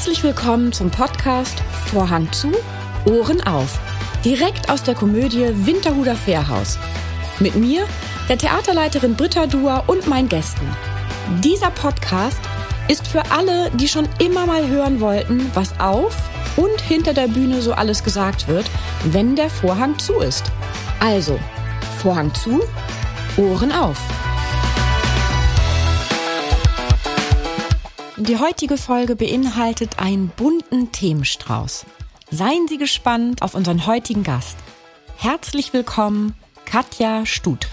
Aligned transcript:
Herzlich 0.00 0.22
willkommen 0.22 0.72
zum 0.72 0.90
Podcast 0.90 1.60
Vorhang 1.90 2.32
zu, 2.32 2.50
Ohren 3.04 3.46
auf. 3.46 3.78
Direkt 4.24 4.70
aus 4.70 4.82
der 4.82 4.94
Komödie 4.94 5.50
Winterhuder 5.66 6.16
Fährhaus. 6.16 6.78
Mit 7.38 7.54
mir, 7.54 7.84
der 8.26 8.38
Theaterleiterin 8.38 9.14
Britta 9.14 9.46
Duer 9.46 9.84
und 9.88 10.06
meinen 10.06 10.30
Gästen. 10.30 10.66
Dieser 11.44 11.70
Podcast 11.70 12.40
ist 12.88 13.06
für 13.06 13.30
alle, 13.30 13.70
die 13.72 13.88
schon 13.88 14.08
immer 14.18 14.46
mal 14.46 14.66
hören 14.66 15.00
wollten, 15.00 15.50
was 15.52 15.78
auf 15.78 16.16
und 16.56 16.80
hinter 16.80 17.12
der 17.12 17.28
Bühne 17.28 17.60
so 17.60 17.74
alles 17.74 18.02
gesagt 18.02 18.48
wird, 18.48 18.70
wenn 19.04 19.36
der 19.36 19.50
Vorhang 19.50 19.98
zu 19.98 20.20
ist. 20.20 20.50
Also, 21.00 21.38
Vorhang 21.98 22.32
zu, 22.32 22.62
Ohren 23.36 23.70
auf. 23.70 23.98
Die 28.20 28.36
heutige 28.36 28.76
Folge 28.76 29.16
beinhaltet 29.16 29.98
einen 29.98 30.28
bunten 30.28 30.92
Themenstrauß. 30.92 31.86
Seien 32.30 32.68
Sie 32.68 32.76
gespannt 32.76 33.40
auf 33.40 33.54
unseren 33.54 33.86
heutigen 33.86 34.24
Gast. 34.24 34.58
Herzlich 35.16 35.72
willkommen, 35.72 36.34
Katja 36.66 37.24
Stut. 37.24 37.68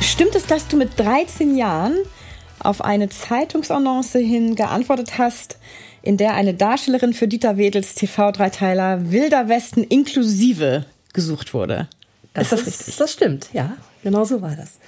Stimmt 0.00 0.36
es, 0.36 0.46
dass 0.46 0.68
du 0.68 0.76
mit 0.76 0.96
13 1.00 1.56
Jahren 1.56 1.96
auf 2.60 2.80
eine 2.80 3.08
Zeitungsannonce 3.08 4.12
hin 4.12 4.54
geantwortet 4.54 5.18
hast, 5.18 5.58
in 6.00 6.16
der 6.16 6.34
eine 6.34 6.54
Darstellerin 6.54 7.12
für 7.12 7.26
Dieter 7.26 7.56
Wedels 7.56 7.96
TV-Dreiteiler 7.96 9.10
Wilder 9.10 9.48
Westen 9.48 9.82
inklusive 9.82 10.86
gesucht 11.12 11.54
wurde? 11.54 11.88
Das 12.34 12.44
ist 12.44 12.52
das 12.52 12.66
richtig? 12.68 12.96
Das 12.98 13.12
stimmt, 13.12 13.48
ja. 13.52 13.76
Genau 14.04 14.22
so 14.22 14.40
war 14.42 14.54
das. 14.54 14.78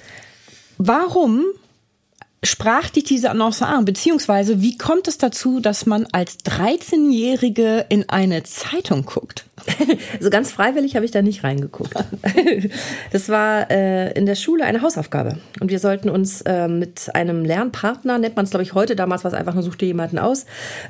Warum 0.81 1.43
sprach 2.41 2.89
dich 2.89 3.03
diese 3.03 3.29
Annonce 3.29 3.63
an? 3.63 3.83
Beziehungsweise, 3.83 4.61
wie 4.61 4.77
kommt 4.77 5.09
es 5.09 5.17
dazu, 5.17 5.59
dass 5.59 5.85
man 5.85 6.07
als 6.13 6.39
13-Jährige 6.45 7.85
in 7.89 8.07
eine 8.07 8.43
Zeitung 8.43 9.05
guckt? 9.05 9.43
Also 10.17 10.29
ganz 10.29 10.51
freiwillig 10.51 10.95
habe 10.95 11.05
ich 11.05 11.11
da 11.11 11.21
nicht 11.21 11.43
reingeguckt. 11.43 11.93
Das 13.11 13.29
war 13.29 13.69
äh, 13.71 14.11
in 14.13 14.25
der 14.25 14.35
Schule 14.35 14.65
eine 14.65 14.81
Hausaufgabe. 14.81 15.37
Und 15.59 15.69
wir 15.69 15.79
sollten 15.79 16.09
uns 16.09 16.41
äh, 16.41 16.67
mit 16.67 17.13
einem 17.15 17.45
Lernpartner, 17.45 18.17
nennt 18.17 18.35
man 18.35 18.45
es 18.45 18.51
glaube 18.51 18.63
ich 18.63 18.73
heute, 18.73 18.95
damals 18.95 19.23
war 19.23 19.31
es 19.31 19.37
einfach 19.37 19.53
nur, 19.53 19.63
suchte 19.63 19.85
jemanden 19.85 20.19
aus, 20.19 20.45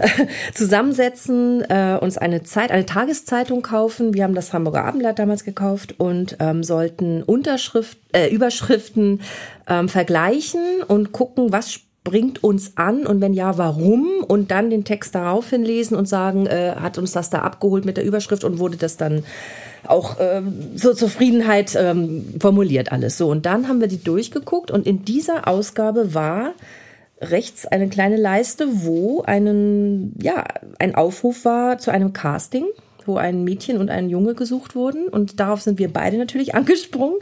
zusammensetzen, 0.53 1.63
äh, 1.69 1.97
uns 1.99 2.17
eine 2.17 2.43
Zeit, 2.43 2.71
eine 2.71 2.85
Tageszeitung 2.85 3.61
kaufen. 3.61 4.13
Wir 4.13 4.23
haben 4.23 4.35
das 4.35 4.53
Hamburger 4.53 4.85
Abendblatt 4.85 5.19
damals 5.19 5.43
gekauft 5.43 5.95
und 5.99 6.37
ähm, 6.39 6.63
sollten 6.63 7.23
Unterschrift, 7.23 7.97
äh, 8.13 8.29
Überschriften 8.29 9.21
ähm, 9.67 9.89
vergleichen 9.89 10.83
und 10.87 11.11
gucken, 11.11 11.51
was 11.51 11.79
bringt 12.09 12.43
uns 12.43 12.75
an 12.75 13.05
und 13.05 13.21
wenn 13.21 13.33
ja, 13.33 13.57
warum? 13.57 14.23
Und 14.27 14.51
dann 14.51 14.69
den 14.69 14.83
Text 14.83 15.15
daraufhin 15.15 15.63
lesen 15.63 15.95
und 15.95 16.07
sagen, 16.07 16.47
äh, 16.47 16.75
hat 16.79 16.97
uns 16.97 17.11
das 17.11 17.29
da 17.29 17.39
abgeholt 17.39 17.85
mit 17.85 17.97
der 17.97 18.05
Überschrift 18.05 18.43
und 18.43 18.59
wurde 18.59 18.77
das 18.77 18.97
dann 18.97 19.23
auch 19.87 20.17
ähm, 20.19 20.75
zur 20.75 20.95
Zufriedenheit 20.95 21.75
ähm, 21.79 22.25
formuliert 22.39 22.91
alles 22.91 23.17
so. 23.17 23.29
Und 23.29 23.45
dann 23.45 23.67
haben 23.67 23.79
wir 23.79 23.87
die 23.87 24.03
durchgeguckt 24.03 24.71
und 24.71 24.87
in 24.87 25.05
dieser 25.05 25.47
Ausgabe 25.47 26.13
war 26.13 26.53
rechts 27.21 27.65
eine 27.65 27.89
kleine 27.89 28.17
Leiste, 28.17 28.67
wo 28.83 29.21
einen, 29.21 30.15
ja, 30.21 30.43
ein 30.79 30.95
Aufruf 30.95 31.45
war 31.45 31.77
zu 31.77 31.91
einem 31.91 32.13
Casting 32.13 32.65
wo 33.05 33.17
ein 33.17 33.43
Mädchen 33.43 33.77
und 33.77 33.89
ein 33.89 34.09
Junge 34.09 34.35
gesucht 34.35 34.75
wurden. 34.75 35.07
Und 35.07 35.39
darauf 35.41 35.61
sind 35.61 35.79
wir 35.79 35.91
beide 35.91 36.17
natürlich 36.17 36.55
angesprungen 36.55 37.17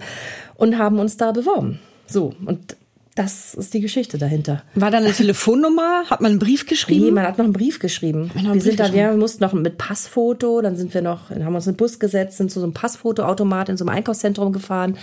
und 0.55 0.77
haben 0.77 0.99
uns 0.99 1.17
da 1.17 1.31
beworben. 1.31 1.79
So, 2.05 2.33
und 2.45 2.76
das 3.17 3.55
ist 3.55 3.73
die 3.73 3.81
Geschichte 3.81 4.17
dahinter. 4.17 4.63
War 4.75 4.91
da 4.91 4.97
eine 4.97 5.11
Telefonnummer? 5.13 6.03
Hat 6.09 6.21
man 6.21 6.31
einen 6.31 6.39
Brief 6.39 6.65
geschrieben? 6.65 7.05
Nee, 7.05 7.11
man 7.11 7.25
hat 7.25 7.37
noch 7.37 7.45
einen 7.45 7.53
Brief 7.53 7.79
geschrieben. 7.79 8.31
Wir 8.33 8.51
Brief 8.51 8.63
sind 8.63 8.79
da, 8.79 8.93
wir 8.93 9.11
mussten 9.13 9.43
noch 9.43 9.53
mit 9.53 9.77
Passfoto, 9.77 10.61
dann 10.61 10.75
sind 10.75 10.93
wir 10.93 11.01
noch, 11.01 11.29
haben 11.29 11.55
uns 11.55 11.65
in 11.65 11.73
den 11.73 11.77
Bus 11.77 11.99
gesetzt, 11.99 12.37
sind 12.37 12.51
zu 12.51 12.59
so 12.59 12.65
einem 12.65 12.73
Passfotoautomat 12.73 13.69
in 13.69 13.77
so 13.77 13.85
einem 13.85 13.97
Einkaufszentrum 13.97 14.53
gefahren, 14.53 14.97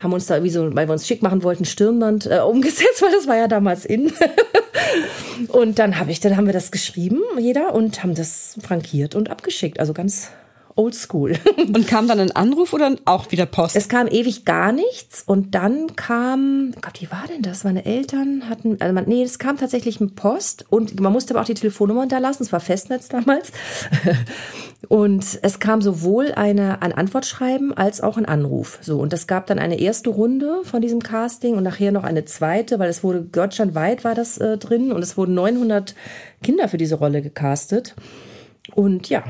haben 0.00 0.12
uns 0.12 0.26
da 0.26 0.42
wie 0.42 0.50
so, 0.50 0.74
weil 0.74 0.88
wir 0.88 0.92
uns 0.92 1.06
schick 1.06 1.22
machen 1.22 1.42
wollten, 1.42 1.64
Stirnband 1.64 2.26
äh, 2.26 2.38
umgesetzt, 2.46 3.00
weil 3.00 3.12
das 3.12 3.26
war 3.26 3.36
ja 3.36 3.46
damals 3.46 3.84
in. 3.84 4.12
und 5.48 5.78
dann 5.78 5.98
habe 5.98 6.10
ich, 6.10 6.20
dann 6.20 6.36
haben 6.36 6.46
wir 6.46 6.52
das 6.52 6.72
geschrieben, 6.72 7.20
jeder, 7.38 7.74
und 7.74 8.02
haben 8.02 8.14
das 8.14 8.56
frankiert 8.62 9.14
und 9.14 9.30
abgeschickt. 9.30 9.78
Also 9.78 9.92
ganz 9.92 10.30
oldschool. 10.76 11.36
Und 11.56 11.86
kam 11.86 12.08
dann 12.08 12.20
ein 12.20 12.32
Anruf 12.32 12.72
oder 12.72 12.96
auch 13.04 13.30
wieder 13.30 13.46
Post? 13.46 13.76
Es 13.76 13.88
kam 13.88 14.06
ewig 14.08 14.44
gar 14.44 14.72
nichts 14.72 15.22
und 15.26 15.54
dann 15.54 15.94
kam, 15.96 16.72
Gott, 16.80 17.00
wie 17.00 17.10
war 17.10 17.24
denn 17.28 17.42
das? 17.42 17.64
Meine 17.64 17.84
Eltern 17.84 18.48
hatten, 18.48 18.76
also 18.80 18.92
man, 18.92 19.04
nee, 19.06 19.22
es 19.22 19.38
kam 19.38 19.56
tatsächlich 19.56 20.00
ein 20.00 20.14
Post 20.14 20.66
und 20.70 20.98
man 21.00 21.12
musste 21.12 21.34
aber 21.34 21.42
auch 21.42 21.46
die 21.46 21.54
Telefonnummer 21.54 22.00
hinterlassen, 22.00 22.42
es 22.42 22.52
war 22.52 22.60
Festnetz 22.60 23.08
damals. 23.08 23.52
Und 24.88 25.38
es 25.42 25.60
kam 25.60 25.80
sowohl 25.80 26.32
eine, 26.32 26.82
ein 26.82 26.92
Antwortschreiben 26.92 27.76
als 27.76 28.00
auch 28.00 28.16
ein 28.16 28.26
Anruf. 28.26 28.78
So, 28.82 28.98
und 28.98 29.12
es 29.12 29.26
gab 29.26 29.46
dann 29.46 29.58
eine 29.58 29.80
erste 29.80 30.10
Runde 30.10 30.60
von 30.64 30.82
diesem 30.82 31.02
Casting 31.02 31.56
und 31.56 31.62
nachher 31.62 31.92
noch 31.92 32.04
eine 32.04 32.24
zweite, 32.24 32.78
weil 32.78 32.90
es 32.90 33.02
wurde 33.02 33.22
deutschlandweit 33.22 34.04
war 34.04 34.14
das 34.14 34.38
äh, 34.38 34.58
drin 34.58 34.92
und 34.92 35.02
es 35.02 35.16
wurden 35.16 35.34
900 35.34 35.94
Kinder 36.42 36.68
für 36.68 36.76
diese 36.76 36.96
Rolle 36.96 37.22
gecastet. 37.22 37.94
Und 38.74 39.08
ja, 39.08 39.24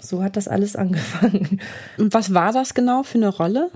so 0.00 0.22
hat 0.22 0.36
das 0.36 0.48
alles 0.48 0.76
angefangen. 0.76 1.60
Und 1.98 2.14
was 2.14 2.34
war 2.34 2.52
das 2.52 2.74
genau 2.74 3.02
für 3.02 3.18
eine 3.18 3.28
Rolle? 3.28 3.70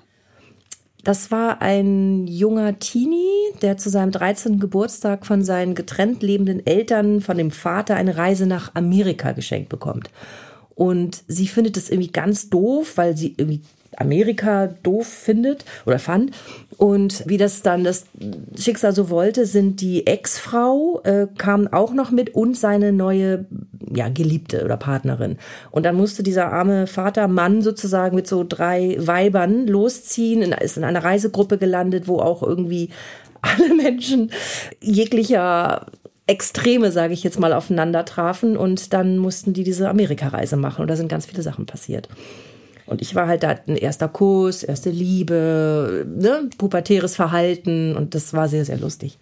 Das 1.03 1.31
war 1.31 1.61
ein 1.61 2.27
junger 2.27 2.79
Teenie, 2.79 3.53
der 3.61 3.77
zu 3.77 3.91
seinem 3.91 4.11
13. 4.11 4.59
Geburtstag 4.59 5.27
von 5.27 5.45
seinen 5.45 5.75
getrennt 5.75 6.23
lebenden 6.23 6.65
Eltern, 6.67 7.21
von 7.21 7.37
dem 7.37 7.51
Vater, 7.51 7.97
eine 7.97 8.17
Reise 8.17 8.47
nach 8.47 8.75
Amerika 8.75 9.33
geschenkt 9.33 9.69
bekommt. 9.69 10.09
Und 10.75 11.23
sie 11.29 11.47
findet 11.47 11.77
es 11.77 11.91
irgendwie 11.91 12.11
ganz 12.11 12.49
doof, 12.49 12.97
weil 12.97 13.17
sie 13.17 13.35
irgendwie 13.37 13.61
Amerika 13.99 14.69
doof 14.82 15.06
findet 15.06 15.65
oder 15.87 15.99
fand. 15.99 16.32
Und 16.77 17.22
wie 17.27 17.37
das 17.37 17.62
dann 17.62 17.84
das 17.84 18.06
Schicksal 18.59 18.94
so 18.94 19.10
wollte, 19.10 19.47
sind 19.47 19.81
die 19.81 20.06
Ex-Frau 20.06 21.00
äh, 21.05 21.27
kam 21.38 21.69
auch 21.69 21.93
noch 21.93 22.10
mit 22.10 22.34
und 22.34 22.56
seine 22.56 22.93
neue 22.93 23.47
ja, 23.94 24.09
Geliebte 24.09 24.65
oder 24.65 24.77
Partnerin. 24.77 25.38
Und 25.71 25.84
dann 25.84 25.97
musste 25.97 26.22
dieser 26.22 26.53
arme 26.53 26.87
Vater, 26.87 27.28
Mann 27.28 27.62
sozusagen 27.62 28.16
mit 28.16 28.27
so 28.27 28.44
drei 28.49 28.97
Weibern 28.99 29.66
losziehen, 29.66 30.43
ist 30.43 30.76
in 30.76 30.84
einer 30.84 31.05
Reisegruppe 31.05 31.59
gelandet, 31.59 32.09
wo 32.09 32.19
auch 32.19 32.43
irgendwie 32.43 32.91
alle 33.43 33.75
Menschen 33.82 34.31
jeglicher 34.81 35.87
Extreme, 36.26 36.91
sage 36.91 37.12
ich 37.12 37.22
jetzt 37.22 37.38
mal, 37.38 37.53
aufeinander 37.53 38.05
trafen 38.05 38.56
und 38.56 38.94
dann 38.94 39.19
mussten 39.19 39.53
die 39.53 39.62
diese 39.62 39.91
Amerikareise 39.91 40.56
machen 40.56 40.82
und 40.82 40.88
da 40.88 40.97
sind 40.97 41.09
ganz 41.09 41.26
viele 41.26 41.43
Sachen 41.43 41.66
passiert. 41.66 42.09
Und 42.94 43.03
ich 43.03 43.16
war 43.16 43.27
halt 43.27 43.43
da 43.43 43.56
ein 43.66 43.75
erster 43.75 44.06
Kuss, 44.06 44.62
erste 44.62 44.88
Liebe, 44.88 46.06
ne, 46.16 46.49
pubertäres 46.59 47.16
Verhalten 47.16 47.97
und 47.97 48.15
das 48.15 48.32
war 48.34 48.49
sehr, 48.49 48.65
sehr 48.65 48.78
lustig. 48.78 49.19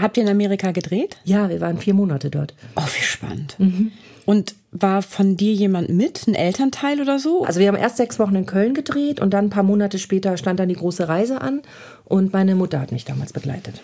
Habt 0.00 0.16
ihr 0.16 0.24
in 0.24 0.28
Amerika 0.28 0.72
gedreht? 0.72 1.16
Ja, 1.22 1.48
wir 1.48 1.60
waren 1.60 1.78
vier 1.78 1.94
Monate 1.94 2.28
dort. 2.28 2.54
Oh, 2.74 2.82
wie 2.82 3.04
spannend. 3.04 3.54
Mhm. 3.58 3.92
Und 4.26 4.56
war 4.72 5.02
von 5.02 5.36
dir 5.36 5.52
jemand 5.52 5.90
mit, 5.90 6.26
ein 6.26 6.34
Elternteil 6.34 7.00
oder 7.00 7.20
so? 7.20 7.44
Also 7.44 7.60
wir 7.60 7.68
haben 7.68 7.76
erst 7.76 7.98
sechs 7.98 8.18
Wochen 8.18 8.34
in 8.34 8.46
Köln 8.46 8.74
gedreht 8.74 9.20
und 9.20 9.30
dann 9.30 9.44
ein 9.44 9.50
paar 9.50 9.62
Monate 9.62 10.00
später 10.00 10.36
stand 10.36 10.58
dann 10.58 10.68
die 10.68 10.74
große 10.74 11.06
Reise 11.06 11.40
an 11.40 11.62
und 12.04 12.32
meine 12.32 12.56
Mutter 12.56 12.80
hat 12.80 12.90
mich 12.90 13.04
damals 13.04 13.32
begleitet. 13.32 13.80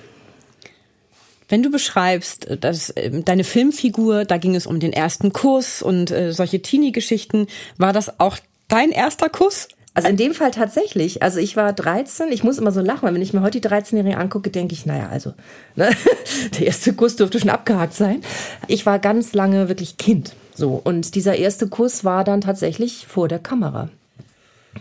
Wenn 1.48 1.62
du 1.62 1.70
beschreibst, 1.70 2.48
dass 2.60 2.90
äh, 2.90 3.22
deine 3.22 3.44
Filmfigur, 3.44 4.24
da 4.24 4.38
ging 4.38 4.56
es 4.56 4.66
um 4.66 4.80
den 4.80 4.92
ersten 4.92 5.32
Kuss 5.32 5.82
und 5.82 6.10
äh, 6.10 6.32
solche 6.32 6.60
Teenie-Geschichten, 6.60 7.46
war 7.76 7.92
das 7.92 8.18
auch 8.18 8.38
dein 8.68 8.90
erster 8.90 9.28
Kuss? 9.28 9.68
Also 9.94 10.08
in 10.08 10.16
dem 10.16 10.34
Fall 10.34 10.50
tatsächlich. 10.50 11.22
Also 11.22 11.38
ich 11.38 11.56
war 11.56 11.72
13. 11.72 12.32
Ich 12.32 12.42
muss 12.42 12.58
immer 12.58 12.72
so 12.72 12.80
lachen, 12.80 13.02
weil 13.02 13.14
wenn 13.14 13.22
ich 13.22 13.32
mir 13.32 13.42
heute 13.42 13.60
die 13.60 13.68
13-Jährige 13.68 14.18
angucke, 14.18 14.50
denke 14.50 14.74
ich, 14.74 14.86
naja, 14.86 15.08
also 15.10 15.34
ne? 15.76 15.90
der 16.58 16.66
erste 16.66 16.94
Kuss 16.94 17.14
dürfte 17.14 17.38
schon 17.38 17.50
abgehakt 17.50 17.94
sein. 17.94 18.20
Ich 18.66 18.86
war 18.86 18.98
ganz 18.98 19.34
lange 19.34 19.68
wirklich 19.68 19.96
Kind. 19.96 20.34
So 20.52 20.80
und 20.82 21.14
dieser 21.14 21.36
erste 21.36 21.68
Kuss 21.68 22.04
war 22.04 22.24
dann 22.24 22.40
tatsächlich 22.40 23.06
vor 23.06 23.28
der 23.28 23.38
Kamera. 23.38 23.88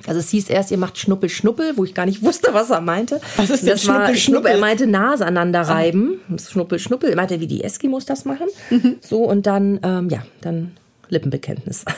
Also 0.08 0.20
es 0.20 0.30
hieß 0.30 0.50
erst, 0.50 0.72
ihr 0.72 0.80
macht 0.80 0.98
Schnuppel, 0.98 1.30
Schnuppel, 1.30 1.78
wo 1.78 1.84
ich 1.84 1.94
gar 1.94 2.08
nicht 2.08 2.22
wusste, 2.24 2.54
was 2.54 2.72
er 2.72 2.82
meinte. 2.82 3.22
Was 3.38 3.52
ist 3.52 3.62
denn 3.62 3.70
das 3.70 3.84
Schnuppel, 3.84 4.18
Schnuppel? 4.18 4.52
Er 4.52 4.58
meinte 4.58 4.88
Nase 4.88 5.26
aneinander 5.26 5.62
reiben. 5.62 6.22
Ah. 6.32 6.40
Schnuppel, 6.40 6.80
Schnuppel. 6.80 7.12
Er 7.12 7.16
meinte, 7.16 7.40
wie 7.40 7.48
die 7.48 7.64
Eskimos 7.64 8.06
das 8.06 8.26
machen. 8.26 8.48
Mhm. 8.72 8.96
So 9.00 9.24
und 9.24 9.46
dann, 9.46 9.80
ähm, 9.84 10.10
ja, 10.10 10.26
dann 10.42 10.72
Lippenbekenntnis. 11.10 11.86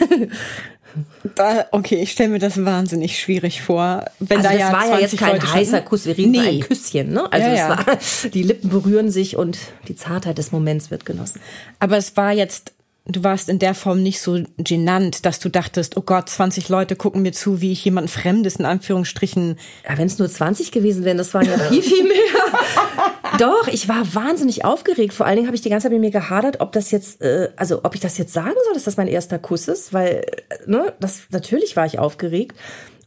Da, 1.35 1.65
okay, 1.71 1.95
ich 1.95 2.11
stelle 2.11 2.29
mir 2.29 2.39
das 2.39 2.63
wahnsinnig 2.63 3.19
schwierig 3.19 3.61
vor. 3.61 4.05
Wenn 4.19 4.37
also 4.37 4.49
da 4.49 4.53
das 4.53 4.61
ja 4.61 4.71
war 4.71 4.87
ja 4.87 4.99
jetzt 4.99 5.17
kein 5.17 5.33
Leute 5.33 5.53
heißer. 5.53 5.81
Kuss, 5.81 6.05
wir 6.05 6.17
reden 6.17 6.31
nee. 6.31 6.39
ein 6.39 6.59
Küsschen. 6.61 7.11
Ne? 7.11 7.31
Also 7.33 7.47
ja, 7.49 7.53
ja. 7.53 7.69
War, 7.69 7.97
die 8.33 8.43
Lippen 8.43 8.69
berühren 8.69 9.11
sich 9.11 9.35
und 9.35 9.57
die 9.89 9.95
Zartheit 9.95 10.37
des 10.37 10.53
Moments 10.53 10.91
wird 10.91 11.05
genossen. 11.05 11.41
Aber 11.79 11.97
es 11.97 12.15
war 12.15 12.31
jetzt 12.31 12.74
du 13.07 13.23
warst 13.23 13.49
in 13.49 13.59
der 13.59 13.75
Form 13.75 14.01
nicht 14.01 14.19
so 14.19 14.39
genannt, 14.57 15.25
dass 15.25 15.39
du 15.39 15.49
dachtest, 15.49 15.95
oh 15.97 16.01
Gott, 16.01 16.29
20 16.29 16.69
Leute 16.69 16.95
gucken 16.95 17.21
mir 17.21 17.33
zu, 17.33 17.61
wie 17.61 17.71
ich 17.71 17.85
jemand 17.85 18.09
Fremdes 18.09 18.55
in 18.55 18.65
Anführungsstrichen. 18.65 19.57
Ja, 19.87 19.97
wenn 19.97 20.07
es 20.07 20.17
nur 20.17 20.29
20 20.29 20.71
gewesen 20.71 21.05
wären, 21.05 21.17
das 21.17 21.33
waren 21.33 21.45
ja 21.45 21.57
viel, 21.57 21.83
viel 21.83 22.03
mehr. 22.03 22.13
Doch, 23.39 23.67
ich 23.67 23.87
war 23.87 24.15
wahnsinnig 24.15 24.65
aufgeregt. 24.65 25.13
Vor 25.13 25.25
allen 25.25 25.35
Dingen 25.35 25.47
habe 25.47 25.55
ich 25.55 25.61
die 25.61 25.69
ganze 25.69 25.85
Zeit 25.85 25.91
mit 25.91 26.01
mir 26.01 26.11
gehadert, 26.11 26.61
ob 26.61 26.71
das 26.71 26.91
jetzt, 26.91 27.21
äh, 27.21 27.49
also 27.55 27.83
ob 27.83 27.93
ich 27.93 28.01
das 28.01 28.17
jetzt 28.17 28.33
sagen 28.33 28.55
soll, 28.65 28.73
dass 28.73 28.85
das 28.85 28.97
mein 28.97 29.07
erster 29.07 29.39
Kuss 29.39 29.67
ist, 29.67 29.93
weil, 29.93 30.25
äh, 30.49 30.69
ne, 30.69 30.93
das 30.99 31.23
natürlich 31.31 31.75
war 31.75 31.85
ich 31.85 31.99
aufgeregt. 31.99 32.55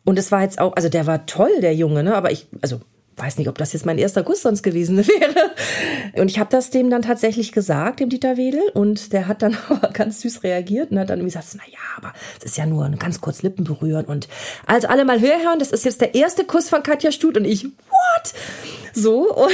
Und 0.04 0.18
es 0.18 0.30
war 0.30 0.42
jetzt 0.42 0.60
auch, 0.60 0.76
also 0.76 0.88
der 0.88 1.06
war 1.06 1.26
toll, 1.26 1.60
der 1.60 1.74
Junge, 1.74 2.02
ne? 2.02 2.14
Aber 2.14 2.30
ich, 2.30 2.46
also 2.62 2.80
weiß 3.18 3.38
nicht, 3.38 3.48
ob 3.48 3.58
das 3.58 3.72
jetzt 3.72 3.86
mein 3.86 3.98
erster 3.98 4.22
Kuss 4.22 4.42
sonst 4.42 4.62
gewesen 4.62 4.96
wäre. 5.06 5.50
Und 6.20 6.30
ich 6.30 6.38
habe 6.38 6.50
das 6.50 6.70
dem 6.70 6.90
dann 6.90 7.02
tatsächlich 7.02 7.52
gesagt, 7.52 8.00
dem 8.00 8.08
Dieter 8.08 8.36
Wedel. 8.36 8.62
Und 8.74 9.12
der 9.12 9.28
hat 9.28 9.42
dann 9.42 9.56
aber 9.68 9.88
ganz 9.88 10.20
süß 10.20 10.42
reagiert 10.42 10.90
und 10.90 10.98
hat 10.98 11.10
dann 11.10 11.22
gesagt, 11.22 11.46
na 11.56 11.62
ja, 11.70 11.78
aber 11.96 12.12
es 12.38 12.46
ist 12.46 12.56
ja 12.56 12.66
nur 12.66 12.84
ein 12.84 12.98
ganz 12.98 13.20
kurz 13.20 13.42
Lippen 13.42 13.64
berühren. 13.64 14.06
Und 14.06 14.28
also 14.66 14.88
alle 14.88 15.04
mal 15.04 15.20
hören, 15.20 15.58
das 15.58 15.72
ist 15.72 15.84
jetzt 15.84 16.00
der 16.00 16.14
erste 16.14 16.44
Kuss 16.44 16.68
von 16.68 16.82
Katja 16.82 17.12
Stut. 17.12 17.36
Und 17.36 17.44
ich, 17.44 17.64
what? 17.64 18.34
So. 18.94 19.34
Und 19.34 19.52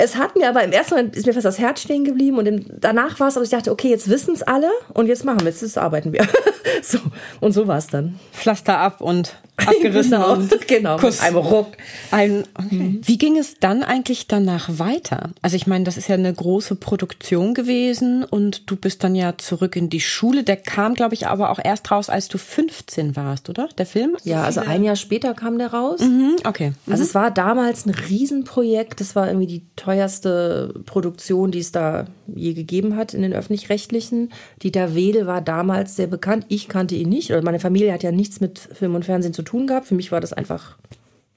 es 0.00 0.16
hat 0.16 0.36
mir 0.36 0.48
aber 0.48 0.64
im 0.64 0.72
ersten 0.72 0.94
Moment 0.94 1.16
ist 1.16 1.26
mir 1.26 1.34
fast 1.34 1.44
das 1.44 1.58
Herz 1.58 1.82
stehen 1.82 2.04
geblieben 2.04 2.38
und 2.38 2.46
im, 2.46 2.64
danach 2.80 3.20
war 3.20 3.28
es, 3.28 3.36
aber 3.36 3.44
ich 3.44 3.50
dachte, 3.50 3.70
okay, 3.70 3.88
jetzt 3.90 4.08
wissen 4.08 4.34
es 4.34 4.42
alle 4.42 4.70
und 4.94 5.06
jetzt 5.06 5.24
machen 5.24 5.40
wir, 5.40 5.48
jetzt, 5.48 5.62
jetzt 5.62 5.78
arbeiten 5.78 6.12
wir. 6.12 6.26
so 6.82 6.98
und 7.40 7.52
so 7.52 7.66
war 7.66 7.78
es 7.78 7.88
dann. 7.88 8.18
Pflaster 8.32 8.78
ab 8.78 9.00
und 9.00 9.36
abgerissen 9.66 10.12
genau, 10.12 10.32
und 10.34 10.68
genau, 10.68 10.96
Kuss. 10.96 11.20
einem 11.20 11.36
Ruck. 11.36 11.68
Ein, 12.10 12.44
okay. 12.54 12.98
Wie 13.02 13.18
ging 13.18 13.36
es 13.36 13.58
dann 13.58 13.82
eigentlich 13.82 14.26
danach 14.26 14.78
weiter? 14.78 15.30
Also 15.42 15.56
ich 15.56 15.66
meine, 15.66 15.84
das 15.84 15.96
ist 15.96 16.08
ja 16.08 16.14
eine 16.14 16.32
große 16.32 16.76
Produktion 16.76 17.54
gewesen 17.54 18.24
und 18.24 18.70
du 18.70 18.76
bist 18.76 19.04
dann 19.04 19.14
ja 19.14 19.36
zurück 19.36 19.76
in 19.76 19.90
die 19.90 20.00
Schule. 20.00 20.44
Der 20.44 20.56
kam, 20.56 20.94
glaube 20.94 21.14
ich, 21.14 21.26
aber 21.26 21.50
auch 21.50 21.58
erst 21.62 21.90
raus, 21.90 22.08
als 22.08 22.28
du 22.28 22.38
15 22.38 23.16
warst, 23.16 23.48
oder? 23.48 23.68
Der 23.78 23.86
Film? 23.86 24.16
Ja, 24.24 24.44
also 24.44 24.60
ein 24.60 24.84
Jahr 24.84 24.96
später 24.96 25.34
kam 25.34 25.58
der 25.58 25.72
raus. 25.72 26.00
Mhm, 26.00 26.36
okay. 26.44 26.72
Also 26.88 27.02
es 27.02 27.14
war 27.14 27.30
damals 27.30 27.86
ein 27.86 27.90
Riesenprojekt. 27.90 29.00
Das 29.00 29.14
war 29.14 29.26
irgendwie 29.26 29.46
die 29.46 29.62
teuerste 29.90 30.72
Produktion, 30.86 31.50
die 31.50 31.58
es 31.58 31.72
da 31.72 32.06
je 32.32 32.52
gegeben 32.52 32.96
hat 32.96 33.12
in 33.12 33.22
den 33.22 33.32
öffentlich-rechtlichen. 33.32 34.30
Dieter 34.62 34.94
Wedel 34.94 35.26
war 35.26 35.40
damals 35.40 35.96
sehr 35.96 36.06
bekannt. 36.06 36.46
Ich 36.48 36.68
kannte 36.68 36.94
ihn 36.94 37.08
nicht. 37.08 37.32
Oder 37.32 37.42
meine 37.42 37.58
Familie 37.58 37.92
hat 37.92 38.04
ja 38.04 38.12
nichts 38.12 38.40
mit 38.40 38.58
Film 38.58 38.94
und 38.94 39.04
Fernsehen 39.04 39.34
zu 39.34 39.42
tun 39.42 39.66
gehabt. 39.66 39.86
Für 39.86 39.96
mich 39.96 40.12
war 40.12 40.20
das 40.20 40.32
einfach 40.32 40.78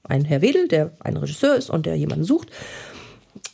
ein 0.04 0.24
Herr 0.24 0.40
Wedel, 0.40 0.68
der 0.68 0.92
ein 1.00 1.16
Regisseur 1.16 1.56
ist 1.56 1.68
und 1.68 1.84
der 1.84 1.96
jemanden 1.96 2.24
sucht. 2.24 2.48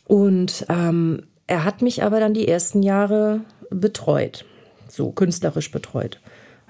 Und 0.06 0.66
ähm, 0.68 1.22
er 1.46 1.64
hat 1.64 1.80
mich 1.80 2.02
aber 2.02 2.20
dann 2.20 2.34
die 2.34 2.46
ersten 2.46 2.82
Jahre 2.82 3.40
betreut, 3.70 4.44
so 4.86 5.12
künstlerisch 5.12 5.70
betreut 5.70 6.20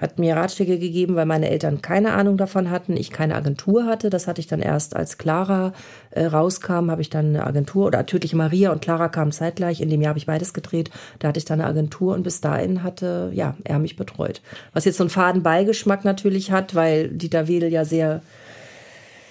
hat 0.01 0.17
mir 0.17 0.35
Ratschläge 0.35 0.79
gegeben, 0.79 1.15
weil 1.15 1.27
meine 1.27 1.49
Eltern 1.49 1.81
keine 1.81 2.13
Ahnung 2.13 2.35
davon 2.35 2.71
hatten, 2.71 2.97
ich 2.97 3.11
keine 3.11 3.35
Agentur 3.35 3.85
hatte. 3.85 4.09
Das 4.09 4.27
hatte 4.27 4.41
ich 4.41 4.47
dann 4.47 4.59
erst, 4.59 4.95
als 4.95 5.19
Clara 5.19 5.73
äh, 6.09 6.25
rauskam, 6.25 6.89
habe 6.89 7.01
ich 7.01 7.11
dann 7.11 7.27
eine 7.27 7.45
Agentur 7.45 7.85
oder 7.85 8.05
Tödliche 8.07 8.35
Maria 8.35 8.71
und 8.71 8.81
Clara 8.81 9.09
kamen 9.09 9.31
zeitgleich. 9.31 9.79
In 9.79 9.89
dem 9.89 10.01
Jahr 10.01 10.09
habe 10.09 10.19
ich 10.19 10.25
beides 10.25 10.53
gedreht. 10.53 10.89
Da 11.19 11.27
hatte 11.27 11.37
ich 11.37 11.45
dann 11.45 11.61
eine 11.61 11.69
Agentur 11.69 12.15
und 12.15 12.23
bis 12.23 12.41
dahin 12.41 12.81
hatte 12.81 13.31
ja 13.33 13.55
er 13.63 13.77
mich 13.77 13.95
betreut. 13.95 14.41
Was 14.73 14.85
jetzt 14.85 14.97
so 14.97 15.03
einen 15.03 15.11
faden 15.11 15.43
Beigeschmack 15.43 16.03
natürlich 16.03 16.51
hat, 16.51 16.73
weil 16.73 17.09
Dieter 17.09 17.47
Wedel 17.47 17.71
ja 17.71 17.85
sehr 17.85 18.21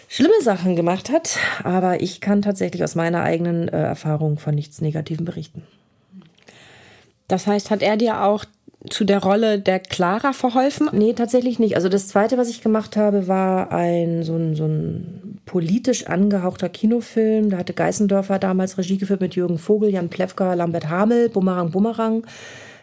schlimme 0.08 0.40
Sachen 0.42 0.76
gemacht 0.76 1.10
hat. 1.10 1.38
Aber 1.64 2.00
ich 2.00 2.20
kann 2.20 2.42
tatsächlich 2.42 2.84
aus 2.84 2.94
meiner 2.94 3.22
eigenen 3.22 3.68
äh, 3.68 3.82
Erfahrung 3.82 4.38
von 4.38 4.54
nichts 4.54 4.80
Negativen 4.80 5.24
berichten. 5.24 5.62
Das 7.30 7.46
heißt, 7.46 7.70
hat 7.70 7.80
er 7.80 7.96
dir 7.96 8.24
auch 8.24 8.44
zu 8.88 9.04
der 9.04 9.18
Rolle 9.22 9.58
der 9.60 9.78
Clara 9.78 10.32
verholfen? 10.32 10.88
Nee, 10.92 11.12
tatsächlich 11.12 11.58
nicht. 11.58 11.76
Also 11.76 11.88
das 11.88 12.08
zweite, 12.08 12.38
was 12.38 12.48
ich 12.48 12.62
gemacht 12.62 12.96
habe, 12.96 13.28
war 13.28 13.72
ein 13.72 14.22
so 14.22 14.34
ein, 14.36 14.54
so 14.54 14.64
ein 14.64 15.38
politisch 15.44 16.06
angehauchter 16.06 16.68
Kinofilm. 16.70 17.50
Da 17.50 17.58
hatte 17.58 17.74
Geißendörfer 17.74 18.38
damals 18.38 18.78
Regie 18.78 18.96
geführt 18.96 19.20
mit 19.20 19.34
Jürgen 19.34 19.58
Vogel, 19.58 19.90
Jan 19.90 20.08
Plewka, 20.08 20.54
Lambert 20.54 20.88
Hamel, 20.88 21.28
Bumerang 21.28 21.70
Bumerang. 21.70 22.24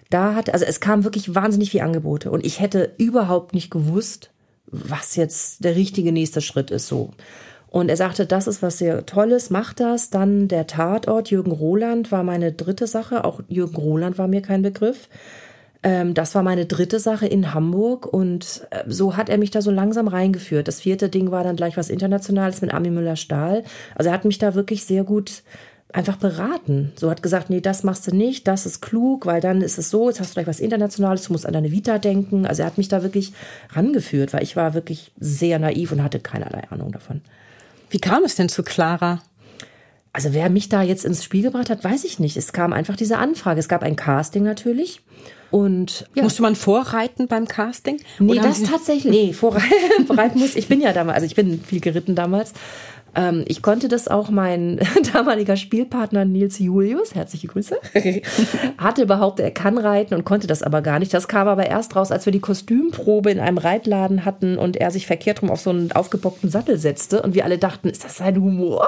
Da 0.10 0.36
hat, 0.36 0.52
also 0.52 0.66
es 0.66 0.80
kam 0.80 1.04
wirklich 1.04 1.34
wahnsinnig 1.34 1.72
viel 1.72 1.82
Angebote 1.82 2.32
und 2.32 2.46
ich 2.46 2.60
hätte 2.60 2.94
überhaupt 2.98 3.54
nicht 3.54 3.72
gewusst, 3.72 4.30
was 4.68 5.16
jetzt 5.16 5.64
der 5.64 5.76
richtige 5.76 6.12
nächste 6.12 6.42
Schritt 6.42 6.72
ist 6.72 6.88
so. 6.88 7.12
Und 7.70 7.90
er 7.90 7.98
sagte, 7.98 8.26
das 8.26 8.48
ist 8.48 8.62
was 8.62 8.78
sehr 8.78 9.06
Tolles, 9.06 9.50
mach 9.50 9.74
das. 9.74 10.10
Dann 10.10 10.48
der 10.48 10.68
Tatort, 10.68 11.30
Jürgen 11.30 11.52
Roland 11.52 12.12
war 12.12 12.24
meine 12.24 12.54
dritte 12.54 12.88
Sache. 12.88 13.26
Auch 13.26 13.42
Jürgen 13.50 13.76
Roland 13.76 14.18
war 14.18 14.28
mir 14.28 14.42
kein 14.42 14.62
Begriff. 14.62 15.10
Ähm, 15.88 16.14
das 16.14 16.36
war 16.36 16.44
meine 16.44 16.66
dritte 16.66 17.00
Sache 17.00 17.28
in 17.28 17.54
Hamburg 17.54 18.06
und 18.06 18.68
äh, 18.72 18.84
so 18.88 19.16
hat 19.16 19.30
er 19.30 19.38
mich 19.38 19.52
da 19.52 19.62
so 19.62 19.72
langsam 19.72 20.10
reingeführt. 20.10 20.68
Das 20.68 20.82
vierte 20.82 21.08
Ding 21.08 21.32
war 21.32 21.46
dann 21.46 21.56
gleich 21.56 21.78
was 21.78 21.90
Internationales 21.90 22.62
mit 22.62 22.74
Ami 22.74 22.90
Müller-Stahl. 22.90 23.64
Also 23.96 24.10
er 24.10 24.14
hat 24.14 24.26
mich 24.26 24.38
da 24.38 24.54
wirklich 24.54 24.84
sehr 24.84 25.06
gut 25.06 25.44
einfach 25.94 26.18
beraten. 26.18 26.92
So 26.98 27.10
hat 27.10 27.24
gesagt, 27.24 27.50
nee, 27.50 27.62
das 27.62 27.84
machst 27.84 28.06
du 28.06 28.14
nicht, 28.14 28.50
das 28.50 28.66
ist 28.66 28.82
klug, 28.82 29.26
weil 29.26 29.40
dann 29.40 29.62
ist 29.62 29.78
es 29.78 29.90
so, 29.90 30.10
jetzt 30.10 30.20
hast 30.20 30.32
du 30.32 30.34
gleich 30.34 30.48
was 30.48 30.60
Internationales, 30.60 31.24
du 31.24 31.32
musst 31.32 31.46
an 31.46 31.54
deine 31.54 31.72
Vita 31.72 32.00
denken. 32.00 32.46
Also 32.46 32.64
er 32.64 32.66
hat 32.66 32.78
mich 32.78 32.90
da 32.90 33.02
wirklich 33.02 33.32
rangeführt, 33.70 34.34
weil 34.34 34.44
ich 34.44 34.58
war 34.58 34.74
wirklich 34.74 35.14
sehr 35.22 35.58
naiv 35.58 35.94
und 35.94 36.04
hatte 36.04 36.20
keinerlei 36.20 36.70
Ahnung 36.70 36.92
davon. 36.92 37.22
Wie 37.90 38.00
kam 38.00 38.26
es 38.26 38.36
denn 38.36 38.50
zu 38.50 38.62
Clara? 38.62 39.22
Also 40.12 40.34
wer 40.34 40.50
mich 40.50 40.68
da 40.68 40.82
jetzt 40.82 41.06
ins 41.06 41.24
Spiel 41.24 41.44
gebracht 41.44 41.70
hat, 41.70 41.82
weiß 41.82 42.04
ich 42.04 42.20
nicht. 42.20 42.36
Es 42.36 42.52
kam 42.52 42.74
einfach 42.74 42.98
diese 42.98 43.20
Anfrage. 43.20 43.62
Es 43.62 43.70
gab 43.70 43.84
ein 43.84 43.96
Casting 43.96 44.44
natürlich. 44.44 45.02
Und 45.52 46.06
ja. 46.14 46.24
musste 46.24 46.42
man 46.42 46.56
vorreiten 46.56 47.28
beim 47.28 47.48
Casting? 47.48 48.00
Nee, 48.20 48.34
Oder 48.34 48.42
das 48.44 48.64
tatsächlich. 48.64 49.12
Nee, 49.12 49.34
vorreiten 49.34 50.40
muss. 50.40 50.56
Ich 50.56 50.68
bin 50.68 50.82
ja 50.82 50.94
damals, 50.94 51.16
also 51.16 51.26
ich 51.26 51.36
bin 51.36 51.62
viel 51.62 51.80
geritten 51.80 52.16
damals. 52.16 52.54
Ähm, 53.16 53.44
ich 53.48 53.62
konnte 53.62 53.88
das 53.88 54.08
auch 54.08 54.30
mein 54.30 54.80
damaliger 55.14 55.58
Spielpartner 55.58 56.24
Nils 56.24 56.60
Julius, 56.60 57.16
herzliche 57.16 57.48
Grüße, 57.48 57.78
hatte 58.78 59.06
behauptet, 59.06 59.46
er 59.46 59.52
kann 59.52 59.78
reiten 59.78 60.14
und 60.14 60.24
konnte 60.24 60.48
das 60.48 60.64
aber 60.64 60.82
gar 60.82 61.00
nicht. 61.00 61.14
Das 61.14 61.28
kam 61.28 61.48
aber 61.48 61.66
erst 61.66 61.96
raus, 61.96 62.12
als 62.12 62.26
wir 62.26 62.32
die 62.32 62.40
Kostümprobe 62.40 63.32
in 63.32 63.40
einem 63.40 63.58
Reitladen 63.58 64.24
hatten 64.24 64.58
und 64.58 64.78
er 64.78 64.92
sich 64.92 65.08
verkehrt 65.08 65.42
rum 65.42 65.50
auf 65.50 65.62
so 65.62 65.72
einen 65.72 65.92
aufgebockten 65.92 66.50
Sattel 66.50 66.78
setzte 66.78 67.22
und 67.22 67.34
wir 67.34 67.44
alle 67.44 67.58
dachten, 67.58 67.90
ist 67.90 68.06
das 68.06 68.18
sein 68.18 68.40
Humor? 68.40 68.88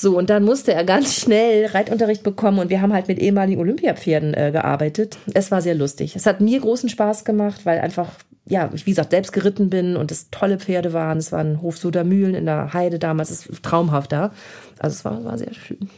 So, 0.00 0.16
und 0.16 0.30
dann 0.30 0.44
musste 0.44 0.72
er 0.72 0.82
ganz 0.84 1.14
schnell 1.14 1.66
Reitunterricht 1.66 2.22
bekommen 2.22 2.58
und 2.58 2.70
wir 2.70 2.80
haben 2.80 2.94
halt 2.94 3.06
mit 3.06 3.18
ehemaligen 3.18 3.60
Olympiapferden 3.60 4.32
äh, 4.32 4.50
gearbeitet. 4.50 5.18
Es 5.34 5.50
war 5.50 5.60
sehr 5.60 5.74
lustig. 5.74 6.16
Es 6.16 6.24
hat 6.24 6.40
mir 6.40 6.58
großen 6.58 6.88
Spaß 6.88 7.26
gemacht, 7.26 7.66
weil 7.66 7.80
einfach, 7.80 8.08
ja, 8.46 8.70
ich 8.72 8.86
wie 8.86 8.92
gesagt, 8.92 9.10
selbst 9.10 9.32
geritten 9.32 9.68
bin 9.68 9.96
und 9.96 10.10
es 10.10 10.30
tolle 10.30 10.58
Pferde 10.58 10.94
waren. 10.94 11.18
Es 11.18 11.32
waren 11.32 11.60
Hof 11.60 11.76
Sudermühlen 11.76 12.34
in 12.34 12.46
der 12.46 12.72
Heide 12.72 12.98
damals, 12.98 13.28
es 13.28 13.44
ist 13.44 13.62
traumhaft 13.62 14.12
da. 14.12 14.32
Also 14.78 14.94
es 14.94 15.04
war, 15.04 15.22
war 15.22 15.36
sehr 15.36 15.52
schön. 15.52 15.90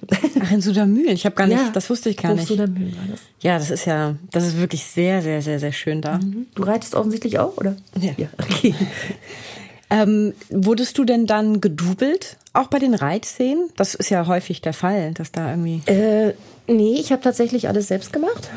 Ach, 0.42 0.50
in 0.50 0.60
Sudermühlen, 0.60 1.12
ich 1.12 1.24
habe 1.24 1.36
gar 1.36 1.46
nicht, 1.46 1.58
ja, 1.58 1.70
das 1.72 1.88
wusste 1.88 2.10
ich 2.10 2.16
gar 2.16 2.32
Hof 2.32 2.38
nicht. 2.38 2.48
Sudermühlen 2.48 2.96
war 2.96 3.04
das. 3.08 3.20
Ja, 3.38 3.56
das 3.56 3.70
ist 3.70 3.84
ja, 3.84 4.16
das 4.32 4.48
ist 4.48 4.58
wirklich 4.58 4.84
sehr, 4.84 5.22
sehr, 5.22 5.42
sehr, 5.42 5.60
sehr 5.60 5.72
schön 5.72 6.00
da. 6.00 6.18
Mhm. 6.18 6.46
Du 6.56 6.64
reitest 6.64 6.96
offensichtlich 6.96 7.38
auch, 7.38 7.56
oder? 7.56 7.76
Ja. 8.00 8.10
ja 8.16 8.26
okay. 8.40 8.74
Ähm, 9.92 10.32
wurdest 10.48 10.96
du 10.96 11.04
denn 11.04 11.26
dann 11.26 11.60
gedoubelt, 11.60 12.38
auch 12.52 12.68
bei 12.68 12.78
den 12.78 12.94
Reitszenen? 12.94 13.70
Das 13.76 13.94
ist 13.94 14.10
ja 14.10 14.26
häufig 14.26 14.60
der 14.60 14.72
Fall, 14.72 15.12
dass 15.14 15.32
da 15.32 15.50
irgendwie. 15.50 15.82
Äh, 15.86 16.34
nee, 16.66 16.96
ich 16.98 17.12
habe 17.12 17.22
tatsächlich 17.22 17.68
alles 17.68 17.88
selbst 17.88 18.12
gemacht. 18.12 18.50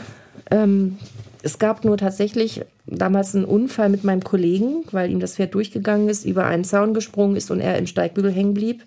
Ähm, 0.52 0.98
es 1.42 1.60
gab 1.60 1.86
nur 1.86 1.98
tatsächlich 1.98 2.62
damals 2.88 3.36
einen 3.36 3.46
Unfall 3.46 3.90
mit 3.90 4.04
meinem 4.04 4.24
Kollegen, 4.24 4.84
weil 4.92 5.12
ihm 5.12 5.20
das 5.20 5.36
Pferd 5.36 5.54
durchgegangen 5.54 6.10
ist, 6.10 6.26
über 6.26 6.46
einen 6.46 6.64
Zaun 6.64 6.94
gesprungen 6.94 7.36
ist 7.36 7.52
und 7.52 7.60
er 7.60 7.78
im 7.78 7.88
Steigbügel 7.88 8.32
hängen 8.32 8.54
blieb. 8.54 8.84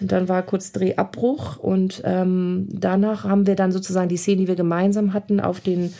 Und 0.00 0.12
dann 0.12 0.28
war 0.28 0.42
kurz 0.42 0.72
Drehabbruch 0.72 1.58
und 1.58 2.02
ähm, 2.04 2.68
danach 2.70 3.24
haben 3.24 3.46
wir 3.46 3.54
dann 3.54 3.72
sozusagen 3.72 4.08
die 4.08 4.16
Szene, 4.16 4.42
die 4.42 4.48
wir 4.48 4.56
gemeinsam 4.56 5.12
hatten, 5.12 5.40
auf 5.40 5.60
den 5.60 5.92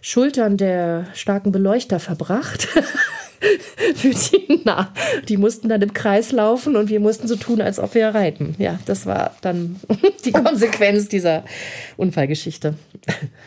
Schultern 0.00 0.56
der 0.56 1.06
starken 1.14 1.52
Beleuchter 1.52 1.98
verbracht. 2.00 2.68
für 3.94 4.10
die 4.10 4.62
nah. 4.64 4.92
Die 5.28 5.36
mussten 5.36 5.68
dann 5.68 5.82
im 5.82 5.92
Kreis 5.92 6.32
laufen 6.32 6.76
und 6.76 6.88
wir 6.88 7.00
mussten 7.00 7.28
so 7.28 7.36
tun, 7.36 7.60
als 7.60 7.78
ob 7.78 7.94
wir 7.94 8.08
reiten. 8.08 8.54
Ja, 8.58 8.78
das 8.86 9.06
war 9.06 9.34
dann 9.40 9.76
die 10.24 10.32
Konsequenz 10.32 11.08
dieser 11.08 11.44
Unfallgeschichte. 11.96 12.74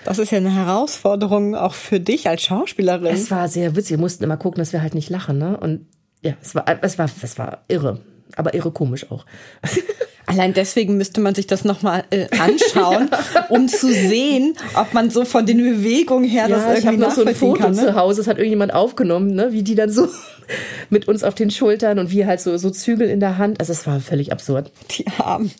Das 0.05 0.19
ist 0.19 0.31
ja 0.31 0.37
eine 0.37 0.53
Herausforderung 0.53 1.55
auch 1.55 1.73
für 1.73 1.99
dich 1.99 2.27
als 2.27 2.43
Schauspielerin. 2.43 3.13
Es 3.13 3.31
war 3.31 3.47
sehr 3.47 3.75
witzig. 3.75 3.91
Wir 3.91 3.99
mussten 3.99 4.23
immer 4.23 4.37
gucken, 4.37 4.59
dass 4.59 4.73
wir 4.73 4.81
halt 4.81 4.95
nicht 4.95 5.09
lachen, 5.09 5.37
ne? 5.37 5.57
Und 5.57 5.87
ja, 6.21 6.33
es 6.41 6.55
war, 6.55 6.65
es 6.81 6.97
war, 6.97 7.09
es 7.21 7.37
war 7.37 7.63
irre. 7.67 8.01
Aber 8.35 8.53
irre 8.53 8.71
komisch 8.71 9.11
auch. 9.11 9.25
Allein 10.31 10.53
deswegen 10.53 10.97
müsste 10.97 11.21
man 11.21 11.35
sich 11.35 11.47
das 11.47 11.65
nochmal 11.65 12.03
äh, 12.09 12.27
anschauen, 12.39 13.09
ja. 13.33 13.45
um 13.49 13.67
zu 13.67 13.91
sehen, 13.91 14.55
ob 14.75 14.93
man 14.93 15.09
so 15.09 15.25
von 15.25 15.45
den 15.45 15.57
Bewegungen 15.57 16.23
her 16.25 16.47
ja, 16.47 16.55
das 16.55 16.77
irgendwie 16.79 16.95
ich 16.95 16.99
noch 17.01 17.11
so 17.11 17.25
ein 17.25 17.35
Foto 17.35 17.61
kann, 17.61 17.71
ne? 17.75 17.81
zu 17.81 17.95
Hause, 17.95 18.21
das 18.21 18.27
hat 18.27 18.37
irgendjemand 18.37 18.73
aufgenommen, 18.73 19.33
ne? 19.35 19.51
wie 19.51 19.63
die 19.63 19.75
dann 19.75 19.91
so 19.91 20.07
mit 20.89 21.07
uns 21.07 21.23
auf 21.23 21.35
den 21.35 21.51
Schultern 21.51 21.99
und 21.99 22.11
wir 22.11 22.27
halt 22.27 22.39
so, 22.41 22.57
so 22.57 22.69
Zügel 22.69 23.09
in 23.09 23.19
der 23.19 23.37
Hand. 23.37 23.59
Also 23.59 23.71
es 23.73 23.85
war 23.85 23.99
völlig 23.99 24.31
absurd. 24.31 24.71
Die 24.97 25.05
Armen. 25.19 25.51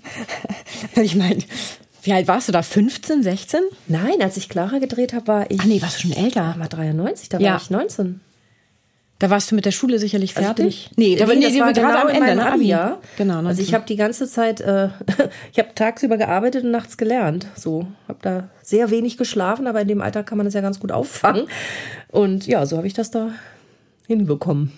Ich 0.96 1.16
meine, 1.16 1.40
Wie 2.04 2.14
alt 2.14 2.28
warst 2.28 2.48
du 2.48 2.52
da? 2.52 2.62
15, 2.64 3.24
16? 3.24 3.60
Nein, 3.88 4.22
als 4.22 4.38
ich 4.38 4.50
Clara 4.50 4.80
gedreht 4.80 5.14
habe, 5.14 5.28
war 5.28 5.52
ich. 5.52 5.60
Ach 5.62 5.66
nee, 5.66 5.82
warst 5.82 5.98
du 5.98 6.02
schon 6.08 6.14
älter? 6.14 6.56
Mal 6.58 6.68
93, 6.68 7.30
da 7.30 7.38
Ja. 7.40 7.52
war 7.52 7.62
ich 7.62 7.70
19. 7.70 8.22
Da 9.22 9.30
warst 9.30 9.52
du 9.52 9.56
mit 9.56 9.66
der 9.66 9.72
Schule 9.72 10.00
sicherlich 10.00 10.36
Also 10.36 10.48
fertig? 10.48 10.90
bin- 10.96 11.06
nee, 11.06 11.16
da 11.16 11.28
nee, 11.28 11.42
das 11.42 11.54
die 11.54 11.60
war 11.60 11.74
gerade 11.74 11.94
genau 11.94 12.02
am 12.02 12.10
in 12.10 12.16
Ende, 12.24 12.36
ne? 12.44 12.52
Abi, 12.54 12.66
ja. 12.66 12.98
Genau. 13.18 13.44
Also 13.46 13.62
ich 13.62 13.76
habe 13.76 13.86
die 13.86 13.96
ganze 13.96 14.28
Zeit, 14.28 14.62
äh, 14.62 14.90
ich 15.54 15.60
habe 15.60 15.76
tagsüber 15.76 16.18
gearbeitet 16.18 16.64
und 16.64 16.72
nachts 16.72 16.98
gelernt. 16.98 17.46
So, 17.56 17.86
habe 18.08 18.18
da 18.24 18.50
sehr 18.64 18.90
wenig 18.90 19.18
geschlafen, 19.18 19.68
aber 19.68 19.82
in 19.82 19.88
dem 19.90 20.02
Alter 20.02 20.24
kann 20.24 20.40
man 20.40 20.46
das 20.46 20.56
ja 20.56 20.62
ganz 20.62 20.80
gut 20.80 20.92
auffangen. 20.92 21.46
Und 22.08 22.48
ja, 22.48 22.66
so 22.66 22.78
habe 22.78 22.88
ich 22.88 22.96
das 22.96 23.12
da 23.12 23.30
hinbekommen. 24.08 24.72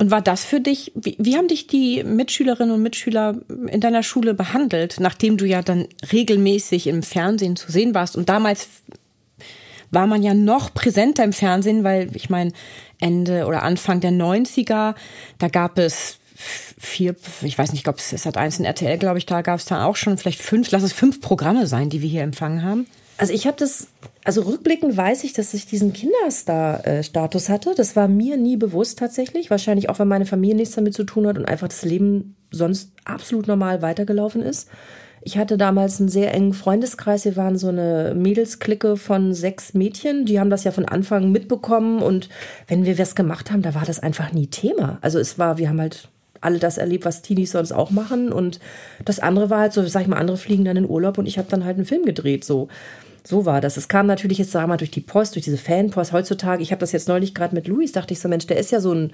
Und 0.00 0.10
war 0.10 0.22
das 0.22 0.44
für 0.44 0.58
dich, 0.58 0.90
wie, 0.96 1.14
wie 1.20 1.36
haben 1.36 1.46
dich 1.46 1.68
die 1.68 2.02
Mitschülerinnen 2.02 2.74
und 2.74 2.82
Mitschüler 2.82 3.36
in 3.68 3.80
deiner 3.80 4.02
Schule 4.02 4.34
behandelt, 4.34 4.96
nachdem 4.98 5.36
du 5.36 5.44
ja 5.44 5.62
dann 5.62 5.86
regelmäßig 6.10 6.88
im 6.88 7.04
Fernsehen 7.04 7.54
zu 7.54 7.70
sehen 7.70 7.94
warst? 7.94 8.16
Und 8.16 8.28
damals 8.28 8.66
war 9.92 10.08
man 10.08 10.24
ja 10.24 10.34
noch 10.34 10.74
präsenter 10.74 11.22
im 11.22 11.32
Fernsehen, 11.32 11.84
weil 11.84 12.10
ich 12.16 12.28
meine, 12.28 12.50
Ende 13.00 13.46
oder 13.46 13.62
Anfang 13.62 14.00
der 14.00 14.12
90er, 14.12 14.94
da 15.38 15.48
gab 15.48 15.78
es 15.78 16.18
vier, 16.36 17.14
ich 17.42 17.56
weiß 17.56 17.70
nicht, 17.70 17.80
ich 17.80 17.84
glaube, 17.84 17.98
es 17.98 18.26
hat 18.26 18.36
eins 18.36 18.58
in 18.58 18.64
RTL, 18.64 18.98
glaube 18.98 19.18
ich, 19.18 19.26
da 19.26 19.42
gab 19.42 19.58
es 19.58 19.64
dann 19.64 19.80
auch 19.80 19.96
schon 19.96 20.18
vielleicht 20.18 20.42
fünf, 20.42 20.70
lass 20.70 20.82
es 20.82 20.92
fünf 20.92 21.20
Programme 21.20 21.66
sein, 21.66 21.90
die 21.90 22.02
wir 22.02 22.08
hier 22.08 22.22
empfangen 22.22 22.62
haben. 22.62 22.86
Also 23.16 23.32
ich 23.32 23.46
habe 23.46 23.56
das, 23.56 23.88
also 24.24 24.42
rückblickend 24.42 24.96
weiß 24.96 25.22
ich, 25.22 25.32
dass 25.32 25.54
ich 25.54 25.66
diesen 25.66 25.92
Kinderstar-Status 25.92 27.48
hatte. 27.48 27.74
Das 27.76 27.94
war 27.94 28.08
mir 28.08 28.36
nie 28.36 28.56
bewusst 28.56 28.98
tatsächlich. 28.98 29.50
Wahrscheinlich 29.50 29.88
auch, 29.88 30.00
weil 30.00 30.06
meine 30.06 30.26
Familie 30.26 30.56
nichts 30.56 30.74
damit 30.74 30.94
zu 30.94 31.04
tun 31.04 31.26
hat 31.28 31.38
und 31.38 31.44
einfach 31.44 31.68
das 31.68 31.84
Leben 31.84 32.34
sonst 32.50 32.90
absolut 33.04 33.46
normal 33.46 33.82
weitergelaufen 33.82 34.42
ist. 34.42 34.68
Ich 35.26 35.38
hatte 35.38 35.56
damals 35.56 36.00
einen 36.00 36.10
sehr 36.10 36.34
engen 36.34 36.52
Freundeskreis. 36.52 37.24
Wir 37.24 37.34
waren 37.34 37.56
so 37.56 37.68
eine 37.68 38.14
Mädelsklicke 38.14 38.98
von 38.98 39.32
sechs 39.32 39.72
Mädchen. 39.72 40.26
Die 40.26 40.38
haben 40.38 40.50
das 40.50 40.64
ja 40.64 40.70
von 40.70 40.84
Anfang 40.84 41.32
mitbekommen. 41.32 42.02
Und 42.02 42.28
wenn 42.68 42.84
wir 42.84 42.98
was 42.98 43.14
gemacht 43.14 43.50
haben, 43.50 43.62
da 43.62 43.74
war 43.74 43.86
das 43.86 44.00
einfach 44.00 44.32
nie 44.32 44.48
Thema. 44.48 44.98
Also 45.00 45.18
es 45.18 45.38
war, 45.38 45.56
wir 45.56 45.70
haben 45.70 45.80
halt 45.80 46.08
alle 46.42 46.58
das 46.58 46.76
erlebt, 46.76 47.06
was 47.06 47.22
Teenies 47.22 47.52
sonst 47.52 47.72
auch 47.72 47.90
machen. 47.90 48.32
Und 48.32 48.60
das 49.06 49.18
andere 49.18 49.48
war 49.48 49.60
halt 49.60 49.72
so, 49.72 49.82
sag 49.86 50.02
ich 50.02 50.08
mal, 50.08 50.18
andere 50.18 50.36
fliegen 50.36 50.66
dann 50.66 50.76
in 50.76 50.88
Urlaub 50.88 51.16
und 51.16 51.24
ich 51.24 51.38
habe 51.38 51.48
dann 51.48 51.64
halt 51.64 51.76
einen 51.76 51.86
Film 51.86 52.04
gedreht. 52.04 52.44
So, 52.44 52.68
so 53.24 53.46
war 53.46 53.62
das. 53.62 53.78
Es 53.78 53.88
kam 53.88 54.06
natürlich 54.06 54.36
jetzt, 54.36 54.52
sag 54.52 54.66
mal, 54.68 54.76
durch 54.76 54.90
die 54.90 55.00
Post, 55.00 55.36
durch 55.36 55.44
diese 55.44 55.56
Fanpost 55.56 56.12
heutzutage. 56.12 56.62
Ich 56.62 56.70
habe 56.70 56.80
das 56.80 56.92
jetzt 56.92 57.08
neulich 57.08 57.34
gerade 57.34 57.54
mit 57.54 57.66
Luis, 57.66 57.92
dachte 57.92 58.12
ich 58.12 58.20
so, 58.20 58.28
Mensch, 58.28 58.46
der 58.46 58.58
ist 58.58 58.70
ja 58.70 58.80
so 58.80 58.92
ein 58.92 59.12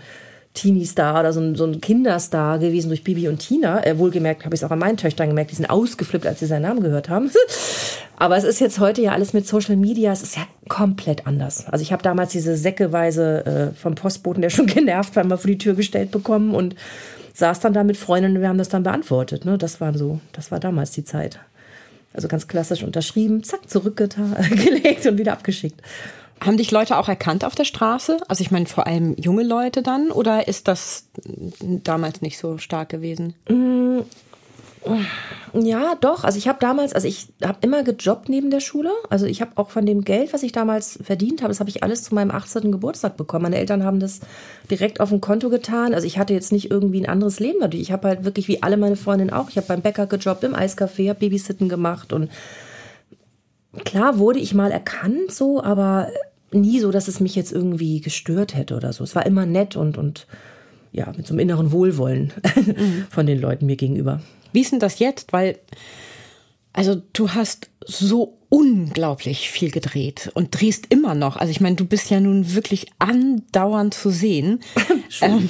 Teenie-Star 0.54 1.20
oder 1.20 1.32
so 1.32 1.40
ein, 1.40 1.54
so 1.54 1.64
ein 1.64 1.80
Kinderstar 1.80 2.58
gewesen 2.58 2.88
durch 2.88 3.04
Bibi 3.04 3.28
und 3.28 3.38
Tina. 3.38 3.84
Äh, 3.84 3.98
wohlgemerkt 3.98 4.44
habe 4.44 4.54
ich 4.54 4.60
es 4.60 4.64
auch 4.66 4.72
an 4.72 4.80
meinen 4.80 4.96
Töchtern 4.96 5.28
gemerkt, 5.28 5.52
die 5.52 5.54
sind 5.54 5.70
ausgeflippt, 5.70 6.26
als 6.26 6.40
sie 6.40 6.46
seinen 6.46 6.62
Namen 6.62 6.82
gehört 6.82 7.08
haben. 7.08 7.30
Aber 8.16 8.36
es 8.36 8.44
ist 8.44 8.60
jetzt 8.60 8.80
heute 8.80 9.00
ja 9.00 9.12
alles 9.12 9.32
mit 9.32 9.46
Social 9.46 9.76
Media, 9.76 10.12
es 10.12 10.22
ist 10.22 10.36
ja 10.36 10.42
komplett 10.68 11.26
anders. 11.26 11.66
Also 11.68 11.82
ich 11.82 11.92
habe 11.92 12.02
damals 12.02 12.32
diese 12.32 12.56
säckeweise 12.56 13.46
äh, 13.46 13.76
vom 13.76 13.94
Postboten, 13.94 14.42
der 14.42 14.50
schon 14.50 14.66
genervt 14.66 15.14
war, 15.16 15.24
mal 15.24 15.38
vor 15.38 15.50
die 15.50 15.58
Tür 15.58 15.74
gestellt 15.74 16.10
bekommen 16.10 16.54
und 16.54 16.74
saß 17.32 17.60
dann 17.60 17.72
da 17.72 17.84
mit 17.84 17.96
Freundinnen 17.96 18.36
und 18.36 18.42
wir 18.42 18.48
haben 18.48 18.58
das 18.58 18.68
dann 18.68 18.82
beantwortet. 18.82 19.44
Ne? 19.44 19.56
Das 19.56 19.80
war 19.80 19.96
so, 19.96 20.20
das 20.32 20.50
war 20.50 20.58
damals 20.58 20.90
die 20.90 21.04
Zeit. 21.04 21.38
Also 22.12 22.26
ganz 22.26 22.48
klassisch 22.48 22.82
unterschrieben, 22.82 23.44
zack, 23.44 23.70
zurückgelegt 23.70 25.06
und 25.06 25.16
wieder 25.16 25.32
abgeschickt. 25.32 25.80
Haben 26.42 26.56
dich 26.56 26.70
Leute 26.70 26.96
auch 26.96 27.08
erkannt 27.08 27.44
auf 27.44 27.54
der 27.54 27.64
Straße? 27.64 28.18
Also 28.28 28.42
ich 28.42 28.50
meine 28.50 28.66
vor 28.66 28.86
allem 28.86 29.14
junge 29.16 29.42
Leute 29.42 29.82
dann 29.82 30.10
oder 30.10 30.48
ist 30.48 30.68
das 30.68 31.08
damals 31.60 32.22
nicht 32.22 32.38
so 32.38 32.56
stark 32.58 32.88
gewesen? 32.88 33.34
Ja, 35.52 35.94
doch. 36.00 36.24
Also 36.24 36.38
ich 36.38 36.48
habe 36.48 36.58
damals, 36.58 36.94
also 36.94 37.06
ich 37.06 37.28
habe 37.44 37.58
immer 37.60 37.82
gejobbt 37.82 38.30
neben 38.30 38.50
der 38.50 38.60
Schule. 38.60 38.90
Also 39.10 39.26
ich 39.26 39.42
habe 39.42 39.52
auch 39.56 39.68
von 39.68 39.84
dem 39.84 40.02
Geld, 40.04 40.32
was 40.32 40.42
ich 40.42 40.52
damals 40.52 40.98
verdient 41.02 41.42
habe, 41.42 41.50
das 41.50 41.60
habe 41.60 41.68
ich 41.68 41.82
alles 41.82 42.04
zu 42.04 42.14
meinem 42.14 42.30
18. 42.30 42.72
Geburtstag 42.72 43.18
bekommen. 43.18 43.42
Meine 43.42 43.58
Eltern 43.58 43.84
haben 43.84 44.00
das 44.00 44.20
direkt 44.70 45.00
auf 45.00 45.12
ein 45.12 45.20
Konto 45.20 45.50
getan. 45.50 45.92
Also 45.92 46.06
ich 46.06 46.18
hatte 46.18 46.32
jetzt 46.32 46.52
nicht 46.52 46.70
irgendwie 46.70 47.02
ein 47.02 47.08
anderes 47.08 47.40
Leben 47.40 47.58
dadurch. 47.60 47.82
Ich 47.82 47.92
habe 47.92 48.08
halt 48.08 48.24
wirklich 48.24 48.48
wie 48.48 48.62
alle 48.62 48.78
meine 48.78 48.96
Freundinnen 48.96 49.34
auch. 49.34 49.50
Ich 49.50 49.58
habe 49.58 49.66
beim 49.66 49.82
Bäcker 49.82 50.06
gejobbt, 50.06 50.44
im 50.44 50.54
Eiscafé, 50.54 51.10
habe 51.10 51.20
Babysitten 51.20 51.68
gemacht 51.68 52.14
und 52.14 52.30
klar 53.84 54.18
wurde 54.18 54.38
ich 54.38 54.54
mal 54.54 54.72
erkannt 54.72 55.30
so, 55.30 55.62
aber 55.62 56.08
nie 56.52 56.80
so, 56.80 56.90
dass 56.90 57.08
es 57.08 57.20
mich 57.20 57.34
jetzt 57.34 57.52
irgendwie 57.52 58.00
gestört 58.00 58.54
hätte 58.54 58.76
oder 58.76 58.92
so. 58.92 59.04
Es 59.04 59.14
war 59.14 59.26
immer 59.26 59.46
nett 59.46 59.76
und 59.76 59.98
und 59.98 60.26
ja, 60.92 61.12
mit 61.16 61.26
so 61.26 61.34
einem 61.34 61.40
inneren 61.40 61.72
Wohlwollen 61.72 62.32
von 63.10 63.26
den 63.26 63.40
Leuten 63.40 63.66
mir 63.66 63.76
gegenüber. 63.76 64.20
Wie 64.52 64.60
ist 64.60 64.72
denn 64.72 64.80
das 64.80 64.98
jetzt? 64.98 65.32
Weil, 65.32 65.58
also 66.72 67.00
du 67.12 67.30
hast 67.30 67.70
so 67.86 68.38
unglaublich 68.48 69.50
viel 69.50 69.70
gedreht 69.70 70.30
und 70.34 70.60
drehst 70.60 70.86
immer 70.88 71.14
noch. 71.14 71.36
Also 71.36 71.52
ich 71.52 71.60
meine, 71.60 71.76
du 71.76 71.84
bist 71.84 72.10
ja 72.10 72.18
nun 72.20 72.54
wirklich 72.54 72.86
andauernd 72.98 73.94
zu 73.94 74.10
sehen. 74.10 74.60
ähm, 75.20 75.48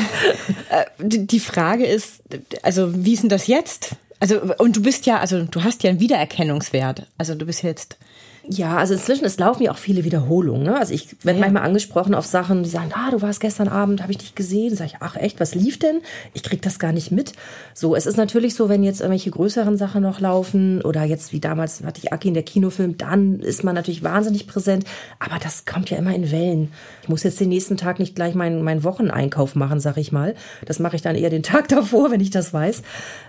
äh, 0.70 0.84
die 1.00 1.26
die 1.26 1.40
Frage 1.40 1.86
ist, 1.86 2.22
also 2.62 3.04
wie 3.04 3.14
ist 3.14 3.22
denn 3.22 3.30
das 3.30 3.48
jetzt? 3.48 3.96
Also 4.20 4.40
und 4.58 4.76
du 4.76 4.82
bist 4.82 5.06
ja, 5.06 5.18
also 5.18 5.42
du 5.42 5.64
hast 5.64 5.82
ja 5.82 5.90
einen 5.90 6.00
Wiedererkennungswert. 6.00 7.06
Also 7.18 7.34
du 7.34 7.46
bist 7.46 7.64
jetzt 7.64 7.98
Ja, 8.48 8.78
also 8.78 8.94
inzwischen, 8.94 9.24
es 9.26 9.38
laufen 9.38 9.62
ja 9.62 9.70
auch 9.70 9.76
viele 9.78 10.02
Wiederholungen. 10.04 10.62
Ne? 10.64 10.76
Also 10.78 10.94
ich 10.94 11.08
werde 11.24 11.38
Ja. 11.38 11.44
manchmal 11.44 11.62
angesprochen 11.64 12.14
auf 12.14 12.24
Sachen, 12.26 12.62
die 12.62 12.70
sagen, 12.70 12.90
ah, 12.94 13.10
du 13.10 13.20
warst 13.22 13.40
gestern 13.40 13.68
Abend, 13.68 14.00
habe 14.02 14.12
ich 14.12 14.18
dich 14.18 14.34
gesehen. 14.34 14.74
Sag 14.74 14.86
ich, 14.86 14.96
ach 15.00 15.16
echt, 15.16 15.40
was 15.40 15.54
lief 15.54 15.78
denn? 15.78 16.00
Ich 16.32 16.42
krieg 16.42 16.62
das 16.62 16.78
gar 16.78 16.92
nicht 16.92 17.10
mit. 17.12 17.32
So, 17.74 17.94
es 17.94 18.06
ist 18.06 18.16
natürlich 18.16 18.54
so, 18.54 18.68
wenn 18.68 18.82
jetzt 18.82 19.00
irgendwelche 19.00 19.30
größeren 19.30 19.76
Sachen 19.76 20.02
noch 20.02 20.20
laufen 20.20 20.80
oder 20.82 21.04
jetzt 21.04 21.32
wie 21.32 21.40
damals 21.40 21.82
hatte 21.84 22.00
ich 22.02 22.12
Aki 22.12 22.28
in 22.28 22.34
der 22.34 22.42
Kinofilm, 22.42 22.96
dann 22.96 23.40
ist 23.40 23.62
man 23.62 23.74
natürlich 23.74 24.02
wahnsinnig 24.02 24.46
präsent. 24.46 24.84
Aber 25.18 25.38
das 25.42 25.66
kommt 25.66 25.90
ja 25.90 25.98
immer 25.98 26.14
in 26.14 26.30
Wellen. 26.32 26.72
Ich 27.02 27.08
muss 27.08 27.22
jetzt 27.22 27.40
den 27.40 27.50
nächsten 27.50 27.76
Tag 27.76 27.98
nicht 27.98 28.14
gleich 28.16 28.34
meinen, 28.34 28.62
meinen 28.62 28.84
Wocheneinkauf 28.84 29.54
machen, 29.54 29.80
sag 29.80 29.96
ich 29.98 30.12
mal. 30.12 30.34
Das 30.64 30.78
mache 30.78 30.96
ich 30.96 31.02
dann 31.02 31.14
eher 31.14 31.30
den 31.30 31.42
Tag 31.50 31.68
davor, 31.68 32.10
wenn 32.10 32.20
ich 32.20 32.30
das 32.30 32.52
weiß. 32.54 32.82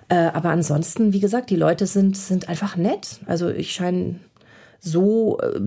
Äh, 0.09 0.15
aber 0.15 0.49
ansonsten, 0.49 1.13
wie 1.13 1.19
gesagt, 1.19 1.49
die 1.49 1.55
Leute 1.57 1.85
sind, 1.85 2.15
sind 2.17 2.49
einfach 2.49 2.75
nett. 2.77 3.19
Also 3.25 3.49
ich 3.49 3.73
scheine 3.73 4.15
so 4.81 5.39
äh, 5.39 5.59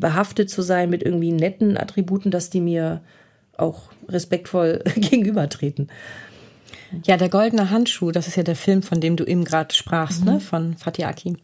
behaftet 0.00 0.50
zu 0.50 0.62
sein 0.62 0.90
mit 0.90 1.02
irgendwie 1.02 1.30
netten 1.30 1.76
Attributen, 1.76 2.30
dass 2.30 2.50
die 2.50 2.60
mir 2.60 3.02
auch 3.56 3.90
respektvoll 4.08 4.82
gegenübertreten. 4.96 5.88
Ja, 7.04 7.16
der 7.16 7.28
goldene 7.28 7.70
Handschuh, 7.70 8.10
das 8.12 8.28
ist 8.28 8.36
ja 8.36 8.42
der 8.42 8.56
Film, 8.56 8.82
von 8.82 9.00
dem 9.00 9.16
du 9.16 9.24
eben 9.24 9.44
gerade 9.44 9.74
sprachst, 9.74 10.24
ne, 10.24 10.40
von 10.40 10.76
Fatih 10.76 11.04
Akin. 11.04 11.38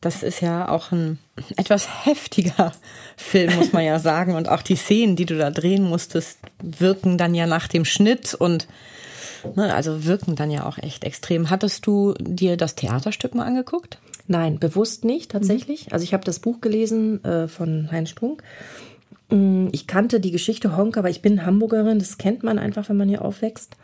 Das 0.00 0.22
ist 0.22 0.40
ja 0.40 0.68
auch 0.68 0.92
ein 0.92 1.18
etwas 1.56 2.04
heftiger 2.04 2.72
Film, 3.16 3.56
muss 3.56 3.72
man 3.72 3.84
ja 3.84 3.98
sagen. 4.00 4.34
Und 4.34 4.48
auch 4.48 4.62
die 4.62 4.76
Szenen, 4.76 5.16
die 5.16 5.24
du 5.24 5.38
da 5.38 5.50
drehen 5.50 5.84
musstest, 5.84 6.38
wirken 6.62 7.16
dann 7.16 7.34
ja 7.34 7.46
nach 7.46 7.68
dem 7.68 7.84
Schnitt 7.84 8.34
und 8.34 8.66
ne, 9.54 9.74
also 9.74 10.04
wirken 10.04 10.36
dann 10.36 10.50
ja 10.50 10.66
auch 10.66 10.78
echt 10.78 11.04
extrem. 11.04 11.48
Hattest 11.48 11.86
du 11.86 12.14
dir 12.20 12.56
das 12.56 12.74
Theaterstück 12.74 13.34
mal 13.34 13.46
angeguckt? 13.46 13.98
Nein, 14.28 14.58
bewusst 14.58 15.04
nicht 15.04 15.30
tatsächlich. 15.30 15.92
Also 15.92 16.02
ich 16.02 16.12
habe 16.12 16.24
das 16.24 16.40
Buch 16.40 16.60
gelesen 16.60 17.22
äh, 17.24 17.46
von 17.48 17.90
Heinz 17.92 18.10
Strunk. 18.10 18.42
Mm, 19.30 19.68
Ich 19.72 19.86
kannte 19.86 20.20
die 20.20 20.30
Geschichte 20.32 20.76
Honk, 20.76 20.96
aber 20.96 21.10
ich 21.10 21.22
bin 21.22 21.46
Hamburgerin. 21.46 21.98
Das 21.98 22.18
kennt 22.18 22.42
man 22.42 22.58
einfach, 22.58 22.88
wenn 22.88 22.96
man 22.96 23.08
hier 23.08 23.22
aufwächst. 23.24 23.76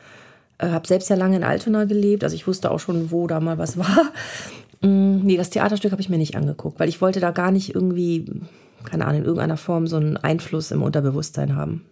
Äh, 0.59 0.69
habe 0.69 0.87
selbst 0.87 1.11
ja 1.11 1.17
lange 1.17 1.37
in 1.37 1.45
Altona 1.45 1.85
gelebt, 1.85 2.25
also 2.25 2.35
ich 2.35 2.47
wusste 2.47 2.71
auch 2.71 2.81
schon, 2.81 3.11
wo 3.11 3.27
da 3.27 3.41
mal 3.41 3.59
was 3.59 3.77
war. 3.79 4.13
Mm, 4.81 5.21
Nee, 5.25 5.37
das 5.37 5.51
Theaterstück 5.51 5.93
habe 5.93 6.03
ich 6.03 6.09
mir 6.09 6.19
nicht 6.19 6.37
angeguckt, 6.37 6.81
weil 6.81 6.89
ich 6.89 7.01
wollte 7.01 7.21
da 7.21 7.31
gar 7.31 7.53
nicht 7.53 7.75
irgendwie, 7.75 8.27
keine 8.85 9.07
Ahnung, 9.07 9.21
in 9.21 9.27
irgendeiner 9.27 9.57
Form 9.57 9.87
so 9.87 9.97
einen 9.97 10.17
Einfluss 10.17 10.73
im 10.73 10.83
Unterbewusstsein 10.83 11.55
haben. 11.55 11.85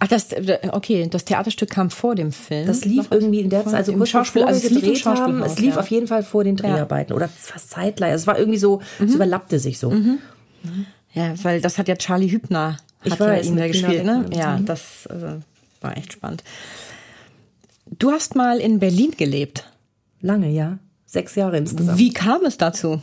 Ach, 0.00 0.06
das, 0.06 0.28
okay, 0.70 1.08
das 1.10 1.24
Theaterstück 1.24 1.70
kam 1.70 1.90
vor 1.90 2.14
dem 2.14 2.30
Film. 2.30 2.66
Das 2.68 2.84
lief 2.84 3.08
irgendwie 3.10 3.40
in 3.40 3.50
der 3.50 3.64
Zeit, 3.64 3.74
also 3.74 3.92
kurz 3.94 4.10
Schauspiel, 4.10 4.42
bevor 4.42 4.54
also 4.54 4.62
wir 4.62 4.68
es 4.70 4.74
lief 4.74 4.84
im 4.84 4.92
gedreht 4.94 5.06
haben. 5.06 5.42
Es 5.42 5.58
lief 5.58 5.74
ja. 5.74 5.80
auf 5.80 5.90
jeden 5.90 6.06
Fall 6.06 6.22
vor 6.22 6.44
den 6.44 6.56
Dreharbeiten 6.56 7.12
oder 7.12 7.28
fast 7.28 7.70
zeitgleich. 7.70 8.12
Es 8.12 8.26
war 8.28 8.38
irgendwie 8.38 8.58
so, 8.58 8.80
Mhm. 9.00 9.06
es 9.06 9.14
überlappte 9.16 9.58
sich 9.58 9.78
so. 9.80 9.92
Ja, 11.14 11.34
weil 11.42 11.60
das 11.60 11.78
hat 11.78 11.88
ja 11.88 11.96
Charlie 11.96 12.30
Hübner 12.30 12.76
Ich 13.02 13.12
hat 13.12 13.20
weiß, 13.20 13.46
ja 13.46 13.52
ihn 13.52 13.56
da 13.58 13.66
gespielt, 13.66 14.04
ne? 14.04 14.26
Ja, 14.32 14.58
Mhm. 14.58 14.66
das 14.66 15.06
äh, 15.06 15.40
war 15.80 15.96
echt 15.96 16.12
spannend. 16.12 16.44
Du 17.98 18.10
hast 18.12 18.36
mal 18.36 18.58
in 18.58 18.78
Berlin 18.78 19.12
gelebt. 19.16 19.64
Lange, 20.20 20.50
ja. 20.50 20.78
Sechs 21.06 21.34
Jahre 21.34 21.56
insgesamt. 21.56 21.98
Wie 21.98 22.12
kam 22.12 22.44
es 22.44 22.56
dazu? 22.58 23.00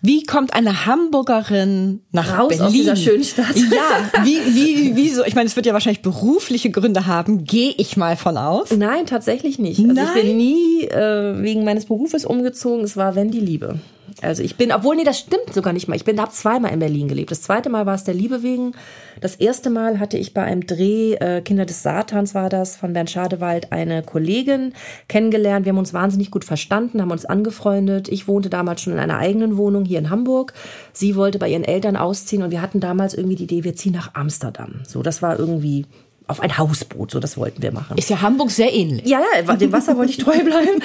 Wie 0.00 0.22
kommt 0.22 0.54
eine 0.54 0.86
Hamburgerin 0.86 2.00
nach 2.12 2.38
Raus 2.38 2.48
Berlin? 2.48 2.66
aus 2.66 2.72
dieser 2.72 2.96
schönen 2.96 3.24
Stadt. 3.24 3.56
Ja, 3.56 4.24
wie, 4.24 4.38
wie, 4.54 4.96
wie 4.96 5.08
so? 5.10 5.24
Ich 5.24 5.34
meine, 5.34 5.46
es 5.46 5.56
wird 5.56 5.66
ja 5.66 5.72
wahrscheinlich 5.72 6.02
berufliche 6.02 6.70
Gründe 6.70 7.06
haben, 7.06 7.44
gehe 7.44 7.74
ich 7.76 7.96
mal 7.96 8.16
von 8.16 8.36
aus. 8.36 8.70
Nein, 8.70 9.06
tatsächlich 9.06 9.58
nicht. 9.58 9.80
Also 9.80 9.92
Nein? 9.92 10.06
ich 10.14 10.22
bin 10.22 10.36
nie 10.36 10.84
äh, 10.84 11.42
wegen 11.42 11.64
meines 11.64 11.86
Berufes 11.86 12.24
umgezogen. 12.24 12.84
Es 12.84 12.96
war 12.96 13.14
wenn 13.14 13.30
die 13.30 13.40
Liebe. 13.40 13.78
Also 14.22 14.42
ich 14.42 14.56
bin, 14.56 14.72
obwohl, 14.72 14.96
nee, 14.96 15.04
das 15.04 15.18
stimmt 15.18 15.52
sogar 15.52 15.72
nicht 15.72 15.88
mal. 15.88 15.94
Ich 15.94 16.04
bin, 16.04 16.20
habe 16.20 16.32
zweimal 16.32 16.72
in 16.72 16.80
Berlin 16.80 17.08
gelebt. 17.08 17.30
Das 17.30 17.42
zweite 17.42 17.70
Mal 17.70 17.86
war 17.86 17.94
es 17.94 18.04
der 18.04 18.14
Liebe 18.14 18.42
wegen. 18.42 18.72
Das 19.20 19.36
erste 19.36 19.70
Mal 19.70 20.00
hatte 20.00 20.18
ich 20.18 20.34
bei 20.34 20.42
einem 20.42 20.66
Dreh, 20.66 21.14
äh, 21.14 21.40
Kinder 21.40 21.66
des 21.66 21.82
Satans 21.82 22.34
war 22.34 22.48
das, 22.48 22.76
von 22.76 22.92
Bernd 22.92 23.10
Schadewald, 23.10 23.72
eine 23.72 24.02
Kollegin 24.02 24.72
kennengelernt. 25.08 25.66
Wir 25.66 25.70
haben 25.70 25.78
uns 25.78 25.94
wahnsinnig 25.94 26.30
gut 26.30 26.44
verstanden, 26.44 27.00
haben 27.00 27.10
uns 27.10 27.24
angefreundet. 27.24 28.08
Ich 28.08 28.28
wohnte 28.28 28.50
damals 28.50 28.80
schon 28.80 28.92
in 28.92 28.98
einer 28.98 29.18
eigenen 29.18 29.56
Wohnung 29.56 29.84
hier 29.84 29.98
in 29.98 30.10
Hamburg. 30.10 30.52
Sie 30.92 31.16
wollte 31.16 31.38
bei 31.38 31.48
ihren 31.48 31.64
Eltern 31.64 31.96
ausziehen 31.96 32.42
und 32.42 32.50
wir 32.50 32.62
hatten 32.62 32.80
damals 32.80 33.14
irgendwie 33.14 33.36
die 33.36 33.44
Idee, 33.44 33.64
wir 33.64 33.76
ziehen 33.76 33.92
nach 33.92 34.14
Amsterdam. 34.14 34.80
So, 34.86 35.02
das 35.02 35.22
war 35.22 35.38
irgendwie 35.38 35.86
auf 36.28 36.40
ein 36.40 36.56
Hausboot, 36.58 37.10
so 37.10 37.20
das 37.20 37.38
wollten 37.38 37.62
wir 37.62 37.72
machen. 37.72 37.96
Ist 37.96 38.10
ja 38.10 38.20
Hamburg 38.20 38.50
sehr 38.50 38.72
ähnlich. 38.72 39.06
Ja, 39.06 39.20
ja, 39.34 39.56
dem 39.56 39.72
Wasser 39.72 39.96
wollte 39.96 40.12
ich 40.12 40.18
treu 40.18 40.38
bleiben. 40.44 40.82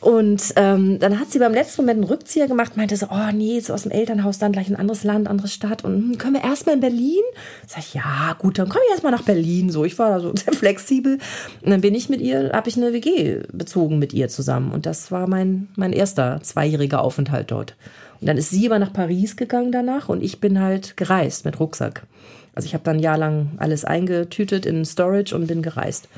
Und 0.00 0.52
ähm, 0.56 0.98
dann 0.98 1.18
hat 1.18 1.30
sie 1.30 1.38
beim 1.38 1.54
letzten 1.54 1.82
Moment 1.82 2.02
einen 2.02 2.10
Rückzieher 2.10 2.46
gemacht, 2.46 2.76
meinte 2.76 2.94
so, 2.94 3.06
oh 3.10 3.32
nee, 3.32 3.58
so 3.60 3.72
aus 3.72 3.84
dem 3.84 3.92
Elternhaus 3.92 4.38
dann 4.38 4.52
gleich 4.52 4.68
ein 4.68 4.76
anderes 4.76 5.02
Land, 5.02 5.26
andere 5.26 5.48
Stadt. 5.48 5.84
Und 5.84 5.94
hm, 5.94 6.18
können 6.18 6.34
wir 6.34 6.44
erstmal 6.44 6.74
in 6.74 6.82
Berlin? 6.82 7.22
Sag 7.66 7.78
ich, 7.78 7.94
ja, 7.94 8.36
gut, 8.38 8.58
dann 8.58 8.68
komme 8.68 8.82
ich 8.86 8.90
erstmal 8.90 9.12
nach 9.12 9.22
Berlin. 9.22 9.70
So, 9.70 9.86
ich 9.86 9.98
war 9.98 10.10
da 10.10 10.20
so 10.20 10.34
sehr 10.36 10.52
flexibel. 10.52 11.18
Und 11.62 11.70
dann 11.70 11.80
bin 11.80 11.94
ich 11.94 12.10
mit 12.10 12.20
ihr, 12.20 12.50
habe 12.52 12.68
ich 12.68 12.76
eine 12.76 12.92
WG 12.92 13.40
bezogen 13.52 13.98
mit 13.98 14.12
ihr 14.12 14.28
zusammen. 14.28 14.70
Und 14.72 14.84
das 14.84 15.10
war 15.10 15.26
mein, 15.26 15.68
mein 15.76 15.94
erster 15.94 16.40
zweijähriger 16.42 17.02
Aufenthalt 17.02 17.50
dort. 17.50 17.74
Und 18.20 18.28
dann 18.28 18.36
ist 18.36 18.50
sie 18.50 18.66
aber 18.66 18.78
nach 18.78 18.92
Paris 18.92 19.36
gegangen 19.36 19.72
danach 19.72 20.08
und 20.08 20.22
ich 20.22 20.40
bin 20.40 20.60
halt 20.60 20.96
gereist 20.96 21.44
mit 21.44 21.58
Rucksack. 21.60 22.06
Also 22.54 22.66
ich 22.66 22.74
habe 22.74 22.84
dann 22.84 22.96
ein 22.96 23.02
Jahr 23.02 23.18
lang 23.18 23.52
alles 23.58 23.84
eingetütet 23.84 24.66
in 24.66 24.84
Storage 24.84 25.34
und 25.34 25.46
bin 25.46 25.62
gereist. 25.62 26.08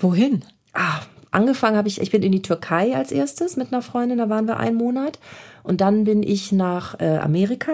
Wohin? 0.00 0.44
Ah, 0.72 1.00
angefangen 1.30 1.76
habe 1.76 1.88
ich, 1.88 2.00
ich 2.00 2.10
bin 2.10 2.22
in 2.22 2.32
die 2.32 2.42
Türkei 2.42 2.96
als 2.96 3.12
erstes 3.12 3.56
mit 3.56 3.72
einer 3.72 3.82
Freundin, 3.82 4.18
da 4.18 4.28
waren 4.28 4.46
wir 4.46 4.58
einen 4.58 4.76
Monat. 4.76 5.18
Und 5.62 5.80
dann 5.80 6.04
bin 6.04 6.22
ich 6.22 6.52
nach 6.52 6.98
äh, 7.00 7.18
Amerika, 7.18 7.72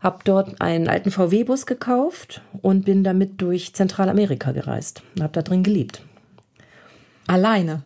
habe 0.00 0.18
dort 0.24 0.60
einen 0.60 0.88
alten 0.88 1.10
VW-Bus 1.10 1.66
gekauft 1.66 2.42
und 2.62 2.84
bin 2.84 3.04
damit 3.04 3.40
durch 3.40 3.74
Zentralamerika 3.74 4.52
gereist 4.52 5.02
und 5.14 5.22
habe 5.22 5.32
da 5.32 5.42
drin 5.42 5.62
gelebt. 5.62 6.02
Alleine? 7.26 7.84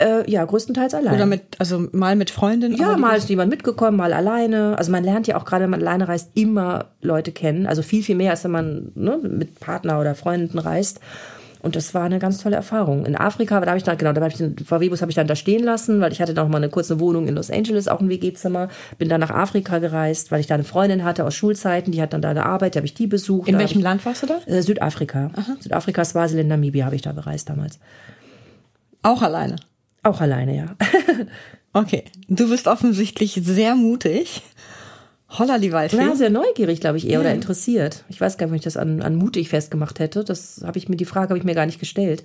Äh, 0.00 0.30
ja, 0.30 0.44
größtenteils 0.44 0.94
alleine. 0.94 1.14
Oder 1.14 1.26
mit, 1.26 1.42
also 1.58 1.86
mal 1.92 2.16
mit 2.16 2.30
Freundinnen? 2.30 2.74
Ja, 2.76 2.96
mal 2.96 3.18
ist 3.18 3.28
jemand 3.28 3.50
mitgekommen, 3.50 3.98
mal 3.98 4.14
alleine. 4.14 4.74
Also 4.78 4.90
man 4.90 5.04
lernt 5.04 5.26
ja 5.26 5.36
auch 5.36 5.44
gerade, 5.44 5.64
wenn 5.64 5.70
man 5.70 5.80
alleine 5.80 6.08
reist, 6.08 6.30
immer 6.34 6.86
Leute 7.02 7.32
kennen. 7.32 7.66
Also 7.66 7.82
viel, 7.82 8.02
viel 8.02 8.16
mehr, 8.16 8.30
als 8.30 8.42
wenn 8.44 8.50
man 8.50 8.92
ne, 8.94 9.18
mit 9.22 9.60
Partner 9.60 10.00
oder 10.00 10.14
Freunden 10.14 10.58
reist. 10.58 11.00
Und 11.62 11.76
das 11.76 11.92
war 11.92 12.04
eine 12.04 12.18
ganz 12.18 12.38
tolle 12.38 12.56
Erfahrung. 12.56 13.04
In 13.04 13.14
Afrika, 13.14 13.60
da 13.60 13.66
habe 13.66 13.76
ich 13.76 13.84
dann, 13.84 13.98
genau, 13.98 14.14
da 14.14 14.22
habe 14.22 14.30
ich 14.30 14.38
den 14.38 14.56
VW-Bus 14.56 15.02
habe 15.02 15.10
ich 15.10 15.16
dann 15.16 15.26
da 15.26 15.36
stehen 15.36 15.62
lassen, 15.62 16.00
weil 16.00 16.10
ich 16.12 16.22
hatte 16.22 16.32
noch 16.32 16.48
mal 16.48 16.56
eine 16.56 16.70
kurze 16.70 16.98
Wohnung 16.98 17.28
in 17.28 17.34
Los 17.34 17.50
Angeles, 17.50 17.86
auch 17.86 18.00
ein 18.00 18.08
WG-Zimmer. 18.08 18.68
Bin 18.96 19.10
dann 19.10 19.20
nach 19.20 19.30
Afrika 19.30 19.78
gereist, 19.78 20.32
weil 20.32 20.40
ich 20.40 20.46
da 20.46 20.54
eine 20.54 20.64
Freundin 20.64 21.04
hatte 21.04 21.26
aus 21.26 21.34
Schulzeiten, 21.34 21.92
die 21.92 22.00
hat 22.00 22.14
dann 22.14 22.22
da 22.22 22.32
gearbeitet, 22.32 22.76
habe 22.76 22.86
ich 22.86 22.94
die 22.94 23.06
besucht. 23.06 23.48
In 23.48 23.58
welchem 23.58 23.78
ich, 23.78 23.84
Land 23.84 24.06
warst 24.06 24.22
du 24.22 24.28
da? 24.28 24.38
Äh, 24.46 24.62
Südafrika. 24.62 25.30
Aha. 25.36 25.56
Südafrika, 25.60 26.02
Swaziland, 26.06 26.48
Namibia 26.48 26.86
habe 26.86 26.96
ich 26.96 27.02
da 27.02 27.12
bereist 27.12 27.50
damals. 27.50 27.78
Auch 29.02 29.20
alleine? 29.20 29.56
Auch 30.02 30.20
alleine, 30.20 30.56
ja. 30.56 30.76
okay. 31.72 32.04
Du 32.28 32.48
bist 32.48 32.66
offensichtlich 32.66 33.40
sehr 33.42 33.74
mutig. 33.74 34.42
Holla 35.28 35.58
die 35.58 35.72
Waldfee. 35.72 35.98
Ja, 35.98 36.16
sehr 36.16 36.30
neugierig, 36.30 36.80
glaube 36.80 36.98
ich, 36.98 37.06
eher 37.06 37.14
ja. 37.14 37.20
oder 37.20 37.32
interessiert. 37.32 38.04
Ich 38.08 38.20
weiß 38.20 38.36
gar 38.36 38.46
nicht, 38.46 38.52
ob 38.52 38.56
ich 38.56 38.64
das 38.64 38.76
an, 38.76 39.00
an 39.02 39.14
mutig 39.14 39.48
festgemacht 39.48 40.00
hätte. 40.00 40.24
Das 40.24 40.62
habe 40.64 40.78
ich 40.78 40.88
mir, 40.88 40.96
die 40.96 41.04
Frage 41.04 41.28
habe 41.28 41.38
ich 41.38 41.44
mir 41.44 41.54
gar 41.54 41.66
nicht 41.66 41.78
gestellt. 41.78 42.24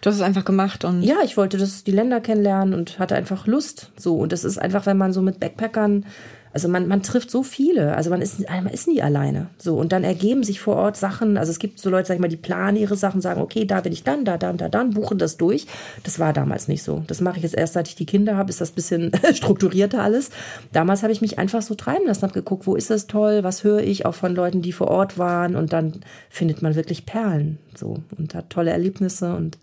Du 0.00 0.08
hast 0.08 0.16
es 0.16 0.22
einfach 0.22 0.44
gemacht 0.44 0.84
und. 0.84 1.02
Ja, 1.02 1.16
ich 1.24 1.36
wollte 1.36 1.58
das, 1.58 1.84
die 1.84 1.92
Länder 1.92 2.20
kennenlernen 2.20 2.74
und 2.74 2.98
hatte 2.98 3.14
einfach 3.14 3.46
Lust. 3.46 3.92
So. 3.96 4.16
Und 4.16 4.32
das 4.32 4.44
ist 4.44 4.58
einfach, 4.58 4.86
wenn 4.86 4.96
man 4.96 5.12
so 5.12 5.22
mit 5.22 5.40
Backpackern 5.40 6.06
also 6.52 6.68
man, 6.68 6.86
man 6.86 7.02
trifft 7.02 7.30
so 7.30 7.42
viele, 7.42 7.96
also 7.96 8.10
man 8.10 8.20
ist, 8.20 8.40
man 8.48 8.66
ist 8.66 8.86
nie 8.86 9.00
alleine. 9.00 9.46
So, 9.58 9.76
und 9.76 9.92
dann 9.92 10.04
ergeben 10.04 10.44
sich 10.44 10.60
vor 10.60 10.76
Ort 10.76 10.98
Sachen. 10.98 11.38
Also 11.38 11.50
es 11.50 11.58
gibt 11.58 11.78
so 11.78 11.88
Leute, 11.88 12.08
sag 12.08 12.14
ich 12.14 12.20
mal, 12.20 12.28
die 12.28 12.36
planen 12.36 12.76
ihre 12.76 12.96
Sachen, 12.96 13.22
sagen, 13.22 13.40
okay, 13.40 13.64
da 13.64 13.80
bin 13.80 13.92
ich 13.92 14.04
dann, 14.04 14.24
da, 14.26 14.36
dann, 14.36 14.58
da, 14.58 14.68
dann, 14.68 14.90
buchen 14.90 15.16
das 15.16 15.38
durch. 15.38 15.66
Das 16.02 16.18
war 16.18 16.34
damals 16.34 16.68
nicht 16.68 16.82
so. 16.82 17.04
Das 17.06 17.22
mache 17.22 17.38
ich 17.38 17.42
jetzt 17.42 17.56
erst, 17.56 17.72
seit 17.72 17.88
ich 17.88 17.94
die 17.94 18.04
Kinder 18.04 18.36
habe, 18.36 18.50
ist 18.50 18.60
das 18.60 18.70
bisschen 18.72 19.12
strukturierter 19.34 20.02
alles. 20.02 20.30
Damals 20.72 21.02
habe 21.02 21.12
ich 21.12 21.22
mich 21.22 21.38
einfach 21.38 21.62
so 21.62 21.74
treiben 21.74 22.06
lassen, 22.06 22.22
habe 22.22 22.34
geguckt, 22.34 22.66
wo 22.66 22.74
ist 22.74 22.90
das 22.90 23.06
toll, 23.06 23.42
was 23.44 23.64
höre 23.64 23.82
ich 23.82 24.04
auch 24.04 24.14
von 24.14 24.34
Leuten, 24.34 24.60
die 24.60 24.72
vor 24.72 24.88
Ort 24.88 25.16
waren 25.16 25.56
und 25.56 25.72
dann 25.72 26.00
findet 26.28 26.60
man 26.60 26.74
wirklich 26.74 27.06
Perlen 27.06 27.58
so 27.74 27.98
und 28.18 28.34
hat 28.34 28.50
tolle 28.50 28.70
Erlebnisse 28.70 29.34
und 29.34 29.56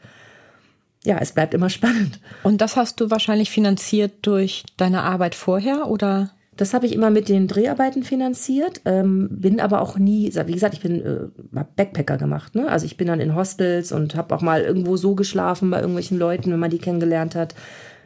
ja, 1.06 1.18
es 1.20 1.32
bleibt 1.32 1.54
immer 1.54 1.70
spannend. 1.70 2.20
Und 2.44 2.62
das 2.62 2.76
hast 2.76 3.00
du 3.00 3.10
wahrscheinlich 3.10 3.52
finanziert 3.52 4.14
durch 4.24 4.66
deine 4.78 5.04
Arbeit 5.04 5.36
vorher 5.36 5.88
oder? 5.88 6.32
Das 6.60 6.74
habe 6.74 6.86
ich 6.86 6.92
immer 6.92 7.10
mit 7.10 7.30
den 7.30 7.48
Dreharbeiten 7.48 8.04
finanziert, 8.04 8.82
ähm, 8.84 9.30
bin 9.32 9.62
aber 9.62 9.80
auch 9.80 9.98
nie, 9.98 10.30
wie 10.46 10.52
gesagt, 10.52 10.74
ich 10.74 10.82
bin 10.82 11.02
äh, 11.02 11.64
Backpacker 11.78 12.18
gemacht. 12.18 12.54
Ne? 12.54 12.68
Also 12.68 12.86
ich 12.86 12.98
bin 12.98 13.08
dann 13.08 13.22
in 13.22 13.34
Hostels 13.34 13.94
und 13.94 14.14
habe 14.14 14.36
auch 14.36 14.42
mal 14.42 14.62
irgendwo 14.62 14.98
so 14.98 15.16
geschlafen 15.16 15.72
bei 15.72 15.78
irgendwelchen 15.80 16.20
Leuten, 16.20 16.52
wenn 16.52 16.60
man 16.60 16.70
die 16.70 16.78
kennengelernt 16.78 17.34
hat. 17.34 17.56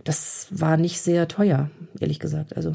Das 0.04 0.50
war 0.52 0.78
nicht 0.78 1.02
sehr 1.02 1.28
teuer, 1.28 1.72
ehrlich 2.00 2.20
gesagt. 2.20 2.56
Also 2.56 2.74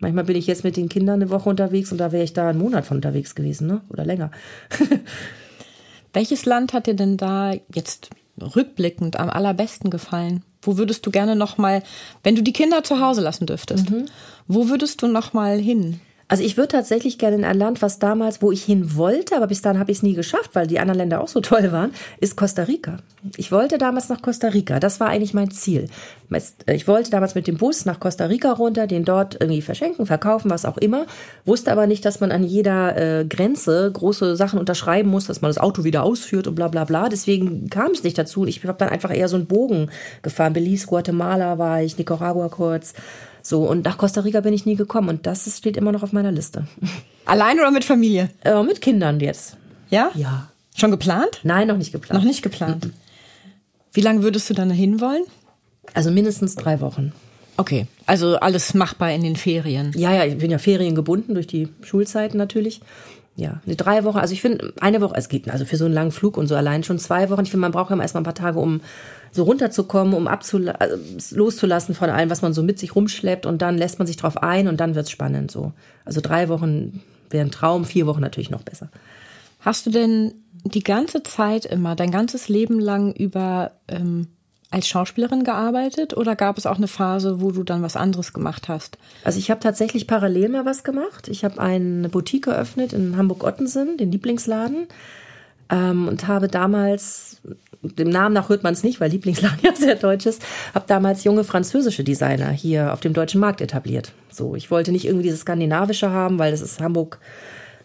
manchmal 0.00 0.24
bin 0.24 0.36
ich 0.36 0.46
jetzt 0.46 0.64
mit 0.64 0.76
den 0.76 0.90
Kindern 0.90 1.22
eine 1.22 1.30
Woche 1.30 1.48
unterwegs 1.48 1.90
und 1.92 1.96
da 1.96 2.12
wäre 2.12 2.24
ich 2.24 2.34
da 2.34 2.50
einen 2.50 2.58
Monat 2.58 2.84
von 2.84 2.98
unterwegs 2.98 3.34
gewesen, 3.34 3.68
ne? 3.68 3.80
Oder 3.88 4.04
länger. 4.04 4.30
Welches 6.12 6.44
Land 6.44 6.74
hat 6.74 6.88
dir 6.88 6.94
denn 6.94 7.16
da 7.16 7.54
jetzt 7.72 8.10
rückblickend 8.38 9.18
am 9.18 9.30
allerbesten 9.30 9.88
gefallen? 9.88 10.42
Wo 10.66 10.76
würdest 10.76 11.06
du 11.06 11.10
gerne 11.10 11.36
noch 11.36 11.58
mal, 11.58 11.82
wenn 12.22 12.36
du 12.36 12.42
die 12.42 12.52
Kinder 12.52 12.84
zu 12.84 13.00
Hause 13.00 13.20
lassen 13.20 13.46
dürftest, 13.46 13.90
mhm. 13.90 14.06
wo 14.46 14.68
würdest 14.68 15.02
du 15.02 15.06
noch 15.06 15.32
mal 15.32 15.58
hin? 15.58 16.00
Also 16.28 16.42
ich 16.42 16.56
würde 16.56 16.68
tatsächlich 16.68 17.18
gerne 17.18 17.36
in 17.36 17.44
ein 17.44 17.56
Land, 17.56 17.82
was 17.82 18.00
damals, 18.00 18.42
wo 18.42 18.50
ich 18.50 18.64
hin 18.64 18.96
wollte, 18.96 19.36
aber 19.36 19.46
bis 19.46 19.62
dahin 19.62 19.78
habe 19.78 19.92
ich 19.92 19.98
es 19.98 20.02
nie 20.02 20.14
geschafft, 20.14 20.50
weil 20.54 20.66
die 20.66 20.80
anderen 20.80 20.98
Länder 20.98 21.20
auch 21.20 21.28
so 21.28 21.40
toll 21.42 21.70
waren, 21.70 21.92
ist 22.20 22.36
Costa 22.36 22.64
Rica. 22.64 22.98
Ich 23.36 23.52
wollte 23.52 23.78
damals 23.78 24.08
nach 24.08 24.22
Costa 24.22 24.48
Rica. 24.48 24.80
Das 24.80 24.98
war 24.98 25.08
eigentlich 25.08 25.34
mein 25.34 25.50
Ziel. 25.52 25.88
Ich 26.66 26.88
wollte 26.88 27.10
damals 27.10 27.36
mit 27.36 27.46
dem 27.46 27.56
Bus 27.56 27.84
nach 27.84 28.00
Costa 28.00 28.26
Rica 28.26 28.52
runter, 28.52 28.88
den 28.88 29.04
dort 29.04 29.36
irgendwie 29.40 29.62
verschenken, 29.62 30.06
verkaufen, 30.06 30.50
was 30.50 30.64
auch 30.64 30.78
immer. 30.78 31.06
Wusste 31.44 31.70
aber 31.70 31.86
nicht, 31.86 32.04
dass 32.04 32.18
man 32.18 32.32
an 32.32 32.42
jeder 32.42 33.20
äh, 33.20 33.24
Grenze 33.24 33.90
große 33.92 34.34
Sachen 34.34 34.58
unterschreiben 34.58 35.08
muss, 35.08 35.26
dass 35.26 35.42
man 35.42 35.50
das 35.50 35.58
Auto 35.58 35.84
wieder 35.84 36.02
ausführt 36.02 36.48
und 36.48 36.56
bla 36.56 36.66
bla 36.66 36.84
bla. 36.84 37.08
Deswegen 37.08 37.70
kam 37.70 37.92
es 37.92 38.02
nicht 38.02 38.18
dazu. 38.18 38.46
Ich 38.46 38.64
habe 38.64 38.78
dann 38.78 38.88
einfach 38.88 39.14
eher 39.14 39.28
so 39.28 39.36
einen 39.36 39.46
Bogen 39.46 39.90
gefahren. 40.22 40.52
Belize, 40.52 40.86
Guatemala 40.88 41.58
war 41.58 41.82
ich, 41.82 41.96
Nicaragua 41.98 42.48
kurz. 42.48 42.94
So, 43.46 43.62
und 43.62 43.84
nach 43.84 43.96
Costa 43.96 44.22
Rica 44.22 44.40
bin 44.40 44.52
ich 44.52 44.66
nie 44.66 44.74
gekommen 44.74 45.08
und 45.08 45.24
das 45.24 45.56
steht 45.56 45.76
immer 45.76 45.92
noch 45.92 46.02
auf 46.02 46.12
meiner 46.12 46.32
Liste. 46.32 46.66
Allein 47.26 47.60
oder 47.60 47.70
mit 47.70 47.84
Familie? 47.84 48.28
Äh, 48.42 48.60
mit 48.64 48.80
Kindern 48.80 49.20
jetzt. 49.20 49.56
Ja? 49.88 50.10
Ja. 50.16 50.50
Schon 50.74 50.90
geplant? 50.90 51.42
Nein, 51.44 51.68
noch 51.68 51.76
nicht 51.76 51.92
geplant. 51.92 52.20
Noch 52.20 52.28
nicht 52.28 52.42
geplant. 52.42 52.86
Mhm. 52.86 52.92
Wie 53.92 54.00
lange 54.00 54.24
würdest 54.24 54.50
du 54.50 54.54
dann 54.54 54.68
hin 54.70 55.00
wollen? 55.00 55.22
Also 55.94 56.10
mindestens 56.10 56.56
drei 56.56 56.80
Wochen. 56.80 57.12
Okay, 57.56 57.86
also 58.04 58.34
alles 58.34 58.74
machbar 58.74 59.12
in 59.12 59.22
den 59.22 59.36
Ferien. 59.36 59.92
Ja, 59.96 60.12
ja, 60.12 60.24
ich 60.24 60.38
bin 60.38 60.50
ja 60.50 60.58
feriengebunden 60.58 61.36
durch 61.36 61.46
die 61.46 61.68
Schulzeiten 61.82 62.38
natürlich. 62.38 62.80
Ja, 63.38 63.60
eine 63.66 63.76
drei 63.76 64.04
Wochen. 64.04 64.16
Also 64.16 64.32
ich 64.32 64.40
finde, 64.40 64.72
eine 64.80 65.02
Woche, 65.02 65.14
es 65.14 65.28
geht 65.28 65.50
also 65.50 65.66
für 65.66 65.76
so 65.76 65.84
einen 65.84 65.92
langen 65.92 66.10
Flug 66.10 66.38
und 66.38 66.46
so 66.46 66.56
allein 66.56 66.82
schon 66.84 66.98
zwei 66.98 67.28
Wochen. 67.28 67.42
Ich 67.42 67.50
finde, 67.50 67.60
man 67.60 67.72
braucht 67.72 67.90
ja 67.90 68.00
erstmal 68.00 68.22
ein 68.22 68.24
paar 68.24 68.34
Tage, 68.34 68.58
um 68.58 68.80
so 69.30 69.42
runterzukommen, 69.42 70.14
um 70.14 70.26
abzula 70.26 70.72
also 70.72 70.96
loszulassen 71.36 71.94
von 71.94 72.08
allem, 72.08 72.30
was 72.30 72.40
man 72.40 72.54
so 72.54 72.62
mit 72.62 72.78
sich 72.78 72.96
rumschleppt 72.96 73.44
und 73.44 73.60
dann 73.60 73.76
lässt 73.76 73.98
man 73.98 74.06
sich 74.06 74.16
drauf 74.16 74.38
ein 74.38 74.68
und 74.68 74.80
dann 74.80 74.94
wird's 74.94 75.10
spannend 75.10 75.50
so. 75.50 75.72
Also 76.06 76.22
drei 76.22 76.48
Wochen 76.48 77.02
wäre 77.28 77.44
ein 77.44 77.50
Traum, 77.50 77.84
vier 77.84 78.06
Wochen 78.06 78.22
natürlich 78.22 78.48
noch 78.48 78.62
besser. 78.62 78.88
Hast 79.60 79.84
du 79.84 79.90
denn 79.90 80.32
die 80.64 80.82
ganze 80.82 81.22
Zeit 81.22 81.66
immer, 81.66 81.94
dein 81.94 82.10
ganzes 82.10 82.48
Leben 82.48 82.80
lang 82.80 83.12
über 83.12 83.72
ähm, 83.88 84.28
als 84.70 84.88
Schauspielerin 84.88 85.44
gearbeitet 85.44 86.16
oder 86.16 86.34
gab 86.34 86.58
es 86.58 86.66
auch 86.66 86.76
eine 86.76 86.88
Phase, 86.88 87.40
wo 87.40 87.50
du 87.52 87.62
dann 87.62 87.82
was 87.82 87.96
anderes 87.96 88.32
gemacht 88.32 88.68
hast? 88.68 88.98
Also 89.24 89.38
ich 89.38 89.50
habe 89.50 89.60
tatsächlich 89.60 90.06
parallel 90.06 90.48
mal 90.48 90.64
was 90.64 90.84
gemacht. 90.84 91.28
Ich 91.28 91.44
habe 91.44 91.60
eine 91.60 92.08
Boutique 92.08 92.48
eröffnet 92.48 92.92
in 92.92 93.16
Hamburg-Ottensen, 93.16 93.96
den 93.96 94.10
Lieblingsladen, 94.10 94.88
ähm, 95.70 96.08
und 96.08 96.26
habe 96.26 96.48
damals 96.48 97.40
dem 97.82 98.08
Namen 98.08 98.34
nach 98.34 98.48
hört 98.48 98.62
man 98.62 98.72
es 98.72 98.82
nicht, 98.82 99.00
weil 99.00 99.10
Lieblingsladen 99.10 99.58
ja 99.62 99.74
sehr 99.74 99.94
deutsch 99.94 100.26
ist, 100.26 100.42
habe 100.74 100.86
damals 100.88 101.24
junge 101.24 101.44
französische 101.44 102.04
Designer 102.04 102.50
hier 102.50 102.92
auf 102.92 103.00
dem 103.00 103.12
deutschen 103.12 103.40
Markt 103.40 103.60
etabliert. 103.60 104.12
So, 104.30 104.54
ich 104.54 104.70
wollte 104.70 104.92
nicht 104.92 105.04
irgendwie 105.04 105.24
dieses 105.24 105.40
skandinavische 105.40 106.10
haben, 106.10 106.38
weil 106.38 106.50
das 106.50 106.60
ist 106.60 106.80
Hamburg 106.80 107.18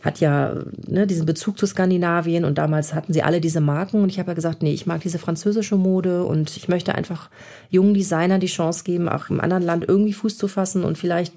hat 0.01 0.19
ja 0.19 0.55
ne, 0.87 1.05
diesen 1.05 1.25
Bezug 1.25 1.57
zu 1.57 1.65
Skandinavien 1.65 2.45
und 2.45 2.57
damals 2.57 2.93
hatten 2.93 3.13
sie 3.13 3.23
alle 3.23 3.41
diese 3.41 3.61
Marken 3.61 4.01
und 4.01 4.09
ich 4.09 4.19
habe 4.19 4.31
ja 4.31 4.35
gesagt, 4.35 4.63
nee, 4.63 4.73
ich 4.73 4.85
mag 4.85 5.01
diese 5.01 5.19
französische 5.19 5.75
Mode 5.75 6.23
und 6.23 6.55
ich 6.57 6.67
möchte 6.67 6.95
einfach 6.95 7.29
jungen 7.69 7.93
Designern 7.93 8.39
die 8.39 8.47
Chance 8.47 8.83
geben, 8.83 9.09
auch 9.09 9.29
im 9.29 9.39
anderen 9.39 9.63
Land 9.63 9.85
irgendwie 9.87 10.13
Fuß 10.13 10.37
zu 10.37 10.47
fassen 10.47 10.83
und 10.83 10.97
vielleicht 10.97 11.33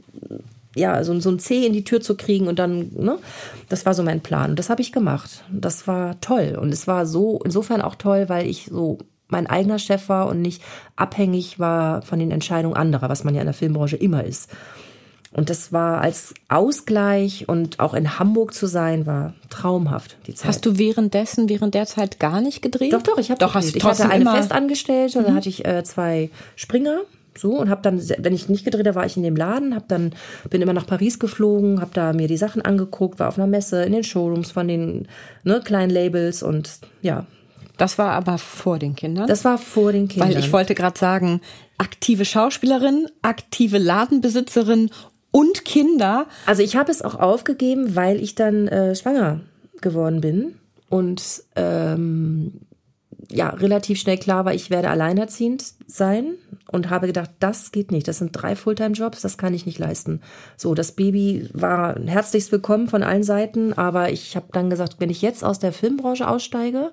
ja, 0.74 1.02
so, 1.04 1.18
so 1.20 1.30
ein 1.30 1.38
C 1.38 1.66
in 1.66 1.72
die 1.72 1.84
Tür 1.84 2.00
zu 2.00 2.16
kriegen 2.16 2.48
und 2.48 2.58
dann, 2.58 2.90
ne, 2.96 3.18
das 3.68 3.86
war 3.86 3.94
so 3.94 4.02
mein 4.02 4.20
Plan. 4.20 4.50
Und 4.50 4.58
das 4.58 4.70
habe 4.70 4.82
ich 4.82 4.92
gemacht. 4.92 5.44
Das 5.52 5.86
war 5.86 6.20
toll. 6.20 6.58
Und 6.60 6.72
es 6.72 6.86
war 6.86 7.06
so, 7.06 7.40
insofern 7.44 7.80
auch 7.80 7.94
toll, 7.94 8.28
weil 8.28 8.48
ich 8.48 8.66
so 8.70 8.98
mein 9.28 9.46
eigener 9.46 9.78
Chef 9.78 10.08
war 10.08 10.26
und 10.26 10.42
nicht 10.42 10.62
abhängig 10.96 11.58
war 11.58 12.02
von 12.02 12.18
den 12.18 12.30
Entscheidungen 12.30 12.76
anderer, 12.76 13.08
was 13.08 13.24
man 13.24 13.34
ja 13.34 13.40
in 13.40 13.46
der 13.46 13.54
Filmbranche 13.54 13.96
immer 13.96 14.24
ist. 14.24 14.50
Und 15.34 15.50
das 15.50 15.72
war 15.72 16.00
als 16.00 16.32
Ausgleich 16.48 17.48
und 17.48 17.80
auch 17.80 17.92
in 17.92 18.20
Hamburg 18.20 18.54
zu 18.54 18.68
sein, 18.68 19.04
war 19.04 19.34
traumhaft, 19.50 20.16
die 20.28 20.34
Zeit. 20.34 20.46
Hast 20.48 20.64
du 20.64 20.78
währenddessen, 20.78 21.48
während 21.48 21.74
der 21.74 21.86
Zeit 21.86 22.20
gar 22.20 22.40
nicht 22.40 22.62
gedreht? 22.62 22.92
Doch, 22.92 23.02
doch, 23.02 23.18
ich 23.18 23.30
habe 23.30 23.40
doch, 23.40 23.54
hast 23.54 23.74
Ich 23.74 23.82
hatte 23.82 24.08
eine 24.08 24.30
Festangestellte, 24.30 25.18
mhm. 25.18 25.24
dann 25.24 25.34
hatte 25.34 25.48
ich 25.48 25.64
äh, 25.64 25.82
zwei 25.82 26.30
Springer 26.54 27.00
so 27.36 27.58
und 27.58 27.68
habe 27.68 27.82
dann 27.82 28.00
wenn 28.18 28.32
ich 28.32 28.48
nicht 28.48 28.64
gedreht 28.64 28.86
habe 28.86 28.94
war 28.94 29.06
ich 29.06 29.16
in 29.16 29.24
dem 29.24 29.34
Laden 29.34 29.74
habe 29.74 29.86
dann 29.88 30.14
bin 30.50 30.62
immer 30.62 30.72
nach 30.72 30.86
Paris 30.86 31.18
geflogen 31.18 31.80
habe 31.80 31.90
da 31.92 32.12
mir 32.12 32.28
die 32.28 32.36
Sachen 32.36 32.62
angeguckt 32.62 33.18
war 33.18 33.26
auf 33.26 33.38
einer 33.38 33.48
Messe 33.48 33.82
in 33.82 33.92
den 33.92 34.04
Showrooms 34.04 34.52
von 34.52 34.68
den 34.68 35.08
ne, 35.42 35.60
kleinen 35.64 35.90
Labels 35.90 36.44
und 36.44 36.78
ja 37.02 37.26
das 37.76 37.98
war 37.98 38.12
aber 38.12 38.38
vor 38.38 38.78
den 38.78 38.94
Kindern 38.94 39.26
das 39.26 39.44
war 39.44 39.58
vor 39.58 39.90
den 39.90 40.06
Kindern 40.06 40.30
weil 40.30 40.38
ich 40.38 40.52
wollte 40.52 40.76
gerade 40.76 40.96
sagen 40.96 41.40
aktive 41.76 42.24
Schauspielerin 42.24 43.08
aktive 43.22 43.78
Ladenbesitzerin 43.78 44.90
und 45.34 45.64
Kinder. 45.64 46.26
Also 46.46 46.62
ich 46.62 46.76
habe 46.76 46.92
es 46.92 47.02
auch 47.02 47.16
aufgegeben, 47.16 47.96
weil 47.96 48.22
ich 48.22 48.36
dann 48.36 48.68
äh, 48.68 48.94
schwanger 48.94 49.40
geworden 49.80 50.20
bin 50.20 50.54
und 50.88 51.42
ähm, 51.56 52.60
ja 53.32 53.48
relativ 53.48 53.98
schnell 53.98 54.16
klar 54.16 54.44
war, 54.44 54.54
ich 54.54 54.70
werde 54.70 54.90
alleinerziehend 54.90 55.64
sein 55.88 56.34
und 56.70 56.88
habe 56.88 57.08
gedacht, 57.08 57.30
das 57.40 57.72
geht 57.72 57.90
nicht. 57.90 58.06
Das 58.06 58.18
sind 58.18 58.30
drei 58.30 58.54
Fulltime-Jobs, 58.54 59.22
das 59.22 59.36
kann 59.36 59.54
ich 59.54 59.66
nicht 59.66 59.80
leisten. 59.80 60.20
So, 60.56 60.72
das 60.72 60.92
Baby 60.92 61.50
war 61.52 61.98
herzlichst 61.98 62.52
willkommen 62.52 62.86
von 62.86 63.02
allen 63.02 63.24
Seiten, 63.24 63.72
aber 63.72 64.12
ich 64.12 64.36
habe 64.36 64.46
dann 64.52 64.70
gesagt, 64.70 65.00
wenn 65.00 65.10
ich 65.10 65.20
jetzt 65.20 65.42
aus 65.42 65.58
der 65.58 65.72
Filmbranche 65.72 66.28
aussteige, 66.28 66.92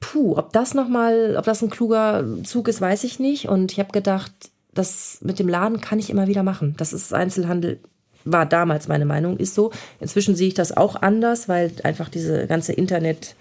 puh, 0.00 0.38
ob 0.38 0.54
das 0.54 0.72
noch 0.72 0.88
mal, 0.88 1.36
ob 1.36 1.44
das 1.44 1.62
ein 1.62 1.68
kluger 1.68 2.24
Zug 2.44 2.68
ist, 2.68 2.80
weiß 2.80 3.04
ich 3.04 3.18
nicht. 3.18 3.46
Und 3.46 3.72
ich 3.72 3.78
habe 3.78 3.92
gedacht, 3.92 4.32
das 4.78 5.18
mit 5.22 5.38
dem 5.38 5.48
Laden 5.48 5.80
kann 5.80 5.98
ich 5.98 6.10
immer 6.10 6.26
wieder 6.26 6.42
machen. 6.42 6.74
Das 6.76 6.92
ist 6.92 7.12
Einzelhandel, 7.12 7.80
war 8.24 8.46
damals 8.46 8.88
meine 8.88 9.06
Meinung, 9.06 9.36
ist 9.36 9.54
so. 9.54 9.72
Inzwischen 10.00 10.36
sehe 10.36 10.48
ich 10.48 10.54
das 10.54 10.76
auch 10.76 10.96
anders, 10.96 11.48
weil 11.48 11.72
einfach 11.82 12.08
diese 12.08 12.46
ganze 12.46 12.72
Internet 12.72 13.34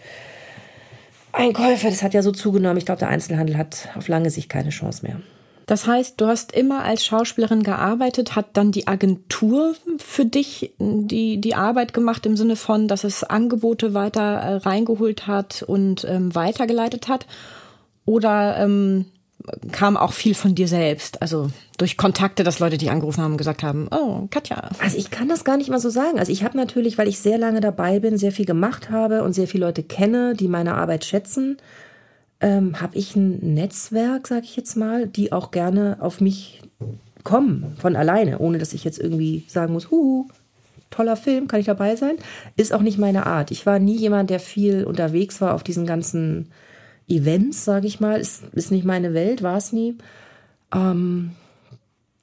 Einkäufe, 1.36 1.90
das 1.90 2.02
hat 2.02 2.14
ja 2.14 2.22
so 2.22 2.32
zugenommen. 2.32 2.78
Ich 2.78 2.86
glaube, 2.86 3.00
der 3.00 3.10
Einzelhandel 3.10 3.58
hat 3.58 3.90
auf 3.96 4.08
lange 4.08 4.30
Sicht 4.30 4.50
keine 4.50 4.70
Chance 4.70 5.06
mehr. 5.06 5.20
Das 5.66 5.88
heißt, 5.88 6.22
du 6.22 6.28
hast 6.28 6.52
immer 6.52 6.84
als 6.84 7.04
Schauspielerin 7.04 7.64
gearbeitet, 7.64 8.36
hat 8.36 8.50
dann 8.54 8.72
die 8.72 8.88
Agentur 8.88 9.76
für 9.98 10.26
dich 10.26 10.74
die, 10.78 11.42
die 11.42 11.56
Arbeit 11.56 11.94
gemacht 11.94 12.26
im 12.28 12.38
Sinne 12.38 12.56
von, 12.56 12.88
dass 12.88 13.04
es 13.04 13.24
Angebote 13.24 13.94
weiter 13.96 14.22
äh, 14.22 14.56
reingeholt 14.58 15.26
hat 15.26 15.64
und 15.64 16.06
ähm, 16.08 16.36
weitergeleitet 16.36 17.08
hat? 17.08 17.26
Oder 18.06 18.58
ähm, 18.60 19.06
kam 19.72 19.98
auch 19.98 20.14
viel 20.14 20.34
von 20.34 20.56
dir 20.56 20.68
selbst, 20.68 21.22
also 21.22 21.50
durch 21.78 21.98
Kontakte, 21.98 22.44
dass 22.44 22.60
Leute 22.60 22.78
die 22.78 22.90
angerufen 22.90 23.22
haben 23.22 23.34
und 23.34 23.38
gesagt 23.38 23.64
haben, 23.64 23.88
oh, 23.92 24.28
Katja. 24.32 24.70
Also 24.80 24.98
ich 24.98 25.12
kann 25.12 25.30
das 25.30 25.44
gar 25.44 25.58
nicht 25.58 25.70
mal 25.70 25.80
so 25.80 25.90
sagen. 25.90 26.20
Also 26.20 26.32
ich 26.32 26.44
habe 26.44 26.58
natürlich, 26.58 26.98
weil 26.98 27.08
ich 27.08 27.20
sehr 27.20 27.38
lange 27.38 27.62
dabei 27.62 28.00
bin, 28.00 28.18
sehr 28.18 28.32
viel 28.32 28.46
gemacht 28.46 28.90
habe 28.90 29.24
und 29.24 29.34
sehr 29.34 29.48
viele 29.48 29.66
Leute 29.66 29.84
kenne, 29.84 30.34
die 30.36 30.48
meine 30.48 30.76
Arbeit 30.76 31.06
schätzen, 31.06 31.58
ähm, 32.42 32.82
habe 32.82 32.98
ich 32.98 33.16
ein 33.16 33.54
Netzwerk, 33.54 34.28
sage 34.28 34.46
ich 34.46 34.56
jetzt 34.56 34.76
mal, 34.76 35.08
die 35.08 35.32
auch 35.32 35.52
gerne 35.52 35.98
auf 36.00 36.22
mich 36.22 36.62
kommen 37.24 37.76
von 37.80 37.96
alleine, 37.96 38.40
ohne 38.40 38.58
dass 38.58 38.74
ich 38.74 38.84
jetzt 38.84 39.00
irgendwie 39.00 39.46
sagen 39.48 39.74
muss, 39.74 39.92
huhu, 39.92 40.28
toller 40.92 41.18
Film, 41.18 41.48
kann 41.48 41.60
ich 41.60 41.66
dabei 41.66 41.96
sein? 41.96 42.16
Ist 42.56 42.74
auch 42.74 42.82
nicht 42.82 42.98
meine 42.98 43.26
Art. 43.26 43.52
Ich 43.52 43.66
war 43.66 43.80
nie 43.80 43.98
jemand, 43.98 44.30
der 44.30 44.40
viel 44.40 44.86
unterwegs 44.86 45.42
war 45.42 45.54
auf 45.54 45.64
diesen 45.64 45.86
ganzen 45.86 46.52
Events, 47.08 47.66
sage 47.66 47.88
ich 47.88 48.00
mal. 48.00 48.20
Ist, 48.20 48.44
ist 48.54 48.72
nicht 48.72 48.86
meine 48.86 49.14
Welt, 49.14 49.44
war 49.44 49.58
es 49.58 49.72
nie. 49.72 49.96
Ähm, 50.74 51.32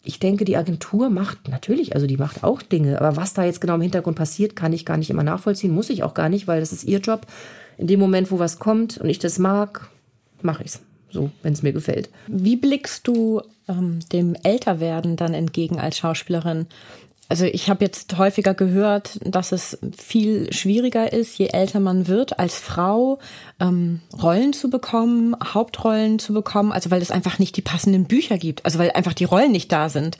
ich 0.04 0.18
denke, 0.18 0.44
die 0.44 0.56
Agentur 0.56 1.10
macht 1.10 1.48
natürlich, 1.48 1.94
also 1.94 2.06
die 2.06 2.16
macht 2.16 2.42
auch 2.42 2.60
Dinge, 2.60 3.00
aber 3.00 3.16
was 3.16 3.34
da 3.34 3.44
jetzt 3.44 3.60
genau 3.60 3.76
im 3.76 3.82
Hintergrund 3.82 4.16
passiert, 4.16 4.56
kann 4.56 4.72
ich 4.72 4.84
gar 4.84 4.96
nicht 4.96 5.10
immer 5.10 5.22
nachvollziehen, 5.22 5.72
muss 5.72 5.90
ich 5.90 6.02
auch 6.02 6.14
gar 6.14 6.28
nicht, 6.28 6.48
weil 6.48 6.60
das 6.60 6.72
ist 6.72 6.84
ihr 6.84 6.98
Job. 6.98 7.26
In 7.78 7.86
dem 7.86 8.00
Moment, 8.00 8.30
wo 8.30 8.38
was 8.38 8.58
kommt 8.58 8.98
und 8.98 9.08
ich 9.08 9.18
das 9.18 9.38
mag, 9.38 9.88
mache 10.42 10.64
ich 10.64 10.72
es. 10.72 10.80
So, 11.10 11.30
wenn 11.42 11.52
es 11.52 11.62
mir 11.62 11.72
gefällt. 11.72 12.08
Wie 12.26 12.56
blickst 12.56 13.06
du 13.06 13.42
ähm, 13.68 14.00
dem 14.12 14.34
Älterwerden 14.42 15.16
dann 15.16 15.34
entgegen 15.34 15.78
als 15.78 15.98
Schauspielerin? 15.98 16.66
Also 17.28 17.46
ich 17.46 17.70
habe 17.70 17.84
jetzt 17.84 18.18
häufiger 18.18 18.52
gehört, 18.52 19.18
dass 19.24 19.52
es 19.52 19.78
viel 19.96 20.52
schwieriger 20.52 21.12
ist, 21.12 21.38
je 21.38 21.46
älter 21.46 21.80
man 21.80 22.06
wird, 22.06 22.38
als 22.38 22.58
Frau 22.58 23.18
ähm, 23.58 24.00
Rollen 24.22 24.52
zu 24.52 24.68
bekommen, 24.68 25.34
Hauptrollen 25.42 26.18
zu 26.18 26.34
bekommen, 26.34 26.72
also 26.72 26.90
weil 26.90 27.00
es 27.00 27.10
einfach 27.10 27.38
nicht 27.38 27.56
die 27.56 27.62
passenden 27.62 28.04
Bücher 28.04 28.36
gibt, 28.36 28.66
also 28.66 28.78
weil 28.78 28.90
einfach 28.90 29.14
die 29.14 29.24
Rollen 29.24 29.52
nicht 29.52 29.72
da 29.72 29.88
sind. 29.88 30.18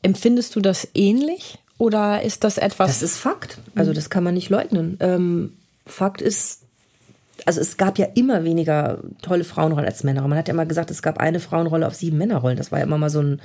Empfindest 0.00 0.56
du 0.56 0.60
das 0.60 0.88
ähnlich 0.94 1.58
oder 1.76 2.22
ist 2.22 2.44
das 2.44 2.58
etwas? 2.58 2.88
Das 2.88 3.02
ist 3.02 3.18
Fakt. 3.18 3.58
Also 3.74 3.92
das 3.92 4.08
kann 4.08 4.24
man 4.24 4.34
nicht 4.34 4.48
leugnen. 4.48 4.96
Ähm, 5.00 5.52
Fakt 5.84 6.22
ist, 6.22 6.62
also 7.44 7.60
es 7.60 7.76
gab 7.76 7.98
ja 7.98 8.06
immer 8.14 8.44
weniger 8.44 9.00
tolle 9.20 9.44
Frauenrollen 9.44 9.86
als 9.86 10.02
Männer. 10.04 10.26
Man 10.26 10.38
hat 10.38 10.48
ja 10.48 10.54
immer 10.54 10.64
gesagt, 10.64 10.90
es 10.90 11.02
gab 11.02 11.18
eine 11.18 11.40
Frauenrolle 11.40 11.86
auf 11.86 11.94
sieben 11.94 12.18
Männerrollen. 12.18 12.56
Das 12.56 12.72
war 12.72 12.78
ja 12.78 12.84
immer 12.84 12.98
mal 12.98 13.10
so 13.10 13.20
ein 13.20 13.40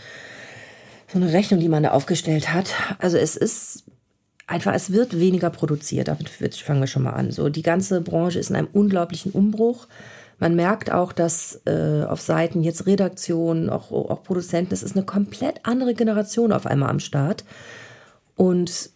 so 1.07 1.17
eine 1.17 1.31
Rechnung, 1.31 1.59
die 1.59 1.69
man 1.69 1.83
da 1.83 1.91
aufgestellt 1.91 2.53
hat. 2.53 2.73
Also 2.99 3.17
es 3.17 3.35
ist 3.35 3.85
einfach, 4.45 4.73
es 4.73 4.91
wird 4.91 5.19
weniger 5.19 5.49
produziert. 5.49 6.07
Damit 6.07 6.29
fangen 6.29 6.81
wir 6.81 6.87
schon 6.87 7.03
mal 7.03 7.13
an. 7.13 7.31
So, 7.31 7.49
die 7.49 7.61
ganze 7.61 8.01
Branche 8.01 8.39
ist 8.39 8.49
in 8.49 8.55
einem 8.55 8.69
unglaublichen 8.71 9.31
Umbruch. 9.31 9.87
Man 10.39 10.55
merkt 10.55 10.91
auch, 10.91 11.13
dass 11.13 11.61
äh, 11.65 12.03
auf 12.03 12.21
Seiten 12.21 12.61
jetzt 12.61 12.85
Redaktionen, 12.85 13.69
auch, 13.69 13.91
auch 13.91 14.23
Produzenten, 14.23 14.73
es 14.73 14.83
ist 14.83 14.95
eine 14.95 15.05
komplett 15.05 15.61
andere 15.63 15.95
Generation 15.95 16.51
auf 16.51 16.65
einmal 16.65 16.89
am 16.89 16.99
Start. 16.99 17.43
Und 18.35 18.91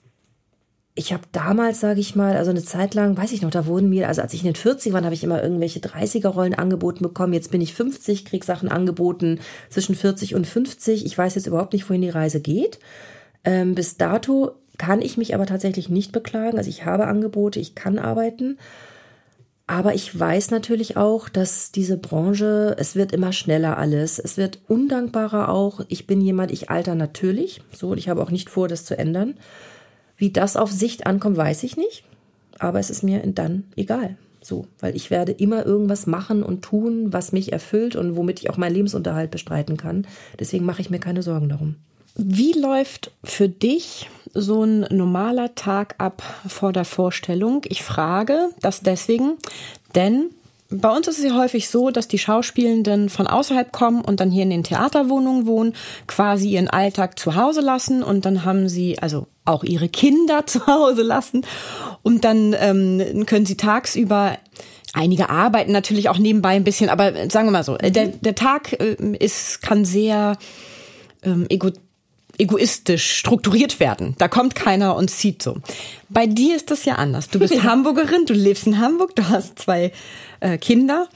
ich 0.93 1.13
habe 1.13 1.23
damals, 1.32 1.80
sage 1.80 2.01
ich 2.01 2.15
mal, 2.15 2.36
also 2.36 2.51
eine 2.51 2.63
Zeit 2.63 2.93
lang, 2.93 3.15
weiß 3.15 3.32
ich 3.32 3.41
noch, 3.41 3.49
da 3.49 3.65
wurden 3.65 3.89
mir, 3.89 4.10
also 4.10 4.21
als 4.21 4.34
ich 4.34 4.41
in 4.41 4.47
den 4.47 4.56
40 4.56 4.91
war, 4.91 5.04
habe 5.04 5.13
ich 5.13 5.23
immer 5.23 5.41
irgendwelche 5.41 5.80
30er-Rollen 5.80 6.54
angeboten 6.54 7.04
bekommen. 7.04 7.34
Jetzt 7.34 7.51
bin 7.51 7.62
ich 7.62 7.73
50, 7.73 8.25
krieg 8.25 8.43
Sachen 8.43 8.67
angeboten 8.67 9.39
zwischen 9.69 9.95
40 9.95 10.36
und 10.36 10.45
50. 10.45 11.06
Ich 11.06 11.17
weiß 11.17 11.36
jetzt 11.36 11.47
überhaupt 11.47 11.73
nicht, 11.73 11.89
wohin 11.89 12.01
die 12.01 12.10
Reise 12.10 12.41
geht. 12.41 12.80
Ähm, 13.45 13.73
bis 13.73 13.95
dato 13.95 14.51
kann 14.77 15.01
ich 15.01 15.15
mich 15.15 15.34
aber 15.34 15.45
tatsächlich 15.45 15.89
nicht 15.89 16.12
beklagen. 16.12 16.58
Also 16.58 16.69
ich 16.69 16.86
habe 16.86 17.08
Angebote, 17.08 17.60
ich 17.60 17.73
kann 17.73 17.97
arbeiten. 17.97 18.58
Aber 19.67 19.93
ich 19.93 20.19
weiß 20.19 20.51
natürlich 20.51 20.97
auch, 20.97 21.30
dass 21.30 21.71
diese 21.71 21.97
Branche, 21.97 22.75
es 22.77 22.97
wird 22.97 23.13
immer 23.13 23.32
schneller 23.32 23.77
alles. 23.77 24.19
Es 24.19 24.36
wird 24.36 24.60
undankbarer 24.67 25.47
auch. 25.47 25.80
Ich 25.88 26.06
bin 26.06 26.19
jemand, 26.19 26.51
ich 26.51 26.69
alter 26.69 26.95
natürlich. 26.95 27.62
So, 27.71 27.91
und 27.91 27.97
ich 27.97 28.10
habe 28.10 28.21
auch 28.21 28.32
nicht 28.32 28.49
vor, 28.49 28.67
das 28.67 28.84
zu 28.84 28.97
ändern. 28.97 29.36
Wie 30.21 30.29
das 30.29 30.55
auf 30.55 30.69
Sicht 30.69 31.07
ankommt, 31.07 31.36
weiß 31.36 31.63
ich 31.63 31.77
nicht. 31.77 32.03
Aber 32.60 32.77
es 32.79 32.91
ist 32.91 33.01
mir 33.01 33.23
dann 33.25 33.63
egal. 33.75 34.17
So, 34.39 34.67
weil 34.79 34.95
ich 34.95 35.10
werde 35.10 35.31
immer 35.31 35.65
irgendwas 35.65 36.05
machen 36.05 36.43
und 36.43 36.62
tun, 36.62 37.12
was 37.12 37.31
mich 37.31 37.51
erfüllt 37.51 37.95
und 37.95 38.15
womit 38.15 38.39
ich 38.39 38.51
auch 38.51 38.57
meinen 38.57 38.75
Lebensunterhalt 38.75 39.31
bestreiten 39.31 39.77
kann. 39.77 40.05
Deswegen 40.39 40.63
mache 40.63 40.79
ich 40.79 40.91
mir 40.91 40.99
keine 40.99 41.23
Sorgen 41.23 41.49
darum. 41.49 41.77
Wie 42.13 42.53
läuft 42.53 43.12
für 43.23 43.49
dich 43.49 44.12
so 44.31 44.63
ein 44.63 44.81
normaler 44.91 45.55
Tag 45.55 45.95
ab 45.97 46.21
vor 46.47 46.71
der 46.71 46.86
Vorstellung? 46.86 47.63
Ich 47.67 47.81
frage 47.81 48.49
das 48.62 48.81
deswegen, 48.81 49.38
denn 49.95 50.29
bei 50.69 50.95
uns 50.95 51.07
ist 51.07 51.17
es 51.17 51.25
ja 51.25 51.36
häufig 51.36 51.67
so, 51.67 51.89
dass 51.89 52.07
die 52.07 52.19
Schauspielenden 52.19 53.10
von 53.10 53.25
außerhalb 53.25 53.71
kommen 53.71 54.05
und 54.05 54.19
dann 54.19 54.29
hier 54.29 54.43
in 54.43 54.51
den 54.51 54.63
Theaterwohnungen 54.63 55.47
wohnen, 55.47 55.73
quasi 56.05 56.51
ihren 56.51 56.69
Alltag 56.69 57.17
zu 57.17 57.36
Hause 57.36 57.62
lassen 57.62 58.03
und 58.03 58.25
dann 58.25 58.45
haben 58.45 58.69
sie 58.69 58.99
also 58.99 59.25
auch 59.45 59.63
ihre 59.63 59.89
Kinder 59.89 60.45
zu 60.47 60.67
Hause 60.67 61.01
lassen 61.01 61.45
und 62.04 62.23
dann 62.23 62.56
ähm, 62.60 63.25
können 63.25 63.45
sie 63.45 63.58
tagsüber 63.58 64.38
Einige 64.93 65.30
arbeiten 65.30 65.71
natürlich 65.71 66.10
auch 66.10 66.17
nebenbei 66.17 66.49
ein 66.49 66.65
bisschen, 66.65 66.89
aber 66.89 67.13
sagen 67.30 67.47
wir 67.47 67.51
mal 67.51 67.63
so, 67.63 67.77
der, 67.77 68.08
der 68.08 68.36
Tag 68.36 68.73
äh, 68.73 68.95
ist, 69.17 69.62
kann 69.62 69.86
sehr 69.86 70.38
ähm, 71.23 71.45
ego, 71.47 71.69
egoistisch 72.38 73.19
strukturiert 73.19 73.80
werden. 73.80 74.15
Da 74.17 74.27
kommt 74.27 74.54
keiner 74.54 74.97
und 74.97 75.10
zieht 75.10 75.41
so. 75.41 75.58
Bei 76.10 76.27
dir 76.27 76.58
ist 76.58 76.71
das 76.71 76.84
ja 76.84 76.95
anders. 76.95 77.30
Du 77.30 77.39
bist. 77.39 77.63
Hamburgerin, 77.63 78.25
du 78.25 78.34
lebst 78.34 78.67
in 78.67 78.80
Hamburg, 78.80 79.15
du 79.15 79.30
hast 79.30 79.60
zwei 79.60 79.93
äh, 80.41 80.58
Kinder 80.58 81.08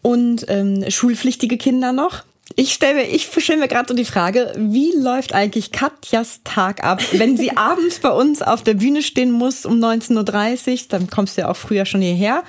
und 0.00 0.46
ähm, 0.48 0.90
schulpflichtige 0.90 1.58
Kinder 1.58 1.92
noch. 1.92 2.22
Ich 2.56 2.72
stelle 2.72 2.94
mir, 2.94 3.08
ich 3.08 3.28
stelle 3.38 3.60
mir 3.60 3.68
gerade 3.68 3.88
so 3.88 3.94
die 3.94 4.04
Frage, 4.04 4.52
wie 4.56 4.92
läuft 4.96 5.32
eigentlich 5.34 5.70
Katjas 5.70 6.40
Tag 6.44 6.82
ab, 6.82 7.00
wenn 7.12 7.36
sie 7.36 7.50
abends 7.56 8.00
bei 8.00 8.10
uns 8.10 8.42
auf 8.42 8.62
der 8.62 8.74
Bühne 8.74 9.02
stehen 9.02 9.30
muss 9.30 9.66
um 9.66 9.74
19.30 9.74 10.70
Uhr, 10.70 10.78
dann 10.88 11.10
kommst 11.10 11.36
du 11.36 11.42
ja 11.42 11.50
auch 11.50 11.56
früher 11.56 11.84
schon 11.84 12.00
hierher. 12.00 12.42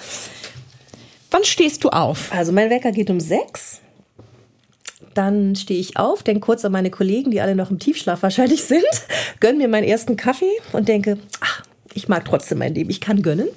Wann 1.31 1.43
stehst 1.43 1.83
du 1.83 1.89
auf? 1.89 2.31
Also 2.31 2.51
mein 2.51 2.69
Wecker 2.69 2.91
geht 2.91 3.09
um 3.09 3.19
sechs. 3.19 3.81
Dann 5.13 5.55
stehe 5.55 5.79
ich 5.79 5.97
auf, 5.97 6.23
denke 6.23 6.41
kurz 6.41 6.65
an 6.65 6.71
meine 6.71 6.89
Kollegen, 6.89 7.31
die 7.31 7.41
alle 7.41 7.55
noch 7.55 7.71
im 7.71 7.79
Tiefschlaf 7.79 8.23
wahrscheinlich 8.23 8.63
sind, 8.63 8.83
gönne 9.39 9.57
mir 9.57 9.67
meinen 9.67 9.83
ersten 9.83 10.17
Kaffee 10.17 10.51
und 10.71 10.87
denke, 10.87 11.17
ach, 11.41 11.63
ich 11.93 12.07
mag 12.07 12.25
trotzdem 12.25 12.59
mein 12.59 12.73
Leben, 12.73 12.89
ich 12.89 13.01
kann 13.01 13.21
gönnen. 13.21 13.49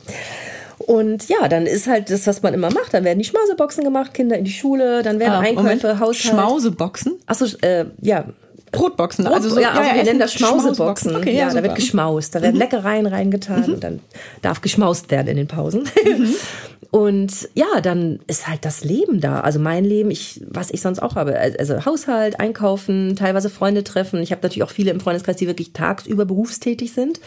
Und 0.86 1.28
ja, 1.28 1.48
dann 1.48 1.66
ist 1.66 1.86
halt 1.86 2.10
das, 2.10 2.26
was 2.26 2.42
man 2.42 2.54
immer 2.54 2.70
macht. 2.70 2.94
Dann 2.94 3.04
werden 3.04 3.18
die 3.18 3.24
Schmauseboxen 3.24 3.84
gemacht, 3.84 4.14
Kinder 4.14 4.36
in 4.36 4.44
die 4.44 4.52
Schule, 4.52 5.02
dann 5.02 5.18
werden 5.20 5.32
ah, 5.32 5.40
Einkäufe, 5.40 5.86
Moment. 5.86 6.00
Haushalt. 6.00 6.16
Schmauseboxen? 6.16 7.14
Achso, 7.26 7.46
äh, 7.62 7.86
ja, 8.00 8.26
Brotboxen, 8.72 9.26
also 9.26 9.50
so, 9.50 9.60
ja, 9.60 9.72
also 9.72 9.82
ja, 9.82 9.94
wir 9.94 10.02
nennen 10.02 10.18
das 10.18 10.32
Schmauseboxen. 10.32 11.14
Okay, 11.14 11.32
ja, 11.32 11.48
ja 11.48 11.54
da 11.54 11.62
wird 11.62 11.74
geschmaust, 11.74 12.34
da 12.34 12.40
werden 12.40 12.54
mhm. 12.54 12.60
Leckereien 12.60 13.06
reingetan 13.06 13.66
mhm. 13.66 13.74
und 13.74 13.84
dann 13.84 14.00
darf 14.40 14.62
geschmaust 14.62 15.10
werden 15.10 15.28
in 15.28 15.36
den 15.36 15.46
Pausen. 15.46 15.82
Mhm. 16.04 16.34
Und 16.90 17.48
ja, 17.54 17.80
dann 17.82 18.20
ist 18.26 18.48
halt 18.48 18.66
das 18.66 18.84
Leben 18.84 19.20
da. 19.20 19.40
Also 19.40 19.58
mein 19.58 19.84
Leben, 19.84 20.10
ich, 20.10 20.42
was 20.46 20.70
ich 20.70 20.82
sonst 20.82 21.00
auch 21.00 21.16
habe. 21.16 21.38
Also 21.58 21.86
Haushalt, 21.86 22.38
Einkaufen, 22.38 23.16
teilweise 23.16 23.48
Freunde 23.48 23.82
treffen. 23.82 24.20
Ich 24.22 24.30
habe 24.30 24.42
natürlich 24.42 24.62
auch 24.62 24.70
viele 24.70 24.90
im 24.90 25.00
Freundeskreis, 25.00 25.36
die 25.36 25.46
wirklich 25.46 25.72
tagsüber 25.72 26.26
berufstätig 26.26 26.92
sind. 26.92 27.18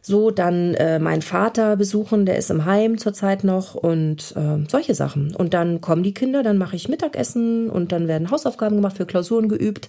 So, 0.00 0.30
dann 0.30 0.74
äh, 0.74 0.98
meinen 0.98 1.22
Vater 1.22 1.76
besuchen, 1.76 2.24
der 2.24 2.36
ist 2.36 2.50
im 2.50 2.64
Heim 2.64 2.98
zurzeit 2.98 3.44
noch 3.44 3.74
und 3.74 4.34
äh, 4.36 4.66
solche 4.68 4.94
Sachen. 4.94 5.34
Und 5.34 5.54
dann 5.54 5.80
kommen 5.80 6.02
die 6.02 6.14
Kinder, 6.14 6.42
dann 6.42 6.58
mache 6.58 6.76
ich 6.76 6.88
Mittagessen 6.88 7.68
und 7.68 7.92
dann 7.92 8.08
werden 8.08 8.30
Hausaufgaben 8.30 8.76
gemacht, 8.76 8.96
für 8.96 9.06
Klausuren 9.06 9.48
geübt. 9.48 9.88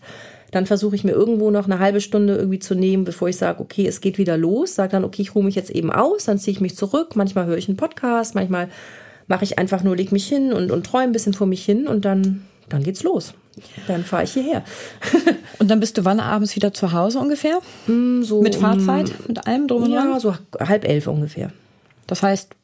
Dann 0.52 0.65
versuche 0.65 0.95
ich 0.95 1.04
mir 1.04 1.12
irgendwo 1.12 1.52
noch 1.52 1.65
eine 1.65 1.80
halbe 1.80 2.02
Stunde 2.02 2.36
irgendwie 2.36 2.60
zu 2.60 2.74
nehmen, 2.74 3.04
bevor 3.04 3.30
ich 3.30 3.38
sage, 3.38 3.62
okay, 3.62 3.86
es 3.86 4.02
geht 4.02 4.17
wieder 4.17 4.38
los. 4.38 4.76
Sage 4.76 4.93
dann, 4.93 5.04
okay, 5.04 5.22
ich 5.22 5.36
ruhe 5.36 5.43
mich 5.43 5.56
jetzt 5.56 5.69
eben 5.69 5.91
aus, 5.91 6.26
dann 6.26 6.39
ziehe 6.39 6.54
ich 6.54 6.62
mich 6.62 6.76
zurück. 6.76 7.15
Manchmal 7.15 7.45
höre 7.45 7.58
ich 7.58 7.67
einen 7.67 7.78
Podcast, 7.78 8.34
manchmal 8.34 8.69
mache 9.28 9.43
ich 9.43 9.60
einfach 9.60 9.84
nur, 9.84 9.95
leg 9.95 10.12
mich 10.12 10.28
hin 10.28 10.52
und, 10.52 10.72
und 10.72 10.86
träume 10.86 11.04
ein 11.06 11.12
bisschen 11.12 11.34
vor 11.34 11.45
mich 11.45 11.63
hin 11.63 11.88
und 11.88 12.04
dann, 12.04 12.45
dann 12.67 12.84
geht's 12.84 13.04
los. 13.04 13.36
Dann 13.88 14.04
fahre 14.04 14.24
ich 14.24 14.34
hierher. 14.34 14.63
und 15.60 15.69
dann 15.69 15.80
bist 15.80 15.98
du 15.98 16.06
wann 16.06 16.19
abends 16.19 16.56
wieder 16.56 16.74
zu 16.74 16.91
Hause 16.91 17.19
ungefähr? 17.19 17.60
Mm, 17.88 18.22
so 18.24 18.41
mit 18.41 18.56
Fahrzeit, 18.56 19.10
um, 19.10 19.28
mit 19.28 19.48
allem 19.48 19.67
drum 19.67 19.84
und 19.84 19.91
dran? 19.91 20.12
Ja, 20.12 20.19
so 20.19 20.36
halb 20.60 20.86
elf 20.86 21.08
ungefähr. 21.08 21.52
Das 22.08 22.24
heißt, 22.24 22.56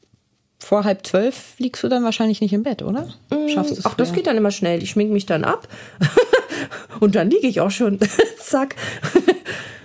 vor 0.59 0.83
halb 0.83 1.05
zwölf 1.05 1.53
liegst 1.59 1.83
du 1.83 1.89
dann 1.89 2.03
wahrscheinlich 2.03 2.41
nicht 2.41 2.53
im 2.53 2.63
Bett, 2.63 2.81
oder? 2.81 3.07
Mm, 3.29 3.49
Schaffst 3.49 3.77
du 3.77 3.81
Ach, 3.83 3.95
das 3.95 4.13
geht 4.13 4.27
dann 4.27 4.37
immer 4.37 4.51
schnell. 4.51 4.81
Ich 4.81 4.91
schmink 4.91 5.11
mich 5.11 5.25
dann 5.25 5.43
ab 5.43 5.67
und 6.99 7.15
dann 7.15 7.29
liege 7.29 7.47
ich 7.47 7.61
auch 7.61 7.71
schon. 7.71 7.99
Zack. 8.39 8.75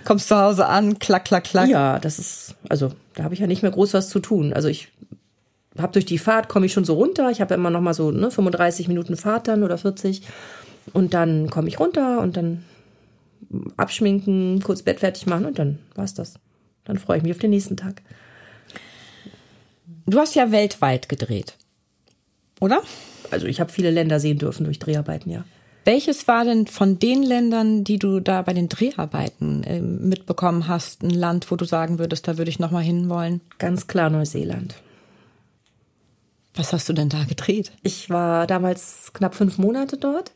Kommst 0.05 0.27
zu 0.27 0.35
Hause 0.35 0.65
an, 0.65 0.97
klack, 0.99 1.25
klack, 1.25 1.43
klack. 1.43 1.69
Ja, 1.69 1.99
das 1.99 2.17
ist, 2.17 2.55
also 2.69 2.91
da 3.15 3.23
habe 3.23 3.33
ich 3.33 3.39
ja 3.39 3.47
nicht 3.47 3.61
mehr 3.61 3.71
groß 3.71 3.93
was 3.93 4.09
zu 4.09 4.19
tun. 4.19 4.53
Also 4.53 4.67
ich 4.67 4.87
habe 5.77 5.93
durch 5.93 6.05
die 6.05 6.17
Fahrt 6.17 6.49
komme 6.49 6.65
ich 6.65 6.73
schon 6.73 6.85
so 6.85 6.95
runter. 6.95 7.29
Ich 7.29 7.41
habe 7.41 7.53
immer 7.53 7.69
noch 7.69 7.81
mal 7.81 7.93
so 7.93 8.11
ne, 8.11 8.31
35 8.31 8.87
Minuten 8.87 9.15
Fahrt 9.15 9.47
dann 9.47 9.63
oder 9.63 9.77
40 9.77 10.23
und 10.93 11.13
dann 11.13 11.49
komme 11.49 11.67
ich 11.67 11.79
runter 11.79 12.21
und 12.21 12.37
dann 12.37 12.63
abschminken, 13.77 14.61
kurz 14.63 14.81
Bett 14.81 14.99
fertig 14.99 15.25
machen 15.25 15.45
und 15.45 15.59
dann 15.59 15.79
war's 15.95 16.13
das. 16.13 16.35
Dann 16.85 16.97
freue 16.97 17.17
ich 17.17 17.23
mich 17.23 17.31
auf 17.31 17.39
den 17.39 17.51
nächsten 17.51 17.77
Tag. 17.77 18.01
Du 20.05 20.19
hast 20.19 20.35
ja 20.35 20.51
weltweit 20.51 21.09
gedreht, 21.09 21.57
oder? 22.59 22.81
Also 23.29 23.47
ich 23.47 23.59
habe 23.59 23.71
viele 23.71 23.91
Länder 23.91 24.19
sehen 24.19 24.37
dürfen 24.37 24.63
durch 24.65 24.79
Dreharbeiten, 24.79 25.29
ja. 25.29 25.45
Welches 25.83 26.27
war 26.27 26.45
denn 26.45 26.67
von 26.67 26.99
den 26.99 27.23
Ländern, 27.23 27.83
die 27.83 27.97
du 27.97 28.19
da 28.19 28.43
bei 28.43 28.53
den 28.53 28.69
Dreharbeiten 28.69 29.63
äh, 29.63 29.81
mitbekommen 29.81 30.67
hast, 30.67 31.01
ein 31.01 31.09
Land, 31.09 31.49
wo 31.49 31.55
du 31.55 31.65
sagen 31.65 31.97
würdest, 31.97 32.27
da 32.27 32.37
würde 32.37 32.49
ich 32.49 32.59
noch 32.59 32.69
mal 32.69 32.83
hinwollen? 32.83 33.41
Ganz 33.57 33.87
klar 33.87 34.11
Neuseeland. 34.11 34.75
Was 36.53 36.73
hast 36.73 36.87
du 36.87 36.93
denn 36.93 37.09
da 37.09 37.23
gedreht? 37.23 37.71
Ich 37.81 38.09
war 38.09 38.45
damals 38.45 39.11
knapp 39.13 39.33
fünf 39.33 39.57
Monate 39.57 39.97
dort. 39.97 40.33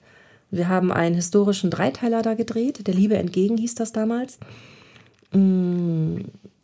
Wir 0.52 0.70
haben 0.70 0.92
einen 0.92 1.16
historischen 1.16 1.70
Dreiteiler 1.70 2.22
da 2.22 2.34
gedreht. 2.34 2.88
Der 2.88 2.94
Liebe 2.94 3.18
entgegen 3.18 3.58
hieß 3.58 3.76
das 3.76 3.92
damals. 3.92 4.40
Mm, 5.32 6.18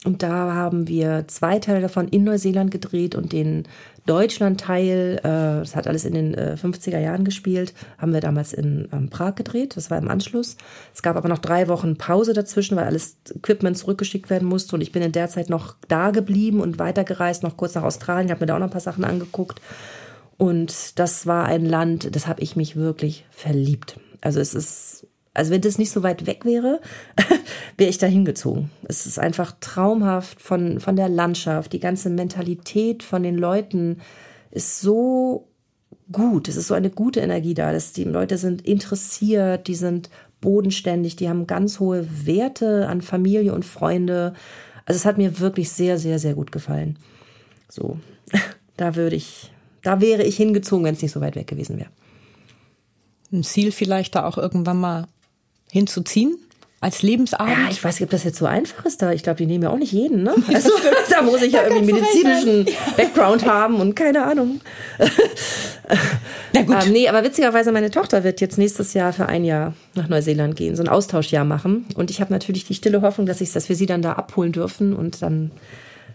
und 0.03 0.23
da 0.23 0.53
haben 0.53 0.87
wir 0.87 1.25
zwei 1.27 1.59
Teile 1.59 1.81
davon 1.81 2.07
in 2.07 2.23
Neuseeland 2.23 2.71
gedreht 2.71 3.13
und 3.13 3.33
den 3.33 3.67
Deutschland-Teil, 4.07 5.19
äh, 5.19 5.21
das 5.23 5.75
hat 5.75 5.85
alles 5.85 6.05
in 6.05 6.13
den 6.15 6.33
äh, 6.33 6.55
50er 6.59 6.97
Jahren 6.97 7.23
gespielt, 7.23 7.75
haben 7.99 8.13
wir 8.13 8.19
damals 8.19 8.51
in 8.51 8.87
ähm, 8.91 9.09
Prag 9.09 9.35
gedreht. 9.35 9.77
Das 9.77 9.91
war 9.91 9.99
im 9.99 10.09
Anschluss. 10.09 10.57
Es 10.93 11.03
gab 11.03 11.17
aber 11.17 11.29
noch 11.29 11.37
drei 11.37 11.67
Wochen 11.67 11.97
Pause 11.97 12.33
dazwischen, 12.33 12.75
weil 12.77 12.85
alles 12.85 13.17
Equipment 13.29 13.77
zurückgeschickt 13.77 14.31
werden 14.31 14.47
musste. 14.47 14.75
Und 14.75 14.81
ich 14.81 14.91
bin 14.91 15.03
in 15.03 15.11
der 15.11 15.29
Zeit 15.29 15.51
noch 15.51 15.75
da 15.87 16.09
geblieben 16.09 16.61
und 16.61 16.79
weitergereist, 16.79 17.43
noch 17.43 17.57
kurz 17.57 17.75
nach 17.75 17.83
Australien. 17.83 18.25
Ich 18.25 18.31
habe 18.31 18.41
mir 18.41 18.47
da 18.47 18.55
auch 18.55 18.59
noch 18.59 18.67
ein 18.67 18.71
paar 18.71 18.81
Sachen 18.81 19.03
angeguckt. 19.03 19.61
Und 20.41 20.97
das 20.97 21.27
war 21.27 21.45
ein 21.45 21.67
Land, 21.67 22.15
das 22.15 22.25
habe 22.25 22.41
ich 22.41 22.55
mich 22.55 22.75
wirklich 22.75 23.27
verliebt. 23.29 23.99
Also 24.21 24.39
es 24.39 24.55
ist 24.55 25.05
also 25.35 25.51
wenn 25.51 25.61
das 25.61 25.77
nicht 25.77 25.91
so 25.91 26.01
weit 26.01 26.25
weg 26.25 26.45
wäre, 26.45 26.81
wäre 27.77 27.91
ich 27.91 27.99
da 27.99 28.07
hingezogen. 28.07 28.71
Es 28.87 29.05
ist 29.05 29.19
einfach 29.19 29.53
traumhaft 29.59 30.41
von, 30.41 30.79
von 30.79 30.95
der 30.95 31.09
Landschaft, 31.09 31.73
die 31.73 31.79
ganze 31.79 32.09
Mentalität 32.09 33.03
von 33.03 33.21
den 33.21 33.37
Leuten 33.37 33.99
ist 34.49 34.81
so 34.81 35.47
gut. 36.11 36.47
Es 36.47 36.55
ist 36.55 36.69
so 36.69 36.73
eine 36.73 36.89
gute 36.89 37.19
Energie 37.19 37.53
da. 37.53 37.71
dass 37.71 37.93
die 37.93 38.03
Leute 38.03 38.39
sind 38.39 38.63
interessiert, 38.63 39.67
die 39.67 39.75
sind 39.75 40.09
bodenständig, 40.41 41.17
die 41.17 41.29
haben 41.29 41.45
ganz 41.45 41.79
hohe 41.79 42.07
Werte 42.25 42.87
an 42.87 43.03
Familie 43.03 43.53
und 43.53 43.63
Freunde. 43.63 44.33
Also 44.85 44.97
es 44.97 45.05
hat 45.05 45.19
mir 45.19 45.39
wirklich 45.39 45.69
sehr, 45.69 45.99
sehr, 45.99 46.17
sehr 46.17 46.33
gut 46.33 46.51
gefallen. 46.51 46.97
So, 47.69 47.99
da 48.75 48.95
würde 48.95 49.15
ich, 49.15 49.51
da 49.83 50.01
wäre 50.01 50.23
ich 50.23 50.37
hingezogen, 50.37 50.85
wenn 50.85 50.95
es 50.95 51.01
nicht 51.01 51.11
so 51.11 51.21
weit 51.21 51.35
weg 51.35 51.47
gewesen 51.47 51.77
wäre. 51.77 51.89
Ein 53.31 53.43
Ziel 53.43 53.71
vielleicht 53.71 54.15
da 54.15 54.25
auch 54.25 54.37
irgendwann 54.37 54.79
mal 54.79 55.07
hinzuziehen? 55.71 56.37
Als 56.81 57.03
Lebensabend? 57.03 57.55
Ja, 57.55 57.69
ich 57.69 57.83
weiß 57.83 57.99
nicht, 57.99 58.05
ob 58.05 58.09
das 58.09 58.23
jetzt 58.23 58.39
so 58.39 58.47
einfach 58.47 58.85
ist. 58.85 59.03
Da 59.03 59.11
ich 59.11 59.21
glaube, 59.21 59.37
die 59.37 59.45
nehmen 59.45 59.63
ja 59.63 59.69
auch 59.69 59.77
nicht 59.77 59.91
jeden. 59.91 60.23
Ne? 60.23 60.33
Also, 60.53 60.71
da 61.11 61.21
muss 61.21 61.43
ich 61.43 61.53
ja 61.53 61.63
irgendwie 61.63 61.93
medizinischen 61.93 62.65
Background 62.97 63.45
haben 63.45 63.75
und 63.75 63.95
keine 63.95 64.25
Ahnung. 64.25 64.61
Na 66.53 66.63
gut. 66.63 66.87
Ähm, 66.87 66.91
nee, 66.91 67.07
aber 67.07 67.23
witzigerweise, 67.23 67.71
meine 67.71 67.91
Tochter 67.91 68.23
wird 68.23 68.41
jetzt 68.41 68.57
nächstes 68.57 68.95
Jahr 68.95 69.13
für 69.13 69.27
ein 69.27 69.45
Jahr 69.45 69.75
nach 69.93 70.09
Neuseeland 70.09 70.55
gehen, 70.55 70.75
so 70.75 70.81
ein 70.81 70.89
Austauschjahr 70.89 71.45
machen. 71.45 71.85
Und 71.95 72.09
ich 72.09 72.19
habe 72.19 72.33
natürlich 72.33 72.65
die 72.65 72.73
stille 72.73 73.03
Hoffnung, 73.03 73.27
dass 73.27 73.41
ich, 73.41 73.51
dass 73.53 73.69
wir 73.69 73.75
sie 73.75 73.85
dann 73.85 74.01
da 74.01 74.13
abholen 74.13 74.51
dürfen 74.51 74.95
und 74.95 75.21
dann 75.21 75.51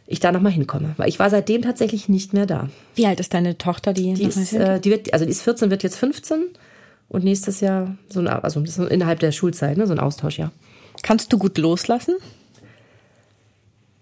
ich 0.07 0.21
da 0.21 0.33
nochmal 0.33 0.53
hinkomme. 0.53 0.95
Weil 0.97 1.09
ich 1.09 1.19
war 1.19 1.31
seitdem 1.31 1.63
tatsächlich 1.63 2.09
nicht 2.09 2.33
mehr 2.33 2.47
da. 2.47 2.69
Wie 2.95 3.07
alt 3.07 3.21
ist 3.21 3.35
deine 3.35 3.59
Tochter, 3.59 3.93
die? 3.93 4.15
Die 4.15 4.25
ist, 4.25 4.53
äh, 4.53 4.81
die 4.81 4.91
wird, 4.91 5.13
also 5.13 5.25
die 5.25 5.31
ist 5.31 5.43
14, 5.43 5.71
wird 5.71 5.83
jetzt 5.83 5.97
15 5.97 6.45
und 7.09 7.25
nächstes 7.25 7.61
Jahr 7.61 7.97
so 8.09 8.21
ein, 8.21 8.29
also 8.29 8.61
innerhalb 8.87 9.21
der 9.21 9.33
Schulzeit, 9.33 9.77
ne, 9.77 9.87
so 9.87 9.93
ein 9.93 10.01
Austausch, 10.01 10.39
ja. 10.39 10.53
Kannst 11.03 11.33
du 11.33 11.39
gut 11.39 11.59
loslassen? 11.59 12.15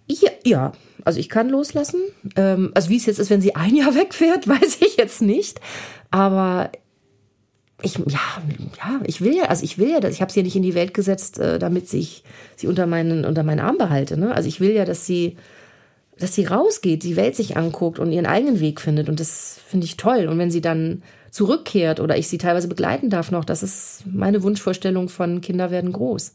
Ja, 0.07 0.31
ja. 0.45 0.73
also 1.05 1.19
ich 1.19 1.29
kann 1.29 1.49
loslassen. 1.49 2.01
Ähm, 2.37 2.73
also 2.75 2.91
wie 2.91 2.97
es 2.97 3.07
jetzt 3.07 3.19
ist, 3.19 3.31
wenn 3.31 3.41
sie 3.41 3.57
ein 3.57 3.75
Jahr 3.75 3.95
wegfährt, 3.95 4.47
weiß 4.47 4.79
ich 4.81 4.97
jetzt 4.97 5.23
nicht. 5.23 5.61
Aber 6.11 6.71
ich, 7.83 7.99
ja, 7.99 8.43
ja, 8.79 9.01
ich 9.05 9.21
will 9.21 9.37
ja, 9.37 9.45
also 9.45 9.65
ich 9.65 9.79
will 9.79 9.91
ja, 9.91 10.03
ich 10.09 10.21
habe 10.21 10.33
sie 10.33 10.41
ja 10.41 10.45
nicht 10.45 10.57
in 10.57 10.63
die 10.63 10.75
Welt 10.75 10.95
gesetzt, 10.95 11.39
äh, 11.39 11.59
damit 11.59 11.93
ich 11.93 12.23
sie 12.57 12.67
unter 12.67 12.87
meinen, 12.87 13.25
unter 13.25 13.43
meinen 13.43 13.61
Arm 13.61 13.79
behalte. 13.79 14.17
Ne? 14.17 14.35
Also 14.35 14.49
ich 14.49 14.61
will 14.61 14.73
ja, 14.73 14.85
dass 14.85 15.07
sie, 15.07 15.37
dass 16.19 16.35
sie 16.35 16.45
rausgeht, 16.45 17.03
die 17.03 17.17
Welt 17.17 17.37
sich 17.37 17.57
anguckt 17.57 17.99
und 17.99 18.13
ihren 18.13 18.27
eigenen 18.27 18.61
Weg 18.61 18.81
findet. 18.81 19.09
Und 19.09 19.21
das 19.21 19.59
finde 19.67 19.87
ich 19.87 19.97
toll. 19.97 20.27
Und 20.27 20.39
wenn 20.39 20.51
sie 20.51 20.61
dann 20.61 21.03
zurückkehrt 21.35 21.99
oder 21.99 22.17
ich 22.17 22.29
sie 22.29 22.39
teilweise 22.39 22.69
begleiten 22.69 23.11
darf 23.11 23.33
noch. 23.33 23.45
Das 23.45 23.65
ist 23.65 24.05
meine 24.07 24.45
Wunschvorstellung 24.45 25.09
von 25.09 25.41
Kinder 25.41 25.73
werden 25.73 25.93
groß. 25.93 26.33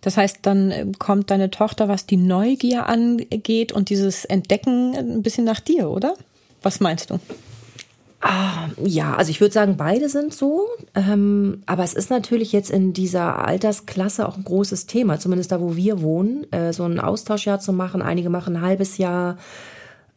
Das 0.00 0.16
heißt, 0.16 0.38
dann 0.42 0.70
äh, 0.72 0.86
kommt 0.98 1.30
deine 1.30 1.50
Tochter, 1.50 1.86
was 1.86 2.04
die 2.04 2.16
Neugier 2.16 2.88
angeht 2.88 3.70
und 3.70 3.90
dieses 3.90 4.24
Entdecken 4.24 4.96
ein 4.96 5.22
bisschen 5.22 5.44
nach 5.44 5.60
dir, 5.60 5.88
oder? 5.88 6.14
Was 6.62 6.80
meinst 6.80 7.10
du? 7.10 7.20
Ah, 8.24 8.68
ja, 8.84 9.16
also 9.16 9.30
ich 9.30 9.40
würde 9.40 9.52
sagen, 9.52 9.76
beide 9.76 10.08
sind 10.08 10.32
so. 10.32 10.68
Ähm, 10.94 11.62
aber 11.66 11.82
es 11.82 11.92
ist 11.92 12.08
natürlich 12.08 12.52
jetzt 12.52 12.70
in 12.70 12.92
dieser 12.92 13.44
Altersklasse 13.46 14.28
auch 14.28 14.36
ein 14.36 14.44
großes 14.44 14.86
Thema, 14.86 15.18
zumindest 15.18 15.50
da, 15.50 15.60
wo 15.60 15.74
wir 15.74 16.02
wohnen, 16.02 16.50
äh, 16.52 16.72
so 16.72 16.84
ein 16.84 17.00
Austauschjahr 17.00 17.58
zu 17.58 17.72
machen. 17.72 18.00
Einige 18.00 18.30
machen 18.30 18.56
ein 18.56 18.62
halbes 18.62 18.96
Jahr, 18.96 19.38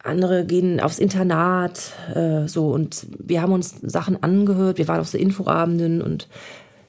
andere 0.04 0.46
gehen 0.46 0.78
aufs 0.78 1.00
Internat, 1.00 1.92
äh, 2.14 2.46
so 2.46 2.70
und 2.70 3.08
wir 3.18 3.42
haben 3.42 3.52
uns 3.52 3.74
Sachen 3.82 4.22
angehört, 4.22 4.78
wir 4.78 4.86
waren 4.86 5.00
auf 5.00 5.08
so 5.08 5.18
Infoabenden 5.18 6.00
und 6.00 6.28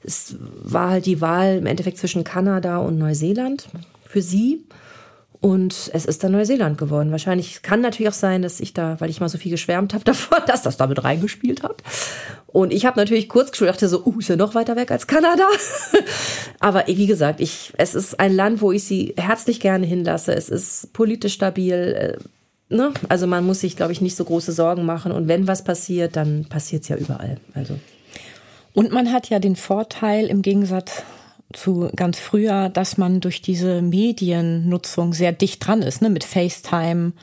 es 0.03 0.35
war 0.39 0.91
halt 0.91 1.07
die 1.07 1.19
Wahl 1.19 1.57
im 1.57 1.65
Endeffekt 1.65 1.97
zwischen 1.97 2.23
Kanada 2.23 2.77
und 2.77 2.99
Neuseeland 2.99 3.69
für 4.05 4.21
sie. 4.21 4.63
Und 5.39 5.91
es 5.93 6.05
ist 6.05 6.23
dann 6.23 6.31
Neuseeland 6.31 6.77
geworden. 6.77 7.11
Wahrscheinlich 7.11 7.61
kann 7.61 7.81
natürlich 7.81 8.09
auch 8.09 8.15
sein, 8.15 8.41
dass 8.41 8.59
ich 8.59 8.73
da, 8.73 8.99
weil 8.99 9.09
ich 9.09 9.19
mal 9.19 9.29
so 9.29 9.37
viel 9.37 9.51
geschwärmt 9.51 9.93
habe 9.93 10.03
davon, 10.05 10.39
dass 10.47 10.63
das 10.63 10.77
damit 10.77 11.03
reingespielt 11.03 11.63
hat. 11.63 11.83
Und 12.47 12.73
ich 12.73 12.85
habe 12.85 12.99
natürlich 12.99 13.29
kurz 13.29 13.51
gedacht, 13.51 13.79
so, 13.79 14.03
uh, 14.03 14.19
ist 14.19 14.29
ja 14.29 14.35
noch 14.35 14.55
weiter 14.55 14.75
weg 14.75 14.89
als 14.89 15.05
Kanada. 15.05 15.45
Aber 16.59 16.85
wie 16.87 17.05
gesagt, 17.05 17.39
ich, 17.39 17.73
es 17.77 17.93
ist 17.93 18.19
ein 18.19 18.35
Land, 18.35 18.61
wo 18.61 18.71
ich 18.71 18.83
sie 18.83 19.13
herzlich 19.15 19.59
gerne 19.59 19.85
hinlasse. 19.85 20.33
Es 20.33 20.49
ist 20.49 20.91
politisch 20.93 21.33
stabil. 21.33 22.17
Äh, 22.69 22.75
ne? 22.75 22.93
Also 23.07 23.27
man 23.27 23.45
muss 23.45 23.59
sich, 23.59 23.75
glaube 23.75 23.91
ich, 23.91 24.01
nicht 24.01 24.15
so 24.15 24.25
große 24.25 24.53
Sorgen 24.53 24.85
machen. 24.85 25.11
Und 25.11 25.27
wenn 25.27 25.47
was 25.47 25.63
passiert, 25.63 26.15
dann 26.15 26.45
passiert 26.45 26.81
es 26.81 26.89
ja 26.89 26.95
überall. 26.95 27.37
Also. 27.53 27.77
Und 28.73 28.91
man 28.91 29.11
hat 29.11 29.29
ja 29.29 29.37
den 29.37 29.55
Vorteil 29.55 30.25
im 30.27 30.41
Gegensatz 30.41 31.03
zu 31.53 31.89
ganz 31.95 32.19
früher, 32.19 32.69
dass 32.69 32.97
man 32.97 33.21
durch 33.21 33.41
diese 33.41 33.81
Mediennutzung 33.81 35.13
sehr 35.13 35.31
dicht 35.31 35.65
dran 35.65 35.81
ist, 35.81 36.01
ne? 36.01 36.09
mit 36.09 36.23
FaceTime 36.23 37.13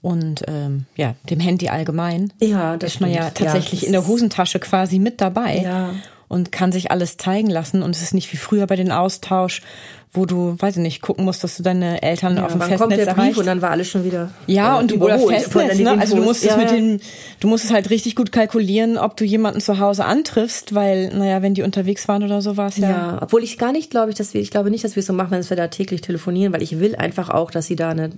und 0.00 0.44
ähm, 0.46 0.86
ja, 0.96 1.14
dem 1.28 1.40
Handy 1.40 1.68
allgemein. 1.68 2.32
Ja, 2.40 2.76
das 2.76 2.94
ist 2.94 3.00
man 3.00 3.10
ja 3.12 3.30
tatsächlich 3.30 3.82
ja, 3.82 3.86
in 3.88 3.92
der 3.92 4.06
Hosentasche 4.06 4.58
quasi 4.58 4.98
mit 4.98 5.20
dabei. 5.20 5.62
Ja. 5.62 5.90
und 6.28 6.52
kann 6.52 6.72
sich 6.72 6.90
alles 6.90 7.16
zeigen 7.16 7.48
lassen 7.48 7.82
und 7.82 7.96
es 7.96 8.02
ist 8.02 8.12
nicht 8.12 8.30
wie 8.32 8.36
früher 8.36 8.66
bei 8.66 8.76
den 8.76 8.92
Austausch, 8.92 9.62
wo 10.12 10.24
du, 10.24 10.56
weiß 10.58 10.76
ich 10.76 10.82
nicht, 10.82 11.02
gucken 11.02 11.24
musst, 11.24 11.44
dass 11.44 11.56
du 11.56 11.62
deine 11.62 12.02
Eltern 12.02 12.36
ja, 12.36 12.46
auf 12.46 12.52
dem 12.52 12.60
Festnetz 12.60 12.80
kommt 12.80 12.92
der 12.92 13.04
Brief 13.06 13.16
erreicht. 13.16 13.38
und 13.38 13.46
dann 13.46 13.60
war 13.60 13.70
alles 13.70 13.88
schon 13.88 14.04
wieder 14.04 14.30
Ja, 14.46 14.76
äh, 14.76 14.80
und 14.80 14.90
du 14.90 14.96
oder 14.96 15.18
Festnetz, 15.18 15.78
ne? 15.78 15.98
Also 15.98 16.16
du 16.16 16.22
musst 16.22 16.44
ja. 16.44 16.52
es 16.52 16.56
mit 16.56 16.70
den 16.70 17.00
du 17.40 17.48
musst 17.48 17.66
es 17.66 17.72
halt 17.72 17.90
richtig 17.90 18.16
gut 18.16 18.32
kalkulieren, 18.32 18.96
ob 18.96 19.16
du 19.16 19.24
jemanden 19.24 19.60
zu 19.60 19.78
Hause 19.78 20.06
antriffst, 20.06 20.74
weil 20.74 21.08
naja, 21.14 21.42
wenn 21.42 21.54
die 21.54 21.62
unterwegs 21.62 22.08
waren 22.08 22.22
oder 22.22 22.40
so 22.40 22.56
war 22.56 22.68
es 22.68 22.78
ja. 22.78 22.90
Ja, 22.90 23.18
obwohl 23.20 23.42
ich 23.42 23.58
gar 23.58 23.72
nicht 23.72 23.90
glaube 23.90 24.10
ich, 24.10 24.16
dass 24.16 24.32
wir 24.32 24.40
ich 24.40 24.50
glaube 24.50 24.70
nicht, 24.70 24.82
dass 24.82 24.96
wir 24.96 25.00
es 25.00 25.06
so 25.06 25.12
machen, 25.12 25.32
wenn 25.32 25.48
wir 25.48 25.56
da 25.56 25.68
täglich 25.68 26.00
telefonieren, 26.00 26.52
weil 26.54 26.62
ich 26.62 26.80
will 26.80 26.96
einfach 26.96 27.28
auch, 27.28 27.50
dass 27.50 27.66
sie 27.66 27.76
da 27.76 27.90
eine 27.90 28.10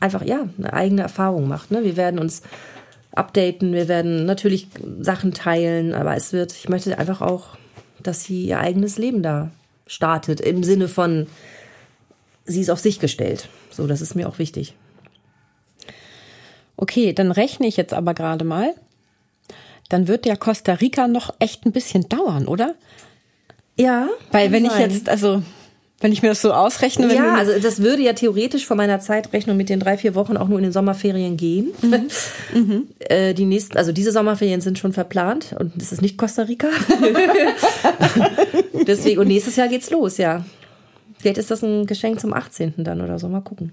einfach 0.00 0.24
ja, 0.24 0.48
eine 0.58 0.72
eigene 0.72 1.02
Erfahrung 1.02 1.46
macht, 1.46 1.70
ne? 1.70 1.84
Wir 1.84 1.96
werden 1.96 2.18
uns 2.18 2.42
updaten, 3.12 3.72
wir 3.72 3.86
werden 3.86 4.26
natürlich 4.26 4.66
Sachen 5.00 5.32
teilen, 5.32 5.94
aber 5.94 6.16
es 6.16 6.32
wird 6.32 6.52
ich 6.52 6.68
möchte 6.68 6.98
einfach 6.98 7.22
auch, 7.22 7.56
dass 8.02 8.24
sie 8.24 8.46
ihr 8.46 8.58
eigenes 8.58 8.98
Leben 8.98 9.22
da 9.22 9.50
startet, 9.86 10.40
im 10.40 10.64
Sinne 10.64 10.88
von, 10.88 11.26
sie 12.44 12.60
ist 12.60 12.70
auf 12.70 12.80
sich 12.80 12.98
gestellt. 12.98 13.48
So, 13.70 13.86
das 13.86 14.00
ist 14.00 14.14
mir 14.14 14.28
auch 14.28 14.38
wichtig. 14.38 14.74
Okay, 16.76 17.12
dann 17.12 17.32
rechne 17.32 17.66
ich 17.66 17.76
jetzt 17.76 17.94
aber 17.94 18.14
gerade 18.14 18.44
mal. 18.44 18.74
Dann 19.88 20.08
wird 20.08 20.26
ja 20.26 20.36
Costa 20.36 20.74
Rica 20.74 21.08
noch 21.08 21.34
echt 21.38 21.64
ein 21.64 21.72
bisschen 21.72 22.08
dauern, 22.08 22.46
oder? 22.46 22.74
Ja. 23.78 24.08
Weil 24.32 24.52
wenn 24.52 24.68
sein. 24.68 24.72
ich 24.90 24.94
jetzt, 24.96 25.08
also 25.08 25.42
wenn 26.00 26.12
ich 26.12 26.22
mir 26.22 26.28
das 26.28 26.42
so 26.42 26.52
ausrechne. 26.52 27.12
ja, 27.14 27.34
also 27.34 27.58
das 27.58 27.80
würde 27.80 28.02
ja 28.02 28.12
theoretisch 28.12 28.66
von 28.66 28.76
meiner 28.76 29.00
Zeitrechnung 29.00 29.56
mit 29.56 29.70
den 29.70 29.80
drei, 29.80 29.96
vier 29.96 30.14
Wochen 30.14 30.36
auch 30.36 30.48
nur 30.48 30.58
in 30.58 30.64
den 30.64 30.72
Sommerferien 30.72 31.38
gehen. 31.38 31.68
Mhm. 31.80 32.08
mhm. 32.54 32.88
Äh, 32.98 33.32
die 33.32 33.46
nächsten, 33.46 33.78
also 33.78 33.92
diese 33.92 34.12
Sommerferien 34.12 34.60
sind 34.60 34.78
schon 34.78 34.92
verplant 34.92 35.56
und 35.58 35.80
es 35.80 35.92
ist 35.92 36.02
nicht 36.02 36.18
Costa 36.18 36.42
Rica. 36.42 36.68
Deswegen, 38.86 39.20
und 39.20 39.28
nächstes 39.28 39.56
Jahr 39.56 39.68
geht's 39.68 39.90
los, 39.90 40.18
ja. 40.18 40.44
Vielleicht 41.18 41.38
ist 41.38 41.50
das 41.50 41.64
ein 41.64 41.86
Geschenk 41.86 42.20
zum 42.20 42.34
18. 42.34 42.74
dann 42.78 43.00
oder 43.00 43.18
so. 43.18 43.28
Mal 43.28 43.40
gucken. 43.40 43.72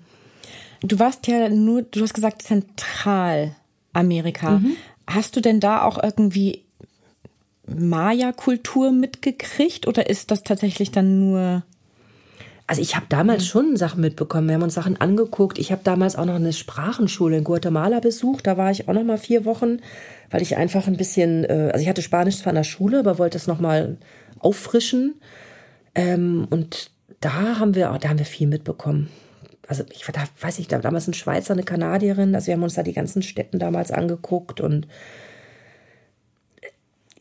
Du 0.81 0.99
warst 0.99 1.27
ja 1.27 1.49
nur, 1.49 1.81
du 1.81 2.01
hast 2.01 2.13
gesagt 2.13 2.41
Zentralamerika. 2.41 4.59
Mhm. 4.59 4.77
Hast 5.07 5.35
du 5.35 5.41
denn 5.41 5.59
da 5.59 5.81
auch 5.81 6.01
irgendwie 6.01 6.63
Maya-Kultur 7.67 8.91
mitgekriegt 8.91 9.87
oder 9.87 10.09
ist 10.09 10.31
das 10.31 10.43
tatsächlich 10.43 10.91
dann 10.91 11.19
nur 11.19 11.63
also 12.65 12.81
ich 12.81 12.95
habe 12.95 13.05
damals 13.09 13.45
schon 13.45 13.75
Sachen 13.75 14.01
mitbekommen. 14.01 14.47
Wir 14.47 14.55
haben 14.55 14.63
uns 14.63 14.73
Sachen 14.73 14.99
angeguckt. 14.99 15.59
Ich 15.59 15.71
habe 15.71 15.81
damals 15.83 16.15
auch 16.15 16.25
noch 16.25 16.35
eine 16.35 16.53
Sprachenschule 16.53 17.37
in 17.37 17.43
Guatemala 17.43 17.99
besucht. 17.99 18.47
Da 18.47 18.57
war 18.57 18.71
ich 18.71 18.87
auch 18.87 18.93
noch 18.93 19.03
mal 19.03 19.17
vier 19.17 19.43
Wochen, 19.45 19.79
weil 20.31 20.41
ich 20.41 20.55
einfach 20.55 20.87
ein 20.87 20.95
bisschen, 20.95 21.43
äh, 21.43 21.71
also 21.73 21.83
ich 21.83 21.89
hatte 21.89 22.01
Spanisch 22.01 22.37
zwar 22.37 22.51
in 22.51 22.55
der 22.55 22.63
Schule, 22.63 22.99
aber 22.99 23.19
wollte 23.19 23.37
es 23.37 23.47
noch 23.47 23.59
mal 23.59 23.97
auffrischen. 24.39 25.15
Ähm, 25.93 26.47
und 26.49 26.91
da 27.19 27.59
haben 27.59 27.75
wir, 27.75 27.97
da 27.99 28.09
haben 28.09 28.17
wir 28.17 28.25
viel 28.25 28.47
mitbekommen. 28.47 29.09
Also 29.67 29.83
ich 29.91 30.05
da 30.05 30.23
weiß 30.41 30.59
ich, 30.59 30.67
da 30.67 30.79
damals 30.79 31.07
ein 31.07 31.13
Schweizer, 31.13 31.53
eine 31.53 31.63
Kanadierin. 31.63 32.33
Also 32.33 32.47
wir 32.47 32.53
haben 32.53 32.63
uns 32.63 32.75
da 32.75 32.83
die 32.83 32.93
ganzen 32.93 33.21
Städten 33.21 33.59
damals 33.59 33.91
angeguckt 33.91 34.61
und 34.61 34.87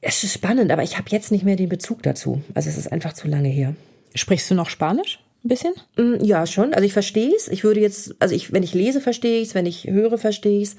es 0.00 0.24
ist 0.24 0.35
spannend, 0.35 0.72
aber 0.72 0.83
ich 0.83 0.98
habe 0.98 1.11
jetzt 1.11 1.31
nicht 1.31 1.44
mehr 1.44 1.55
den 1.55 1.68
Bezug 1.68 2.02
dazu. 2.02 2.42
Also 2.55 2.68
es 2.68 2.76
ist 2.76 2.90
einfach 2.90 3.12
zu 3.12 3.28
lange 3.28 3.48
her. 3.48 3.74
Sprichst 4.14 4.50
du 4.50 4.55
noch 4.55 4.68
Spanisch? 4.68 5.20
Ein 5.44 5.48
bisschen? 5.48 5.74
Mm, 5.96 6.22
ja, 6.22 6.46
schon. 6.46 6.72
Also 6.72 6.87
ich 6.87 6.92
verstehe 6.92 7.35
es. 7.35 7.48
Ich 7.48 7.64
würde 7.64 7.81
jetzt, 7.81 8.14
also 8.20 8.35
ich, 8.35 8.52
wenn 8.52 8.62
ich 8.62 8.74
lese, 8.74 9.00
verstehe 9.00 9.40
ich 9.40 9.48
es, 9.48 9.55
wenn 9.55 9.66
ich 9.66 9.87
höre, 9.88 10.18
verstehe 10.18 10.61
ich 10.61 10.68
es. 10.68 10.76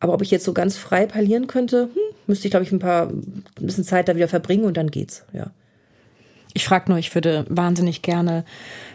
Aber 0.00 0.12
ob 0.12 0.22
ich 0.22 0.30
jetzt 0.30 0.44
so 0.44 0.52
ganz 0.52 0.76
frei 0.76 1.06
parlieren 1.06 1.46
könnte, 1.46 1.84
hm, 1.84 2.16
müsste 2.26 2.46
ich, 2.46 2.50
glaube 2.50 2.64
ich, 2.64 2.72
ein 2.72 2.78
paar 2.78 3.08
ein 3.08 3.44
bisschen 3.58 3.84
Zeit 3.84 4.08
da 4.08 4.16
wieder 4.16 4.28
verbringen 4.28 4.64
und 4.64 4.76
dann 4.76 4.90
geht's, 4.90 5.24
ja. 5.32 5.50
Ich 6.56 6.64
frage 6.64 6.90
nur, 6.90 6.98
ich 6.98 7.12
würde 7.14 7.44
wahnsinnig 7.48 8.02
gerne 8.02 8.44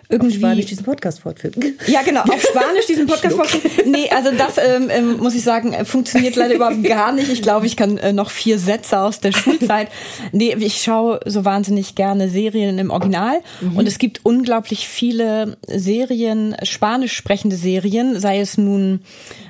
irgendwie. 0.09 0.35
Auf 0.35 0.39
Spanisch 0.39 0.65
diesen 0.65 0.83
Podcast 0.83 1.19
fortführen. 1.19 1.77
Ja, 1.87 2.01
genau, 2.01 2.21
auf 2.21 2.41
Spanisch 2.41 2.87
diesen 2.87 3.05
Podcast 3.07 3.35
fortführen. 3.35 3.91
Nee, 3.91 4.09
also 4.09 4.31
das 4.31 4.57
ähm, 4.57 4.89
ähm, 4.89 5.17
muss 5.17 5.35
ich 5.35 5.43
sagen, 5.43 5.73
funktioniert 5.85 6.35
leider 6.35 6.55
überhaupt 6.55 6.83
gar 6.83 7.11
nicht. 7.11 7.31
Ich 7.31 7.41
glaube, 7.41 7.67
ich 7.67 7.77
kann 7.77 7.97
äh, 7.99 8.11
noch 8.11 8.31
vier 8.31 8.57
Sätze 8.57 8.99
aus 8.99 9.19
der 9.19 9.31
Schulzeit. 9.31 9.89
Nee, 10.31 10.55
ich 10.59 10.81
schaue 10.81 11.19
so 11.25 11.45
wahnsinnig 11.45 11.93
gerne 11.93 12.27
Serien 12.27 12.79
im 12.79 12.89
Original. 12.89 13.41
Mhm. 13.61 13.77
Und 13.77 13.87
es 13.87 13.99
gibt 13.99 14.25
unglaublich 14.25 14.87
viele 14.87 15.57
Serien, 15.67 16.55
spanisch 16.63 17.13
sprechende 17.13 17.55
Serien, 17.55 18.19
sei 18.19 18.39
es 18.39 18.57
nun 18.57 19.01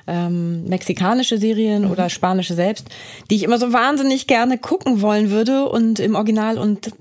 ähm, 0.07 0.65
mexikanische 0.65 1.37
Serien 1.37 1.85
mhm. 1.85 1.91
oder 1.91 2.09
spanische 2.09 2.53
selbst, 2.53 2.87
die 3.29 3.35
ich 3.35 3.43
immer 3.43 3.59
so 3.59 3.71
wahnsinnig 3.71 4.27
gerne 4.27 4.57
gucken 4.57 5.01
wollen 5.01 5.31
würde 5.31 5.69
und 5.69 5.99
im 5.99 6.15
Original 6.15 6.57
und 6.57 6.91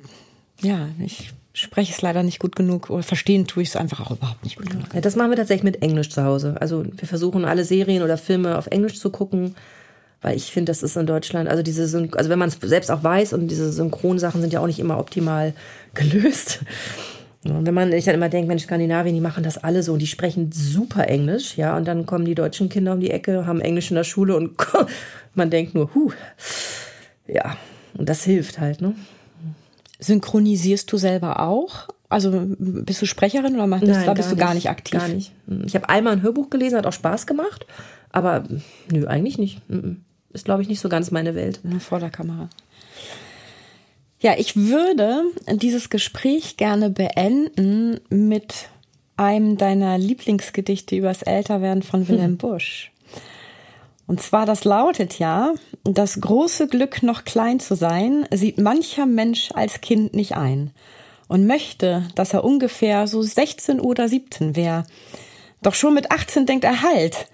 ja, 0.61 0.89
ich 1.05 1.31
spreche 1.59 1.93
es 1.93 2.03
leider 2.03 2.23
nicht 2.23 2.39
gut 2.39 2.57
genug 2.57 2.91
oder 2.91 3.03
verstehen 3.03 3.47
tue 3.47 3.63
ich 3.63 3.71
es 3.71 3.77
einfach 3.77 4.01
auch 4.01 4.11
überhaupt 4.11 4.45
nicht 4.45 4.57
gut 4.57 4.71
genug. 4.71 4.87
Ja, 4.95 5.01
das 5.01 5.17
machen 5.17 5.31
wir 5.31 5.37
tatsächlich 5.37 5.65
mit 5.65 5.83
Englisch 5.83 6.11
zu 6.11 6.25
Hause. 6.25 6.57
Also 6.61 6.85
wir 6.85 7.09
versuchen 7.09 7.45
alle 7.45 7.65
Serien 7.65 8.03
oder 8.03 8.17
Filme 8.17 8.57
auf 8.57 8.69
Englisch 8.69 8.99
zu 8.99 9.11
gucken, 9.11 9.55
weil 10.23 10.37
ich 10.37 10.53
finde, 10.53 10.71
das 10.71 10.83
ist 10.83 10.97
in 10.97 11.07
Deutschland, 11.07 11.49
also 11.49 11.63
diese, 11.63 11.87
Syn 11.87 12.13
also 12.15 12.31
wenn 12.31 12.39
man 12.39 12.49
es 12.49 12.59
selbst 12.61 12.91
auch 12.91 13.03
weiß 13.03 13.33
und 13.33 13.49
diese 13.49 13.73
Synchronsachen 13.73 14.41
sind 14.41 14.53
ja 14.53 14.61
auch 14.61 14.67
nicht 14.67 14.79
immer 14.79 14.99
optimal 14.99 15.55
gelöst. 15.95 16.61
Und 17.45 17.67
wenn 17.67 17.75
man, 17.75 17.93
ich 17.93 18.05
dann 18.05 18.17
immer 18.17 18.29
denke, 18.29 18.49
Mensch, 18.49 18.65
Skandinavien, 18.65 19.15
die 19.15 19.21
machen 19.21 19.45
das 19.45 19.59
alle 19.59 19.83
so 19.83 19.93
und 19.93 20.01
die 20.01 20.09
sprechen 20.09 20.51
super 20.53 21.09
Englisch, 21.09 21.57
ja, 21.57 21.77
und 21.77 21.87
dann 21.87 22.05
kommen 22.05 22.25
die 22.25 22.35
deutschen 22.35 22.69
Kinder 22.69 22.93
um 22.93 23.01
die 23.01 23.11
Ecke, 23.11 23.47
haben 23.47 23.61
Englisch 23.61 23.91
in 23.91 23.95
der 23.95 24.05
Schule 24.05 24.37
und 24.37 24.57
man 25.35 25.49
denkt 25.49 25.75
nur, 25.75 25.95
huh, 25.95 26.11
ja, 27.27 27.57
und 27.97 28.09
das 28.09 28.25
hilft 28.25 28.59
halt, 28.59 28.81
ne? 28.81 28.95
Synchronisierst 29.99 30.91
du 30.93 30.97
selber 30.97 31.41
auch? 31.41 31.89
Also 32.09 32.33
bist 32.59 33.03
du 33.03 33.07
Sprecherin 33.07 33.55
oder 33.55 33.67
machst 33.67 33.87
Nein, 33.87 34.07
da 34.07 34.15
bist 34.15 34.33
du 34.33 34.37
gar 34.37 34.55
nicht 34.55 34.71
aktiv? 34.71 34.99
Gar 34.99 35.09
nicht. 35.09 35.33
Ich 35.67 35.75
habe 35.75 35.89
einmal 35.89 36.15
ein 36.15 36.23
Hörbuch 36.23 36.49
gelesen, 36.49 36.79
hat 36.79 36.87
auch 36.87 36.93
Spaß 36.93 37.27
gemacht, 37.27 37.67
aber 38.11 38.45
nö, 38.91 39.07
eigentlich 39.07 39.37
nicht. 39.39 39.61
Ist, 40.33 40.45
glaube 40.45 40.63
ich, 40.63 40.69
nicht 40.69 40.81
so 40.81 40.89
ganz 40.89 41.11
meine 41.11 41.35
Welt. 41.35 41.61
Nur 41.65 41.81
vor 41.81 42.01
der 42.01 42.11
Kamera. 42.11 42.49
Ja, 44.21 44.35
ich 44.37 44.57
würde 44.57 45.23
dieses 45.53 45.91
Gespräch 45.91 46.57
gerne 46.57 46.91
beenden 46.91 48.01
mit 48.09 48.69
einem 49.17 49.59
deiner 49.59 49.99
Lieblingsgedichte 49.99 50.97
übers 50.97 51.23
Älterwerden 51.23 51.83
von 51.83 52.09
Wilhelm 52.09 52.37
Busch. 52.37 52.91
Und 54.09 54.23
zwar, 54.23 54.47
das 54.47 54.65
lautet 54.65 55.19
ja, 55.19 55.53
das 55.85 56.21
große 56.21 56.67
Glück, 56.67 57.03
noch 57.03 57.25
klein 57.25 57.61
zu 57.61 57.77
sein, 57.77 58.27
sieht 58.33 58.59
mancher 58.59 59.05
Mensch 59.05 59.51
als 59.53 59.83
Kind 59.83 60.15
nicht 60.15 60.35
ein 60.35 60.73
und 61.29 61.47
möchte, 61.47 62.09
dass 62.15 62.33
er 62.33 62.43
ungefähr 62.43 63.07
so 63.07 63.21
16 63.21 63.81
oder 63.81 64.09
17 64.09 64.57
wäre. 64.57 64.87
Doch 65.61 65.75
schon 65.75 65.93
mit 65.93 66.11
18 66.11 66.47
denkt 66.47 66.65
er 66.65 66.81
halt, 66.81 67.29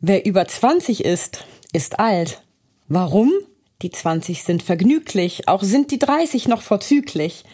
wer 0.00 0.24
über 0.24 0.48
20 0.48 1.04
ist, 1.04 1.44
ist 1.74 2.00
alt. 2.00 2.40
Warum? 2.88 3.30
Die 3.82 3.90
20 3.90 4.44
sind 4.44 4.62
vergnüglich, 4.62 5.46
auch 5.46 5.62
sind 5.62 5.90
die 5.90 5.98
30 5.98 6.48
noch 6.48 6.62
vorzüglich. 6.62 7.44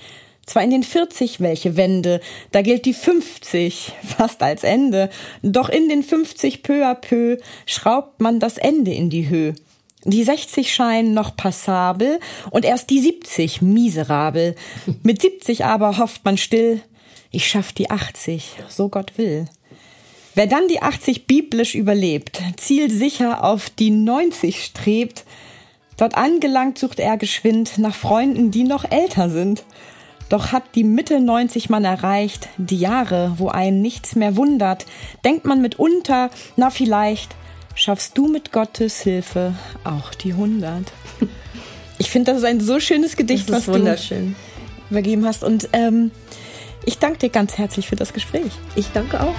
Zwar 0.46 0.62
in 0.64 0.70
den 0.70 0.82
40 0.82 1.40
welche 1.40 1.76
Wende, 1.76 2.20
da 2.50 2.62
gilt 2.62 2.84
die 2.84 2.94
50 2.94 3.92
fast 4.16 4.42
als 4.42 4.64
Ende, 4.64 5.10
doch 5.42 5.68
in 5.68 5.88
den 5.88 6.02
50 6.02 6.62
peu 6.62 6.84
à 6.84 6.94
peu 6.94 7.38
schraubt 7.66 8.20
man 8.20 8.40
das 8.40 8.58
Ende 8.58 8.92
in 8.92 9.10
die 9.10 9.28
Höhe. 9.28 9.54
Die 10.04 10.24
60 10.24 10.72
scheinen 10.74 11.12
noch 11.12 11.36
passabel 11.36 12.20
und 12.50 12.64
erst 12.64 12.88
die 12.88 13.00
70 13.00 13.60
miserabel. 13.60 14.54
Mit 15.02 15.20
70 15.20 15.66
aber 15.66 15.98
hofft 15.98 16.24
man 16.24 16.38
still, 16.38 16.80
ich 17.30 17.46
schaff 17.46 17.72
die 17.72 17.90
80, 17.90 18.56
so 18.68 18.88
Gott 18.88 19.18
will. 19.18 19.44
Wer 20.34 20.46
dann 20.46 20.68
die 20.68 20.80
80 20.80 21.26
biblisch 21.26 21.74
überlebt, 21.74 22.40
zielsicher 22.56 23.44
auf 23.44 23.68
die 23.68 23.90
90 23.90 24.64
strebt, 24.64 25.24
dort 25.96 26.16
angelangt 26.16 26.78
sucht 26.78 26.98
er 26.98 27.16
geschwind 27.16 27.78
nach 27.78 27.94
Freunden, 27.94 28.50
die 28.50 28.64
noch 28.64 28.90
älter 28.90 29.28
sind. 29.28 29.64
Doch 30.30 30.52
hat 30.52 30.62
die 30.76 30.84
Mitte 30.84 31.20
90 31.20 31.68
man 31.68 31.84
erreicht, 31.84 32.48
die 32.56 32.78
Jahre, 32.78 33.34
wo 33.36 33.48
einen 33.48 33.82
nichts 33.82 34.14
mehr 34.14 34.36
wundert, 34.36 34.86
denkt 35.24 35.44
man 35.44 35.60
mitunter, 35.60 36.30
na 36.56 36.70
vielleicht 36.70 37.34
schaffst 37.74 38.16
du 38.16 38.28
mit 38.28 38.52
Gottes 38.52 39.00
Hilfe 39.00 39.54
auch 39.84 40.14
die 40.14 40.32
100. 40.32 40.90
Ich 41.98 42.10
finde, 42.10 42.32
das 42.32 42.38
ist 42.38 42.46
ein 42.46 42.60
so 42.60 42.80
schönes 42.80 43.14
Gedicht, 43.14 43.52
was 43.52 43.68
wunderschön. 43.68 44.34
du 44.88 44.94
übergeben 44.94 45.26
hast. 45.26 45.44
Und 45.44 45.68
ähm, 45.74 46.10
ich 46.86 46.98
danke 46.98 47.18
dir 47.18 47.28
ganz 47.28 47.58
herzlich 47.58 47.88
für 47.88 47.96
das 47.96 48.14
Gespräch. 48.14 48.52
Ich 48.74 48.90
danke 48.92 49.20
auch. 49.20 49.34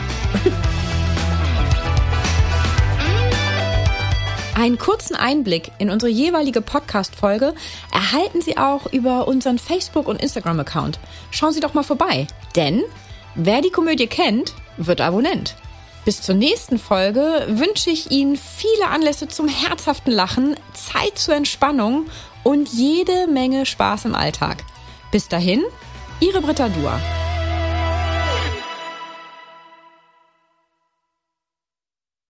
Einen 4.55 4.77
kurzen 4.77 5.15
Einblick 5.15 5.71
in 5.79 5.89
unsere 5.89 6.11
jeweilige 6.11 6.61
Podcast-Folge 6.61 7.55
erhalten 7.91 8.41
Sie 8.41 8.57
auch 8.57 8.91
über 8.91 9.27
unseren 9.27 9.57
Facebook- 9.57 10.07
und 10.07 10.21
Instagram-Account. 10.21 10.99
Schauen 11.31 11.53
Sie 11.53 11.61
doch 11.61 11.73
mal 11.73 11.83
vorbei, 11.83 12.27
denn 12.55 12.83
wer 13.33 13.61
die 13.61 13.69
Komödie 13.71 14.07
kennt, 14.07 14.53
wird 14.77 14.99
Abonnent. 14.99 15.55
Bis 16.03 16.21
zur 16.21 16.35
nächsten 16.35 16.79
Folge 16.79 17.45
wünsche 17.47 17.91
ich 17.91 18.11
Ihnen 18.11 18.35
viele 18.35 18.89
Anlässe 18.89 19.27
zum 19.27 19.47
herzhaften 19.47 20.11
Lachen, 20.11 20.55
Zeit 20.73 21.17
zur 21.17 21.35
Entspannung 21.35 22.07
und 22.43 22.69
jede 22.69 23.27
Menge 23.27 23.65
Spaß 23.65 24.05
im 24.05 24.15
Alltag. 24.15 24.63
Bis 25.11 25.27
dahin, 25.27 25.63
Ihre 26.19 26.41
Britta 26.41 26.69
Dua. 26.69 26.99